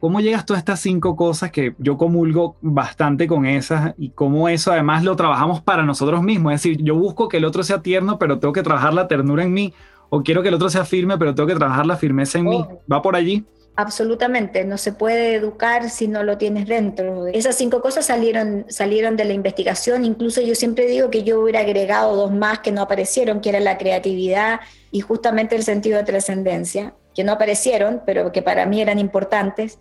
¿Cómo 0.00 0.20
llegas 0.20 0.46
tú 0.46 0.54
a 0.54 0.58
estas 0.58 0.80
cinco 0.80 1.14
cosas 1.14 1.50
que 1.50 1.74
yo 1.78 1.98
comulgo 1.98 2.56
bastante 2.62 3.26
con 3.26 3.44
esas 3.44 3.94
y 3.98 4.10
cómo 4.10 4.48
eso 4.48 4.72
además 4.72 5.04
lo 5.04 5.14
trabajamos 5.14 5.60
para 5.60 5.84
nosotros 5.84 6.22
mismos? 6.22 6.54
Es 6.54 6.62
decir, 6.62 6.82
yo 6.82 6.94
busco 6.94 7.28
que 7.28 7.36
el 7.36 7.44
otro 7.44 7.62
sea 7.62 7.82
tierno, 7.82 8.18
pero 8.18 8.38
tengo 8.38 8.52
que 8.52 8.62
trabajar 8.62 8.94
la 8.94 9.08
ternura 9.08 9.44
en 9.44 9.52
mí, 9.52 9.74
o 10.08 10.22
quiero 10.22 10.42
que 10.42 10.48
el 10.48 10.54
otro 10.54 10.70
sea 10.70 10.84
firme, 10.84 11.18
pero 11.18 11.34
tengo 11.34 11.46
que 11.46 11.54
trabajar 11.54 11.84
la 11.84 11.96
firmeza 11.96 12.38
en 12.38 12.46
mí. 12.46 12.64
¿Va 12.90 13.02
por 13.02 13.14
allí? 13.14 13.44
Absolutamente, 13.76 14.64
no 14.64 14.76
se 14.76 14.92
puede 14.92 15.34
educar 15.34 15.88
si 15.90 16.06
no 16.06 16.22
lo 16.22 16.36
tienes 16.36 16.66
dentro. 16.66 17.26
Esas 17.28 17.56
cinco 17.56 17.80
cosas 17.80 18.04
salieron, 18.04 18.66
salieron 18.68 19.16
de 19.16 19.24
la 19.24 19.32
investigación, 19.32 20.04
incluso 20.04 20.40
yo 20.42 20.54
siempre 20.54 20.86
digo 20.86 21.10
que 21.10 21.22
yo 21.22 21.40
hubiera 21.40 21.60
agregado 21.60 22.14
dos 22.14 22.32
más 22.32 22.58
que 22.58 22.72
no 22.72 22.82
aparecieron, 22.82 23.40
que 23.40 23.48
era 23.48 23.60
la 23.60 23.78
creatividad 23.78 24.60
y 24.90 25.00
justamente 25.00 25.56
el 25.56 25.62
sentido 25.62 25.98
de 25.98 26.04
trascendencia, 26.04 26.94
que 27.14 27.24
no 27.24 27.32
aparecieron, 27.32 28.02
pero 28.04 28.32
que 28.32 28.42
para 28.42 28.66
mí 28.66 28.82
eran 28.82 28.98
importantes. 28.98 29.78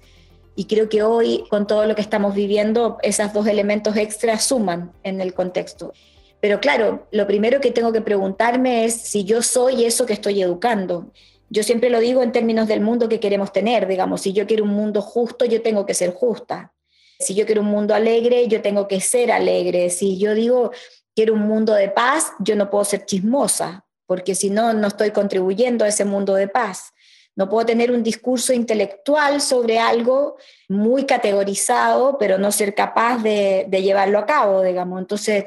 Y 0.56 0.65
creo 0.65 0.88
que 0.88 1.04
hoy, 1.04 1.45
con 1.49 1.67
todo 1.67 1.86
lo 1.86 1.95
que 1.95 2.02
estamos 2.02 2.36
viviendo, 2.36 2.97
esos 3.02 3.34
dos 3.34 3.47
elementos 3.47 3.95
extras 3.97 4.43
suman 4.43 4.91
en 5.04 5.19
el 5.19 5.34
contexto. 5.34 5.93
Pero 6.41 6.60
claro, 6.60 7.08
lo 7.12 7.28
primero 7.28 7.60
que 7.60 7.71
tengo 7.71 7.91
que 7.91 8.02
preguntarme 8.02 8.86
es 8.86 8.93
si 8.93 9.23
yo 9.23 9.41
soy 9.41 9.86
eso 9.86 10.06
que 10.06 10.13
estoy 10.13 10.41
educando. 10.41 11.12
Yo 11.50 11.64
siempre 11.64 11.90
lo 11.90 12.00
digo 12.00 12.22
en 12.22 12.32
términos 12.32 12.68
del 12.68 12.82
mundo 12.82 13.10
que 13.10 13.20
queremos 13.20 13.52
tener, 13.52 13.88
digamos, 13.88 14.22
si 14.22 14.34
yo 14.34 14.46
quiero 14.46 14.64
un 14.64 14.70
mundo 14.72 15.02
justo, 15.02 15.46
yo 15.46 15.62
tengo 15.62 15.86
que 15.86 15.94
ser 15.94 16.14
justa. 16.14 16.74
Si 17.20 17.36
yo 17.36 17.46
quiero 17.46 17.62
un 17.62 17.68
mundo 17.68 17.94
alegre, 17.94 18.48
yo 18.48 18.62
tengo 18.62 18.88
que 18.88 19.02
ser 19.02 19.32
alegre. 19.32 19.90
Si 19.90 20.18
yo 20.18 20.34
digo 20.34 20.72
quiero 21.16 21.34
un 21.34 21.42
mundo 21.42 21.74
de 21.74 21.90
paz, 21.90 22.32
yo 22.40 22.56
no 22.56 22.70
puedo 22.70 22.86
ser 22.86 23.06
chismosa, 23.06 23.86
porque 24.06 24.36
si 24.36 24.50
no, 24.50 24.74
no 24.74 24.88
estoy 24.88 25.12
contribuyendo 25.12 25.84
a 25.84 25.90
ese 25.90 26.06
mundo 26.06 26.34
de 26.34 26.48
paz. 26.48 26.94
No 27.36 27.50
puedo 27.50 27.66
tener 27.66 27.92
un 27.92 28.04
discurso 28.04 28.54
intelectual 28.54 29.42
sobre 29.42 29.80
algo 29.80 30.38
muy 30.68 31.06
categorizado, 31.06 32.18
pero 32.18 32.38
no 32.38 32.52
ser 32.52 32.74
capaz 32.74 33.22
de, 33.22 33.68
llevarlo 33.70 34.20
a 34.20 34.26
cabo, 34.26 34.62
digamos. 34.62 35.00
Entonces, 35.00 35.46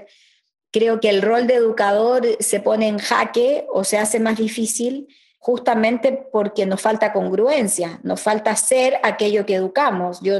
creo 0.70 1.00
que 1.00 1.08
el 1.08 1.22
rol 1.22 1.46
de 1.46 1.54
educador 1.54 2.26
se 2.40 2.60
pone 2.60 2.88
en 2.88 2.98
jaque 2.98 3.66
o 3.70 3.84
se 3.84 3.98
hace 3.98 4.20
más 4.20 4.36
difícil 4.36 5.08
justamente 5.42 6.28
porque 6.30 6.66
nos 6.66 6.80
falta 6.80 7.12
congruencia, 7.12 7.98
nos 8.04 8.20
falta 8.20 8.54
ser 8.54 8.98
aquello 9.02 9.44
que 9.44 9.56
educamos. 9.56 10.20
Yo, 10.20 10.34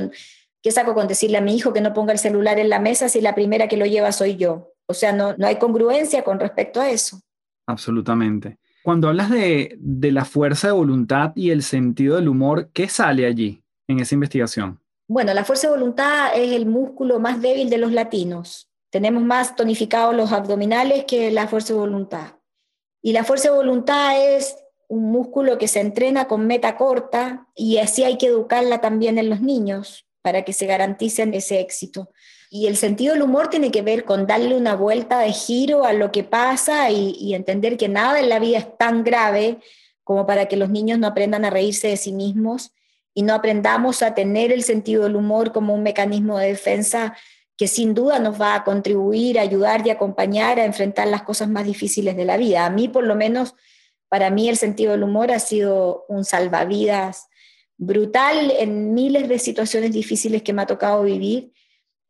¿qué 0.62 0.70
saco 0.70 0.94
con 0.94 1.08
decirle 1.08 1.38
a 1.38 1.40
mi 1.40 1.56
hijo 1.56 1.72
que 1.72 1.80
no 1.80 1.92
ponga 1.92 2.12
el 2.12 2.20
celular 2.20 2.60
en 2.60 2.68
la 2.68 2.78
mesa 2.78 3.08
si 3.08 3.20
la 3.20 3.34
primera 3.34 3.66
que 3.66 3.76
lo 3.76 3.84
lleva 3.84 4.12
soy 4.12 4.36
yo? 4.36 4.74
O 4.86 4.94
sea, 4.94 5.12
no, 5.12 5.34
no 5.36 5.48
hay 5.48 5.56
congruencia 5.56 6.22
con 6.22 6.38
respecto 6.38 6.80
a 6.80 6.88
eso. 6.88 7.20
Absolutamente. 7.66 8.58
Cuando 8.84 9.08
hablas 9.08 9.28
de, 9.28 9.74
de 9.76 10.12
la 10.12 10.24
fuerza 10.24 10.68
de 10.68 10.74
voluntad 10.74 11.32
y 11.34 11.50
el 11.50 11.64
sentido 11.64 12.14
del 12.14 12.28
humor, 12.28 12.70
¿qué 12.72 12.88
sale 12.88 13.26
allí 13.26 13.60
en 13.88 13.98
esa 13.98 14.14
investigación? 14.14 14.80
Bueno, 15.08 15.34
la 15.34 15.44
fuerza 15.44 15.66
de 15.66 15.74
voluntad 15.74 16.30
es 16.36 16.52
el 16.52 16.66
músculo 16.66 17.18
más 17.18 17.42
débil 17.42 17.68
de 17.70 17.78
los 17.78 17.90
latinos. 17.90 18.70
Tenemos 18.90 19.24
más 19.24 19.56
tonificados 19.56 20.14
los 20.14 20.30
abdominales 20.30 21.06
que 21.06 21.32
la 21.32 21.48
fuerza 21.48 21.72
de 21.72 21.80
voluntad. 21.80 22.36
Y 23.02 23.12
la 23.12 23.24
fuerza 23.24 23.50
de 23.50 23.56
voluntad 23.56 24.36
es 24.36 24.61
un 24.92 25.10
músculo 25.10 25.56
que 25.56 25.68
se 25.68 25.80
entrena 25.80 26.28
con 26.28 26.46
meta 26.46 26.76
corta 26.76 27.46
y 27.56 27.78
así 27.78 28.04
hay 28.04 28.18
que 28.18 28.26
educarla 28.26 28.82
también 28.82 29.16
en 29.16 29.30
los 29.30 29.40
niños 29.40 30.04
para 30.20 30.42
que 30.42 30.52
se 30.52 30.66
garanticen 30.66 31.32
ese 31.32 31.60
éxito. 31.60 32.10
Y 32.50 32.66
el 32.66 32.76
sentido 32.76 33.14
del 33.14 33.22
humor 33.22 33.48
tiene 33.48 33.70
que 33.70 33.80
ver 33.80 34.04
con 34.04 34.26
darle 34.26 34.54
una 34.54 34.76
vuelta 34.76 35.20
de 35.20 35.32
giro 35.32 35.86
a 35.86 35.94
lo 35.94 36.12
que 36.12 36.24
pasa 36.24 36.90
y, 36.90 37.34
entender 37.34 37.78
que 37.78 37.88
nada 37.88 38.20
en 38.20 38.28
la 38.28 38.38
vida 38.38 38.58
es 38.58 38.76
tan 38.76 39.02
grave 39.02 39.60
como 40.04 40.26
para 40.26 40.44
que 40.44 40.58
los 40.58 40.68
niños 40.68 40.98
no 40.98 41.06
aprendan 41.06 41.46
a 41.46 41.50
reírse 41.50 41.88
de 41.88 41.96
sí 41.96 42.12
mismos 42.12 42.74
y 43.14 43.22
no 43.22 43.32
aprendamos 43.32 44.02
a 44.02 44.14
tener 44.14 44.52
el 44.52 44.62
sentido 44.62 45.04
del 45.04 45.16
humor 45.16 45.52
como 45.52 45.74
un 45.74 45.82
mecanismo 45.82 46.36
de 46.36 46.48
defensa 46.48 47.16
que 47.56 47.66
sin 47.66 47.94
duda 47.94 48.18
nos 48.18 48.38
va 48.38 48.56
a 48.56 48.64
contribuir, 48.64 49.38
a 49.38 49.42
ayudar 49.42 49.86
y 49.86 49.90
acompañar 49.90 50.60
a 50.60 50.66
enfrentar 50.66 51.08
las 51.08 51.22
cosas 51.22 51.48
más 51.48 51.64
difíciles 51.64 52.14
de 52.14 52.26
la 52.26 52.36
vida. 52.36 52.66
A 52.66 52.70
mí, 52.70 52.88
por 52.88 53.04
lo 53.04 53.14
menos, 53.14 53.54
para 54.12 54.28
mí 54.28 54.50
el 54.50 54.58
sentido 54.58 54.92
del 54.92 55.04
humor 55.04 55.32
ha 55.32 55.38
sido 55.38 56.04
un 56.06 56.26
salvavidas 56.26 57.30
brutal 57.78 58.52
en 58.58 58.92
miles 58.92 59.26
de 59.26 59.38
situaciones 59.38 59.90
difíciles 59.90 60.42
que 60.42 60.52
me 60.52 60.60
ha 60.60 60.66
tocado 60.66 61.02
vivir 61.02 61.54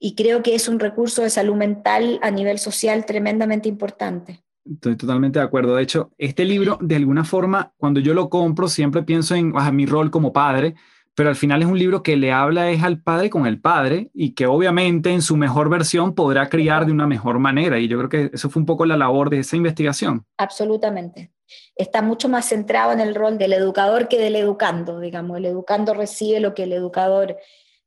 y 0.01 0.17
creo 0.17 0.43
que 0.43 0.57
es 0.57 0.67
un 0.67 0.81
recurso 0.81 1.23
de 1.23 1.31
salud 1.31 1.55
mental 1.55 2.19
a 2.21 2.33
nivel 2.33 2.59
social 2.59 3.07
tremendamente 3.07 3.69
importante. 3.69 4.43
Estoy 4.69 4.97
totalmente 4.97 5.39
de 5.39 5.45
acuerdo. 5.45 5.77
De 5.77 5.85
hecho, 5.85 6.11
este 6.19 6.45
libro, 6.45 6.77
de 6.81 6.97
alguna 6.97 7.23
forma, 7.23 7.73
cuando 7.77 8.01
yo 8.01 8.15
lo 8.15 8.29
compro, 8.29 8.67
siempre 8.67 9.05
pienso 9.05 9.37
en 9.37 9.53
mi 9.73 9.87
rol 9.87 10.11
como 10.11 10.33
padre, 10.33 10.75
pero 11.15 11.29
al 11.29 11.37
final 11.37 11.63
es 11.63 11.69
un 11.69 11.79
libro 11.79 12.03
que 12.03 12.17
le 12.17 12.33
habla 12.33 12.71
es 12.71 12.83
al 12.83 13.01
padre 13.01 13.31
con 13.31 13.47
el 13.47 13.61
padre 13.61 14.11
y 14.13 14.31
que 14.31 14.47
obviamente 14.47 15.13
en 15.13 15.23
su 15.23 15.37
mejor 15.37 15.69
versión 15.69 16.17
podrá 16.17 16.49
criar 16.49 16.85
de 16.85 16.91
una 16.91 17.07
mejor 17.07 17.39
manera. 17.39 17.79
Y 17.79 17.87
yo 17.87 17.97
creo 17.99 18.09
que 18.09 18.31
eso 18.35 18.51
fue 18.51 18.59
un 18.59 18.67
poco 18.67 18.87
la 18.87 18.97
labor 18.97 19.31
de 19.31 19.39
esa 19.39 19.57
investigación. 19.57 20.25
Absolutamente. 20.39 21.31
Está 21.77 22.03
mucho 22.03 22.29
más 22.29 22.49
centrado 22.49 22.93
en 22.93 23.01
el 23.01 23.15
rol 23.15 23.39
del 23.39 23.53
educador 23.53 24.09
que 24.09 24.19
del 24.19 24.37
educando, 24.37 25.01
digamos. 25.01 25.39
El 25.39 25.47
educando 25.47 25.95
recibe 25.95 26.41
lo 26.41 26.55
que 26.55 26.65
el 26.65 26.73
educador 26.73 27.37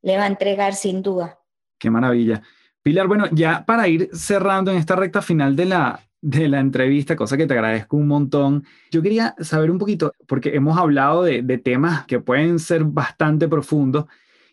le 0.01 0.17
va 0.17 0.23
a 0.23 0.27
entregar 0.27 0.73
sin 0.73 1.01
duda. 1.01 1.39
Qué 1.79 1.89
maravilla. 1.89 2.41
Pilar, 2.81 3.07
bueno, 3.07 3.25
ya 3.31 3.65
para 3.65 3.87
ir 3.87 4.09
cerrando 4.13 4.71
en 4.71 4.77
esta 4.77 4.95
recta 4.95 5.21
final 5.21 5.55
de 5.55 5.65
la, 5.65 5.99
de 6.25 6.47
la 6.47 6.59
entrevista, 6.59 7.15
cosa 7.15 7.37
que 7.37 7.45
te 7.45 7.53
agradezco 7.53 7.97
un 7.97 8.07
montón. 8.07 8.63
Yo 8.89 9.03
quería 9.03 9.35
saber 9.39 9.69
un 9.69 9.77
poquito, 9.77 10.11
porque 10.27 10.55
hemos 10.55 10.75
hablado 10.75 11.21
de, 11.21 11.43
temas 11.59 12.05
que 12.07 12.19
pueden 12.19 12.57
ser 12.57 12.83
bastante 12.83 13.47
profundos, 13.47 14.05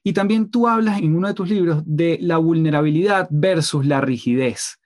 y 0.04 0.12
también 0.12 0.50
tú 0.50 0.68
hablas 0.68 1.00
en 1.00 1.16
uno 1.16 1.28
de 1.28 1.34
tus 1.34 1.48
libros 1.48 1.82
de 1.86 2.18
la 2.20 2.36
vulnerabilidad 2.36 3.26
versus 3.30 3.86
la 3.86 4.02
rigidez. 4.02 4.80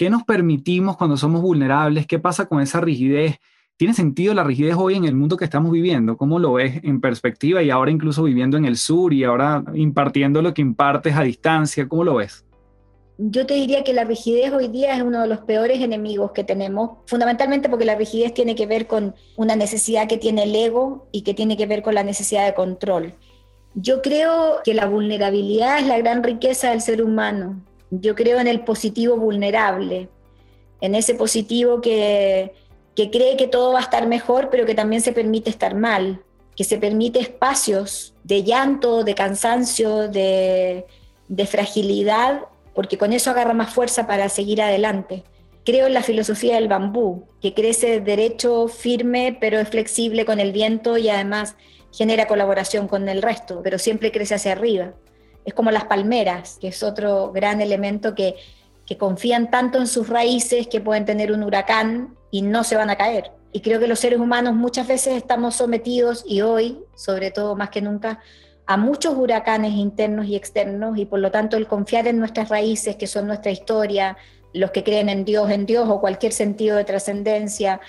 ¿Qué 0.00 0.08
nos 0.08 0.22
permitimos 0.24 0.96
cuando 0.96 1.18
somos 1.18 1.42
vulnerables? 1.42 2.06
¿Qué 2.06 2.18
pasa 2.18 2.46
con 2.46 2.62
esa 2.62 2.80
rigidez? 2.80 3.36
¿Tiene 3.76 3.92
sentido 3.92 4.32
la 4.32 4.42
rigidez 4.42 4.74
hoy 4.78 4.94
en 4.94 5.04
el 5.04 5.14
mundo 5.14 5.36
que 5.36 5.44
estamos 5.44 5.70
viviendo? 5.70 6.16
¿Cómo 6.16 6.38
lo 6.38 6.54
ves 6.54 6.80
en 6.84 7.02
perspectiva 7.02 7.62
y 7.62 7.68
ahora 7.68 7.90
incluso 7.90 8.22
viviendo 8.22 8.56
en 8.56 8.64
el 8.64 8.78
sur 8.78 9.12
y 9.12 9.24
ahora 9.24 9.62
impartiendo 9.74 10.40
lo 10.40 10.54
que 10.54 10.62
impartes 10.62 11.14
a 11.14 11.22
distancia? 11.22 11.86
¿Cómo 11.86 12.04
lo 12.04 12.14
ves? 12.14 12.46
yo 13.18 13.44
te 13.44 13.52
diría 13.52 13.84
que 13.84 13.92
la 13.92 14.04
rigidez 14.04 14.50
hoy 14.54 14.68
día 14.68 14.96
es 14.96 15.02
uno 15.02 15.20
de 15.20 15.28
los 15.28 15.40
peores 15.40 15.82
enemigos 15.82 16.30
que 16.30 16.44
tenemos, 16.44 16.92
fundamentalmente 17.04 17.68
porque 17.68 17.84
la 17.84 17.94
rigidez 17.94 18.32
tiene 18.32 18.54
que 18.54 18.64
ver 18.64 18.86
con 18.86 19.14
una 19.36 19.54
necesidad 19.54 20.08
que 20.08 20.16
tiene 20.16 20.44
el 20.44 20.56
ego 20.56 21.08
y 21.12 21.20
que 21.20 21.34
tiene 21.34 21.58
que 21.58 21.66
ver 21.66 21.82
con 21.82 21.94
la 21.94 22.04
necesidad 22.04 22.46
de 22.46 22.54
control. 22.54 23.12
Yo 23.74 24.00
creo 24.00 24.60
que 24.64 24.72
la 24.72 24.86
vulnerabilidad 24.86 25.78
es 25.78 25.86
la 25.86 25.98
gran 25.98 26.22
riqueza 26.22 26.70
del 26.70 26.80
ser 26.80 27.02
humano. 27.02 27.62
Yo 27.90 28.14
creo 28.14 28.38
en 28.38 28.46
el 28.46 28.60
positivo 28.64 29.16
vulnerable, 29.16 30.08
en 30.80 30.94
ese 30.94 31.14
positivo 31.14 31.80
que, 31.80 32.52
cree 32.94 33.36
que 33.36 33.48
todo 33.48 33.72
va 33.72 33.80
a 33.80 33.82
estar 33.82 34.06
mejor, 34.06 34.48
pero 34.50 34.66
que 34.66 34.74
también 34.74 35.02
se 35.02 35.12
permite 35.12 35.50
estar 35.50 35.74
mal, 35.74 36.22
que 36.56 36.64
se 36.64 36.78
permite 36.78 37.18
espacios 37.18 38.14
de 38.24 38.42
llanto, 38.42 39.04
de 39.04 39.14
cansancio, 39.14 40.08
de, 40.08 40.86
de 41.28 41.46
fragilidad 41.46 42.42
porque 42.74 42.98
con 42.98 43.12
eso 43.12 43.30
agarra 43.30 43.54
más 43.54 43.72
fuerza 43.74 44.06
para 44.06 44.28
seguir 44.28 44.62
adelante. 44.62 45.24
Creo 45.64 45.86
en 45.86 45.94
la 45.94 46.02
filosofía 46.02 46.54
del 46.54 46.68
bambú, 46.68 47.26
que 47.40 47.54
crece 47.54 48.00
derecho, 48.00 48.68
firme, 48.68 49.36
pero 49.38 49.58
es 49.58 49.68
flexible 49.68 50.24
con 50.24 50.40
el 50.40 50.52
viento 50.52 50.96
y 50.96 51.08
además 51.08 51.56
genera 51.92 52.26
colaboración 52.26 52.88
con 52.88 53.08
el 53.08 53.20
resto, 53.20 53.60
pero 53.62 53.78
siempre 53.78 54.12
crece 54.12 54.36
hacia 54.36 54.52
arriba. 54.52 54.94
Es 55.44 55.54
como 55.54 55.70
las 55.70 55.84
palmeras, 55.84 56.58
que 56.60 56.68
es 56.68 56.82
otro 56.82 57.32
gran 57.32 57.60
elemento 57.60 58.14
que, 58.14 58.36
confían 58.98 59.52
tanto 59.52 59.78
en 59.78 59.86
sus 59.86 60.08
raíces 60.08 60.66
que 60.66 60.80
pueden 60.80 61.04
tener 61.04 61.30
un 61.30 61.44
huracán 61.44 62.16
y 62.32 62.42
no 62.42 62.64
se 62.64 62.74
van 62.74 62.90
a 62.90 62.96
caer. 62.96 63.30
Y 63.52 63.60
creo 63.60 63.78
que 63.78 63.86
los 63.86 64.00
seres 64.00 64.18
humanos 64.18 64.56
muchas 64.56 64.88
veces 64.88 65.14
estamos 65.14 65.54
sometidos, 65.54 66.24
y 66.26 66.40
hoy, 66.40 66.80
sobre 66.96 67.30
todo 67.30 67.54
más 67.54 67.70
que 67.70 67.82
nunca, 67.82 68.18
a 68.66 68.76
muchos 68.76 69.16
huracanes 69.16 69.74
internos 69.74 70.26
y 70.26 70.36
externos 70.36 70.98
y 70.98 71.04
por 71.04 71.18
lo 71.18 71.30
tanto 71.30 71.56
el 71.56 71.66
confiar 71.66 72.06
en 72.06 72.18
nuestras 72.18 72.48
raíces, 72.48 72.96
que 72.96 73.06
son 73.06 73.26
nuestra 73.28 73.50
historia, 73.50 74.16
los 74.52 74.70
que 74.70 74.84
creen 74.84 75.08
en 75.08 75.24
Dios, 75.24 75.50
en 75.50 75.66
Dios 75.66 75.88
o 75.88 76.00
cualquier 76.00 76.32
sentido 76.32 76.76
de 76.76 76.84
trascendencia, 76.84 77.80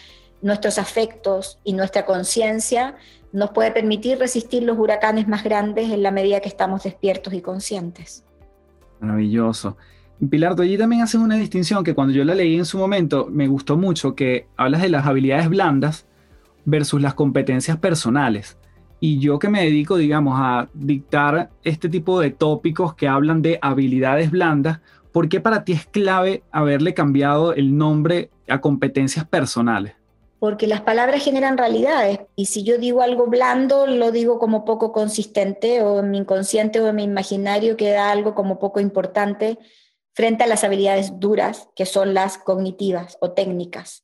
nuestros 0.42 0.78
afectos 0.78 1.60
y 1.64 1.74
nuestra 1.74 2.06
conciencia, 2.06 2.96
nos 3.34 3.52
puede 3.52 3.72
permitir 3.72 4.18
resistir 4.18 4.64
los 4.64 4.78
huracanes 4.78 5.28
más 5.28 5.44
grandes 5.44 5.90
en 5.90 6.04
la 6.04 6.12
medida 6.12 6.40
que 6.40 6.50
estamos 6.50 6.84
despiertos 6.84 7.34
y 7.34 7.42
conscientes. 7.42 8.26
Maravilloso. 9.00 9.78
Pilar, 10.30 10.56
tú 10.56 10.62
allí 10.62 10.78
también 10.78 11.02
haces 11.02 11.20
una 11.20 11.36
distinción 11.36 11.84
que 11.84 11.96
cuando 11.96 12.14
yo 12.14 12.24
la 12.24 12.36
leí 12.36 12.56
en 12.56 12.66
su 12.66 12.78
momento 12.78 13.28
me 13.32 13.48
gustó 13.48 13.76
mucho, 13.76 14.14
que 14.14 14.48
hablas 14.56 14.82
de 14.84 14.90
las 14.90 15.08
habilidades 15.08 15.50
blandas 15.50 16.06
versus 16.64 17.02
las 17.02 17.16
competencias 17.16 17.78
personales. 17.78 18.58
Y 19.00 19.18
yo 19.18 19.40
que 19.40 19.50
me 19.50 19.64
dedico, 19.64 19.98
digamos, 19.98 20.36
a 20.38 20.70
dictar 20.76 21.50
este 21.64 21.90
tipo 21.90 22.20
de 22.20 22.30
tópicos 22.30 22.94
que 22.94 23.08
hablan 23.08 23.42
de 23.42 23.58
habilidades 23.64 24.30
blandas, 24.30 24.82
¿por 25.12 25.28
qué 25.28 25.40
para 25.40 25.64
ti 25.64 25.72
es 25.72 25.88
clave 25.88 26.44
haberle 26.52 26.94
cambiado 26.94 27.56
el 27.56 27.76
nombre 27.76 28.30
a 28.48 28.62
competencias 28.62 29.26
personales? 29.26 29.96
Porque 30.42 30.66
las 30.66 30.82
palabras 30.82 31.24
generan 31.24 31.56
realidades 31.56 32.22
y 32.36 32.48
si 32.48 32.64
yo 32.64 32.80
digo 32.80 33.04
algo 33.04 33.28
blando, 33.28 33.86
lo 33.86 34.12
digo 34.12 34.40
como 34.40 34.66
poco 34.66 34.92
consistente 34.92 35.84
o 35.84 36.00
en 36.00 36.10
mi 36.10 36.18
inconsciente 36.18 36.82
o 36.82 36.88
en 36.88 36.96
mi 36.96 37.04
imaginario 37.04 37.78
queda 37.78 38.10
algo 38.10 38.34
como 38.34 38.58
poco 38.58 38.80
importante 38.80 39.60
frente 40.16 40.44
a 40.44 40.48
las 40.48 40.64
habilidades 40.64 41.20
duras, 41.20 41.70
que 41.76 41.86
son 41.86 42.16
las 42.16 42.40
cognitivas 42.40 43.20
o 43.22 43.34
técnicas. 43.34 44.04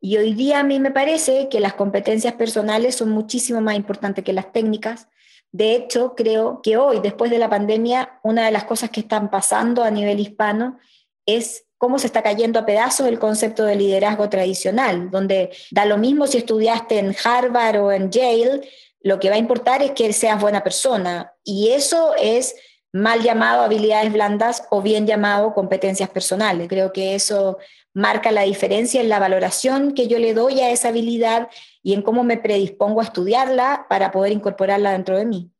Y 0.00 0.16
hoy 0.16 0.32
día 0.32 0.60
a 0.60 0.64
mí 0.64 0.80
me 0.80 0.92
parece 0.92 1.50
que 1.50 1.60
las 1.60 1.74
competencias 1.74 2.32
personales 2.32 2.94
son 2.94 3.10
muchísimo 3.10 3.60
más 3.60 3.76
importantes 3.76 4.24
que 4.24 4.32
las 4.32 4.52
técnicas. 4.52 5.08
De 5.52 5.74
hecho, 5.74 6.14
creo 6.16 6.62
que 6.62 6.78
hoy, 6.78 7.00
después 7.00 7.30
de 7.30 7.38
la 7.38 7.50
pandemia, 7.50 8.18
una 8.22 8.46
de 8.46 8.50
las 8.50 8.64
cosas 8.64 8.88
que 8.88 9.00
están 9.00 9.28
pasando 9.28 9.84
a 9.84 9.90
nivel 9.90 10.20
hispano 10.20 10.78
es 11.26 11.66
cómo 11.80 11.98
se 11.98 12.08
está 12.08 12.22
cayendo 12.22 12.58
a 12.58 12.66
pedazos 12.66 13.08
el 13.08 13.18
concepto 13.18 13.64
de 13.64 13.74
liderazgo 13.74 14.28
tradicional, 14.28 15.10
donde 15.10 15.50
da 15.70 15.86
lo 15.86 15.96
mismo 15.96 16.26
si 16.26 16.36
estudiaste 16.36 16.98
en 16.98 17.16
Harvard 17.24 17.80
o 17.80 17.90
en 17.90 18.10
Yale, 18.10 18.68
lo 19.00 19.18
que 19.18 19.30
va 19.30 19.36
a 19.36 19.38
importar 19.38 19.82
es 19.82 19.92
que 19.92 20.12
seas 20.12 20.38
buena 20.38 20.62
persona. 20.62 21.32
Y 21.42 21.70
eso 21.70 22.12
es 22.20 22.54
mal 22.92 23.22
llamado 23.22 23.62
habilidades 23.62 24.12
blandas 24.12 24.64
o 24.68 24.82
bien 24.82 25.06
llamado 25.06 25.54
competencias 25.54 26.10
personales. 26.10 26.68
Creo 26.68 26.92
que 26.92 27.14
eso 27.14 27.56
marca 27.94 28.30
la 28.30 28.42
diferencia 28.42 29.00
en 29.00 29.08
la 29.08 29.18
valoración 29.18 29.94
que 29.94 30.06
yo 30.06 30.18
le 30.18 30.34
doy 30.34 30.60
a 30.60 30.70
esa 30.70 30.88
habilidad 30.88 31.48
y 31.82 31.94
en 31.94 32.02
cómo 32.02 32.24
me 32.24 32.36
predispongo 32.36 33.00
a 33.00 33.04
estudiarla 33.04 33.86
para 33.88 34.10
poder 34.10 34.32
incorporarla 34.32 34.92
dentro 34.92 35.16
de 35.16 35.24
mí. 35.24 35.50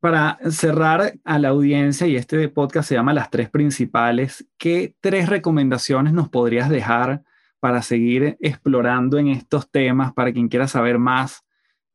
Para 0.00 0.38
cerrar 0.50 1.14
a 1.24 1.38
la 1.38 1.48
audiencia, 1.48 2.06
y 2.06 2.16
este 2.16 2.48
podcast 2.48 2.88
se 2.88 2.94
llama 2.94 3.12
Las 3.12 3.30
tres 3.30 3.50
principales, 3.50 4.46
¿qué 4.56 4.94
tres 5.00 5.28
recomendaciones 5.28 6.12
nos 6.12 6.28
podrías 6.28 6.68
dejar 6.68 7.22
para 7.58 7.82
seguir 7.82 8.36
explorando 8.40 9.18
en 9.18 9.28
estos 9.28 9.70
temas, 9.70 10.12
para 10.12 10.32
quien 10.32 10.48
quiera 10.48 10.68
saber 10.68 10.98
más 10.98 11.44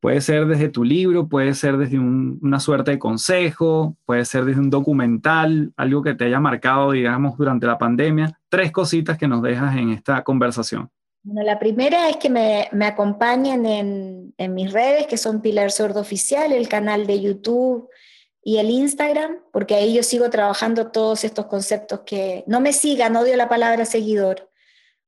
Puede 0.03 0.19
ser 0.19 0.47
desde 0.47 0.67
tu 0.67 0.83
libro, 0.83 1.29
puede 1.29 1.53
ser 1.53 1.77
desde 1.77 1.97
una 1.97 2.59
suerte 2.59 2.91
de 2.91 2.99
consejo, 2.99 3.95
puede 4.03 4.25
ser 4.25 4.43
desde 4.43 4.59
un 4.59 4.69
documental, 4.69 5.71
algo 5.77 6.03
que 6.03 6.13
te 6.13 6.25
haya 6.25 6.41
marcado, 6.41 6.91
digamos, 6.91 7.37
durante 7.37 7.67
la 7.67 7.77
pandemia. 7.77 8.37
Tres 8.49 8.73
cositas 8.73 9.17
que 9.17 9.29
nos 9.29 9.41
dejas 9.41 9.77
en 9.77 9.91
esta 9.91 10.21
conversación. 10.25 10.89
Bueno, 11.24 11.43
la 11.43 11.57
primera 11.57 12.09
es 12.09 12.17
que 12.17 12.30
me, 12.30 12.69
acompañen 12.86 13.65
en, 13.65 14.34
en, 14.38 14.53
mis 14.53 14.74
redes, 14.74 15.07
que 15.07 15.17
son 15.17 15.41
Pilar 15.41 15.71
Sordo 15.71 16.01
Oficial, 16.01 16.51
el 16.51 16.67
canal 16.67 17.07
de 17.07 17.21
YouTube 17.21 17.89
y 18.43 18.57
el 18.57 18.69
Instagram, 18.69 19.39
porque 19.53 19.76
ahí 19.76 19.93
yo 19.93 20.03
sigo 20.03 20.30
trabajando 20.30 20.91
todos 20.91 21.24
estos 21.24 21.45
conceptos 21.45 22.01
que 22.05 22.43
no 22.45 22.59
me 22.59 22.74
sigan, 22.74 23.15
odio 23.15 23.38
la 23.38 23.47
palabra 23.47 23.86
seguidor, 23.86 24.51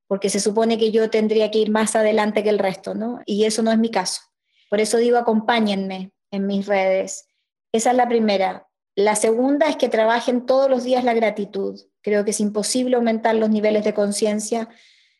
porque 0.07 0.29
se 0.29 0.39
supone 0.39 0.77
que 0.77 0.91
yo 0.91 1.09
tendría 1.09 1.51
que 1.51 1.59
ir 1.59 1.69
más 1.69 1.97
adelante 1.97 2.43
que 2.43 2.49
el 2.49 2.59
resto, 2.59 2.95
¿no? 2.95 3.19
Y 3.25 3.43
eso 3.43 3.61
no 3.61 3.71
es 3.73 3.77
mi 3.77 3.91
caso. 3.91 4.21
Por 4.69 4.79
eso 4.79 4.97
digo, 4.97 5.17
acompáñenme 5.17 6.11
en 6.31 6.47
mis 6.47 6.65
redes. 6.65 7.27
Esa 7.73 7.91
es 7.91 7.97
la 7.97 8.07
primera. 8.07 8.69
La 8.95 9.17
segunda 9.17 9.67
es 9.67 9.75
que 9.75 9.89
trabajen 9.89 10.45
todos 10.45 10.69
los 10.69 10.85
días 10.85 11.03
la 11.03 11.13
gratitud. 11.13 11.77
Creo 12.01 12.23
que 12.23 12.31
es 12.31 12.39
imposible 12.39 12.95
aumentar 12.95 13.35
los 13.35 13.49
niveles 13.49 13.83
de 13.83 13.93
conciencia 13.93 14.69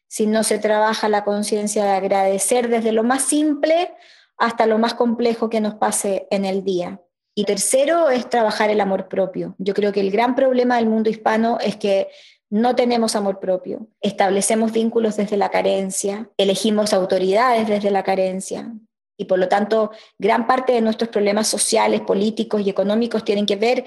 si 0.08 0.28
no 0.28 0.44
se 0.44 0.60
trabaja 0.60 1.10
la 1.10 1.24
conciencia 1.24 1.84
de 1.84 1.92
agradecer 1.92 2.70
desde 2.70 2.92
lo 2.92 3.04
más 3.04 3.24
simple 3.24 3.94
hasta 4.38 4.66
lo 4.66 4.78
más 4.78 4.94
complejo 4.94 5.50
que 5.50 5.62
nos 5.62 5.76
pase 5.76 6.28
en 6.32 6.46
el 6.46 6.64
día. 6.64 7.02
Y 7.36 7.44
tercero 7.44 8.10
es 8.10 8.30
trabajar 8.30 8.70
el 8.70 8.80
amor 8.80 9.08
propio. 9.08 9.56
Yo 9.58 9.74
creo 9.74 9.92
que 9.92 10.00
el 10.00 10.12
gran 10.12 10.36
problema 10.36 10.78
del 10.78 10.88
mundo 10.88 11.10
hispano 11.10 11.58
es 11.60 11.76
que 11.76 12.08
no 12.50 12.76
tenemos 12.76 13.16
amor 13.16 13.40
propio, 13.40 13.88
establecemos 14.02 14.72
vínculos 14.72 15.18
desde 15.18 15.36
la 15.36 15.50
carencia, 15.50 16.30
elegimos 16.38 16.94
autoridades 16.94 17.68
desde 17.68 17.92
la 17.92 18.04
carencia 18.04 18.72
y 19.18 19.26
por 19.26 19.40
lo 19.40 19.48
tanto 19.48 19.92
gran 20.20 20.46
parte 20.46 20.74
de 20.74 20.82
nuestros 20.82 21.10
problemas 21.10 21.48
sociales, 21.48 22.02
políticos 22.02 22.62
y 22.62 22.70
económicos 22.70 23.26
tienen 23.26 23.46
que 23.46 23.56
ver 23.56 23.86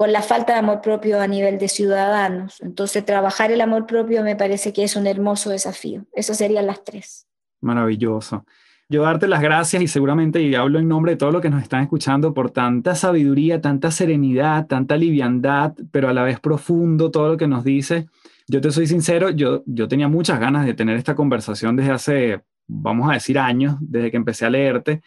con 0.00 0.14
la 0.14 0.22
falta 0.22 0.54
de 0.54 0.60
amor 0.60 0.80
propio 0.80 1.20
a 1.20 1.26
nivel 1.26 1.58
de 1.58 1.68
ciudadanos. 1.68 2.58
Entonces 2.62 3.04
trabajar 3.04 3.52
el 3.52 3.60
amor 3.60 3.84
propio 3.86 4.22
me 4.22 4.34
parece 4.34 4.72
que 4.72 4.82
es 4.82 4.96
un 4.96 5.06
hermoso 5.06 5.50
desafío. 5.50 6.06
Esas 6.14 6.38
serían 6.38 6.66
las 6.66 6.82
tres. 6.84 7.26
Maravilloso 7.60 8.46
yo 8.88 9.02
darte 9.02 9.28
las 9.28 9.42
gracias 9.42 9.82
y 9.82 9.86
seguramente, 9.86 10.42
y 10.42 10.54
hablo 10.54 10.78
en 10.78 10.88
nombre 10.88 11.12
de 11.12 11.16
todos 11.16 11.34
los 11.34 11.42
que 11.42 11.50
nos 11.50 11.62
están 11.62 11.82
escuchando, 11.82 12.32
por 12.32 12.50
tanta 12.50 12.94
sabiduría, 12.94 13.60
tanta 13.60 13.90
serenidad, 13.90 14.66
tanta 14.66 14.96
liviandad, 14.96 15.74
pero 15.92 16.08
a 16.08 16.14
la 16.14 16.24
vez 16.24 16.40
profundo 16.40 17.10
todo 17.10 17.28
lo 17.28 17.36
que 17.36 17.46
nos 17.46 17.62
dice. 17.62 18.08
Yo 18.48 18.60
te 18.60 18.72
soy 18.72 18.86
sincero, 18.88 19.30
yo, 19.30 19.62
yo 19.66 19.86
tenía 19.86 20.08
muchas 20.08 20.40
ganas 20.40 20.64
de 20.66 20.74
tener 20.74 20.96
esta 20.96 21.14
conversación 21.14 21.76
desde 21.76 21.92
hace, 21.92 22.40
vamos 22.66 23.08
a 23.10 23.12
decir, 23.12 23.38
años, 23.38 23.76
desde 23.80 24.10
que 24.10 24.16
empecé 24.16 24.46
a 24.46 24.50
leerte, 24.50 25.02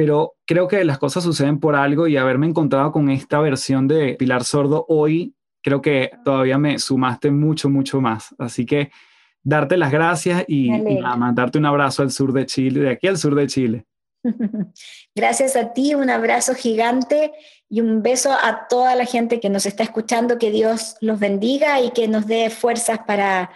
pero 0.00 0.36
creo 0.46 0.66
que 0.66 0.82
las 0.82 0.96
cosas 0.96 1.22
suceden 1.22 1.60
por 1.60 1.76
algo 1.76 2.06
y 2.06 2.16
haberme 2.16 2.46
encontrado 2.46 2.90
con 2.90 3.10
esta 3.10 3.38
versión 3.38 3.86
de 3.86 4.14
Pilar 4.14 4.44
Sordo 4.44 4.86
hoy, 4.88 5.34
creo 5.62 5.82
que 5.82 6.10
todavía 6.24 6.56
me 6.56 6.78
sumaste 6.78 7.30
mucho, 7.30 7.68
mucho 7.68 8.00
más. 8.00 8.34
Así 8.38 8.64
que 8.64 8.90
darte 9.42 9.76
las 9.76 9.92
gracias 9.92 10.42
y, 10.48 10.70
mandarte 10.70 11.58
un 11.58 11.66
abrazo 11.66 12.00
al 12.00 12.10
sur 12.10 12.32
de 12.32 12.46
Chile, 12.46 12.80
de 12.80 12.90
aquí 12.92 13.08
al 13.08 13.18
sur 13.18 13.34
de 13.34 13.46
Chile. 13.46 13.84
Gracias 15.14 15.54
a 15.54 15.74
ti, 15.74 15.94
un 15.94 16.08
abrazo 16.08 16.54
gigante 16.54 17.32
y 17.68 17.82
un 17.82 18.02
beso 18.02 18.32
a 18.32 18.68
toda 18.68 18.94
la 18.94 19.04
gente 19.04 19.38
que 19.38 19.50
nos 19.50 19.66
está 19.66 19.82
escuchando, 19.82 20.38
que 20.38 20.50
Dios 20.50 20.96
los 21.02 21.20
bendiga 21.20 21.78
y 21.82 21.90
que 21.90 22.08
nos 22.08 22.26
dé 22.26 22.48
fuerzas 22.48 23.00
para, 23.06 23.50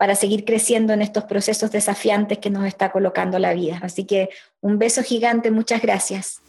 para 0.00 0.14
seguir 0.14 0.46
creciendo 0.46 0.94
en 0.94 1.02
estos 1.02 1.24
procesos 1.24 1.70
desafiantes 1.72 2.38
que 2.38 2.48
nos 2.48 2.64
está 2.64 2.90
colocando 2.90 3.38
la 3.38 3.52
vida. 3.52 3.80
Así 3.82 4.04
que 4.06 4.30
un 4.62 4.78
beso 4.78 5.02
gigante, 5.02 5.50
muchas 5.50 5.82
gracias. 5.82 6.40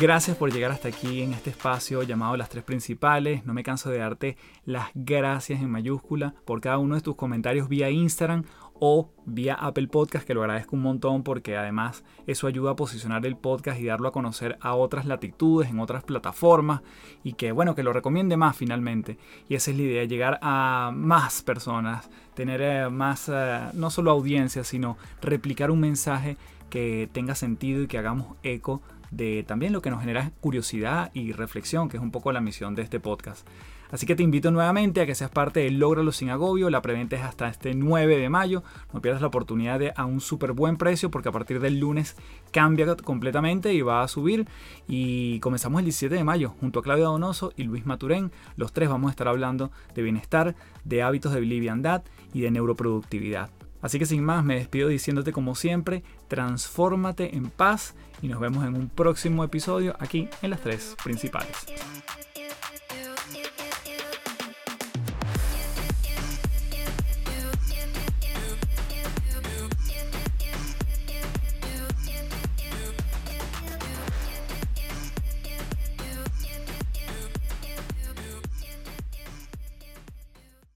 Gracias 0.00 0.38
por 0.38 0.50
llegar 0.50 0.70
hasta 0.70 0.88
aquí 0.88 1.20
en 1.20 1.34
este 1.34 1.50
espacio 1.50 2.02
llamado 2.02 2.34
Las 2.38 2.48
Tres 2.48 2.64
Principales. 2.64 3.44
No 3.44 3.52
me 3.52 3.62
canso 3.62 3.90
de 3.90 3.98
darte 3.98 4.38
las 4.64 4.86
gracias 4.94 5.60
en 5.60 5.68
mayúscula 5.68 6.34
por 6.46 6.62
cada 6.62 6.78
uno 6.78 6.94
de 6.94 7.02
tus 7.02 7.14
comentarios 7.14 7.68
vía 7.68 7.90
Instagram 7.90 8.44
o 8.84 9.12
vía 9.26 9.54
Apple 9.54 9.86
Podcast, 9.86 10.26
que 10.26 10.34
lo 10.34 10.40
agradezco 10.40 10.74
un 10.74 10.82
montón 10.82 11.22
porque 11.22 11.56
además 11.56 12.02
eso 12.26 12.48
ayuda 12.48 12.72
a 12.72 12.76
posicionar 12.76 13.24
el 13.24 13.36
podcast 13.36 13.80
y 13.80 13.84
darlo 13.84 14.08
a 14.08 14.12
conocer 14.12 14.58
a 14.60 14.74
otras 14.74 15.06
latitudes, 15.06 15.70
en 15.70 15.78
otras 15.78 16.02
plataformas 16.02 16.80
y 17.22 17.34
que 17.34 17.52
bueno, 17.52 17.76
que 17.76 17.84
lo 17.84 17.92
recomiende 17.92 18.36
más 18.36 18.56
finalmente. 18.56 19.18
Y 19.48 19.54
esa 19.54 19.70
es 19.70 19.76
la 19.76 19.84
idea, 19.84 20.02
llegar 20.02 20.40
a 20.42 20.90
más 20.92 21.42
personas, 21.42 22.10
tener 22.34 22.60
eh, 22.60 22.90
más, 22.90 23.30
eh, 23.32 23.60
no 23.72 23.88
solo 23.88 24.10
audiencia, 24.10 24.64
sino 24.64 24.96
replicar 25.20 25.70
un 25.70 25.78
mensaje 25.78 26.36
que 26.68 27.08
tenga 27.12 27.36
sentido 27.36 27.82
y 27.82 27.86
que 27.86 27.98
hagamos 27.98 28.36
eco 28.42 28.82
de 29.12 29.44
también 29.46 29.72
lo 29.72 29.80
que 29.80 29.90
nos 29.90 30.00
genera 30.00 30.32
curiosidad 30.40 31.12
y 31.14 31.30
reflexión, 31.30 31.88
que 31.88 31.98
es 31.98 32.02
un 32.02 32.10
poco 32.10 32.32
la 32.32 32.40
misión 32.40 32.74
de 32.74 32.82
este 32.82 32.98
podcast. 32.98 33.46
Así 33.92 34.06
que 34.06 34.16
te 34.16 34.22
invito 34.22 34.50
nuevamente 34.50 35.02
a 35.02 35.06
que 35.06 35.14
seas 35.14 35.30
parte 35.30 35.60
de 35.60 35.70
Lógralo 35.70 36.12
sin 36.12 36.30
agobio. 36.30 36.70
La 36.70 36.80
preventa 36.80 37.14
es 37.14 37.22
hasta 37.22 37.48
este 37.48 37.74
9 37.74 38.16
de 38.16 38.30
mayo. 38.30 38.64
No 38.94 39.02
pierdas 39.02 39.20
la 39.20 39.28
oportunidad 39.28 39.78
de 39.78 39.92
a 39.94 40.06
un 40.06 40.22
súper 40.22 40.52
buen 40.52 40.78
precio 40.78 41.10
porque 41.10 41.28
a 41.28 41.32
partir 41.32 41.60
del 41.60 41.78
lunes 41.78 42.16
cambia 42.52 42.96
completamente 42.96 43.74
y 43.74 43.82
va 43.82 44.02
a 44.02 44.08
subir. 44.08 44.48
Y 44.88 45.40
comenzamos 45.40 45.80
el 45.80 45.84
17 45.84 46.14
de 46.14 46.24
mayo 46.24 46.54
junto 46.58 46.80
a 46.80 46.82
Claudia 46.82 47.04
Donoso 47.04 47.52
y 47.54 47.64
Luis 47.64 47.84
Maturén. 47.84 48.32
Los 48.56 48.72
tres 48.72 48.88
vamos 48.88 49.10
a 49.10 49.12
estar 49.12 49.28
hablando 49.28 49.70
de 49.94 50.02
bienestar, 50.02 50.56
de 50.84 51.02
hábitos 51.02 51.34
de 51.34 51.42
liviandad 51.42 52.02
y 52.32 52.40
de 52.40 52.50
neuroproductividad. 52.50 53.50
Así 53.82 53.98
que 53.98 54.06
sin 54.06 54.24
más, 54.24 54.42
me 54.42 54.54
despido 54.54 54.88
diciéndote 54.88 55.32
como 55.32 55.54
siempre, 55.54 56.02
transfórmate 56.28 57.36
en 57.36 57.50
paz 57.50 57.94
y 58.22 58.28
nos 58.28 58.40
vemos 58.40 58.64
en 58.64 58.74
un 58.74 58.88
próximo 58.88 59.44
episodio 59.44 59.96
aquí 59.98 60.28
en 60.40 60.50
las 60.50 60.60
tres 60.60 60.96
principales. 61.02 61.66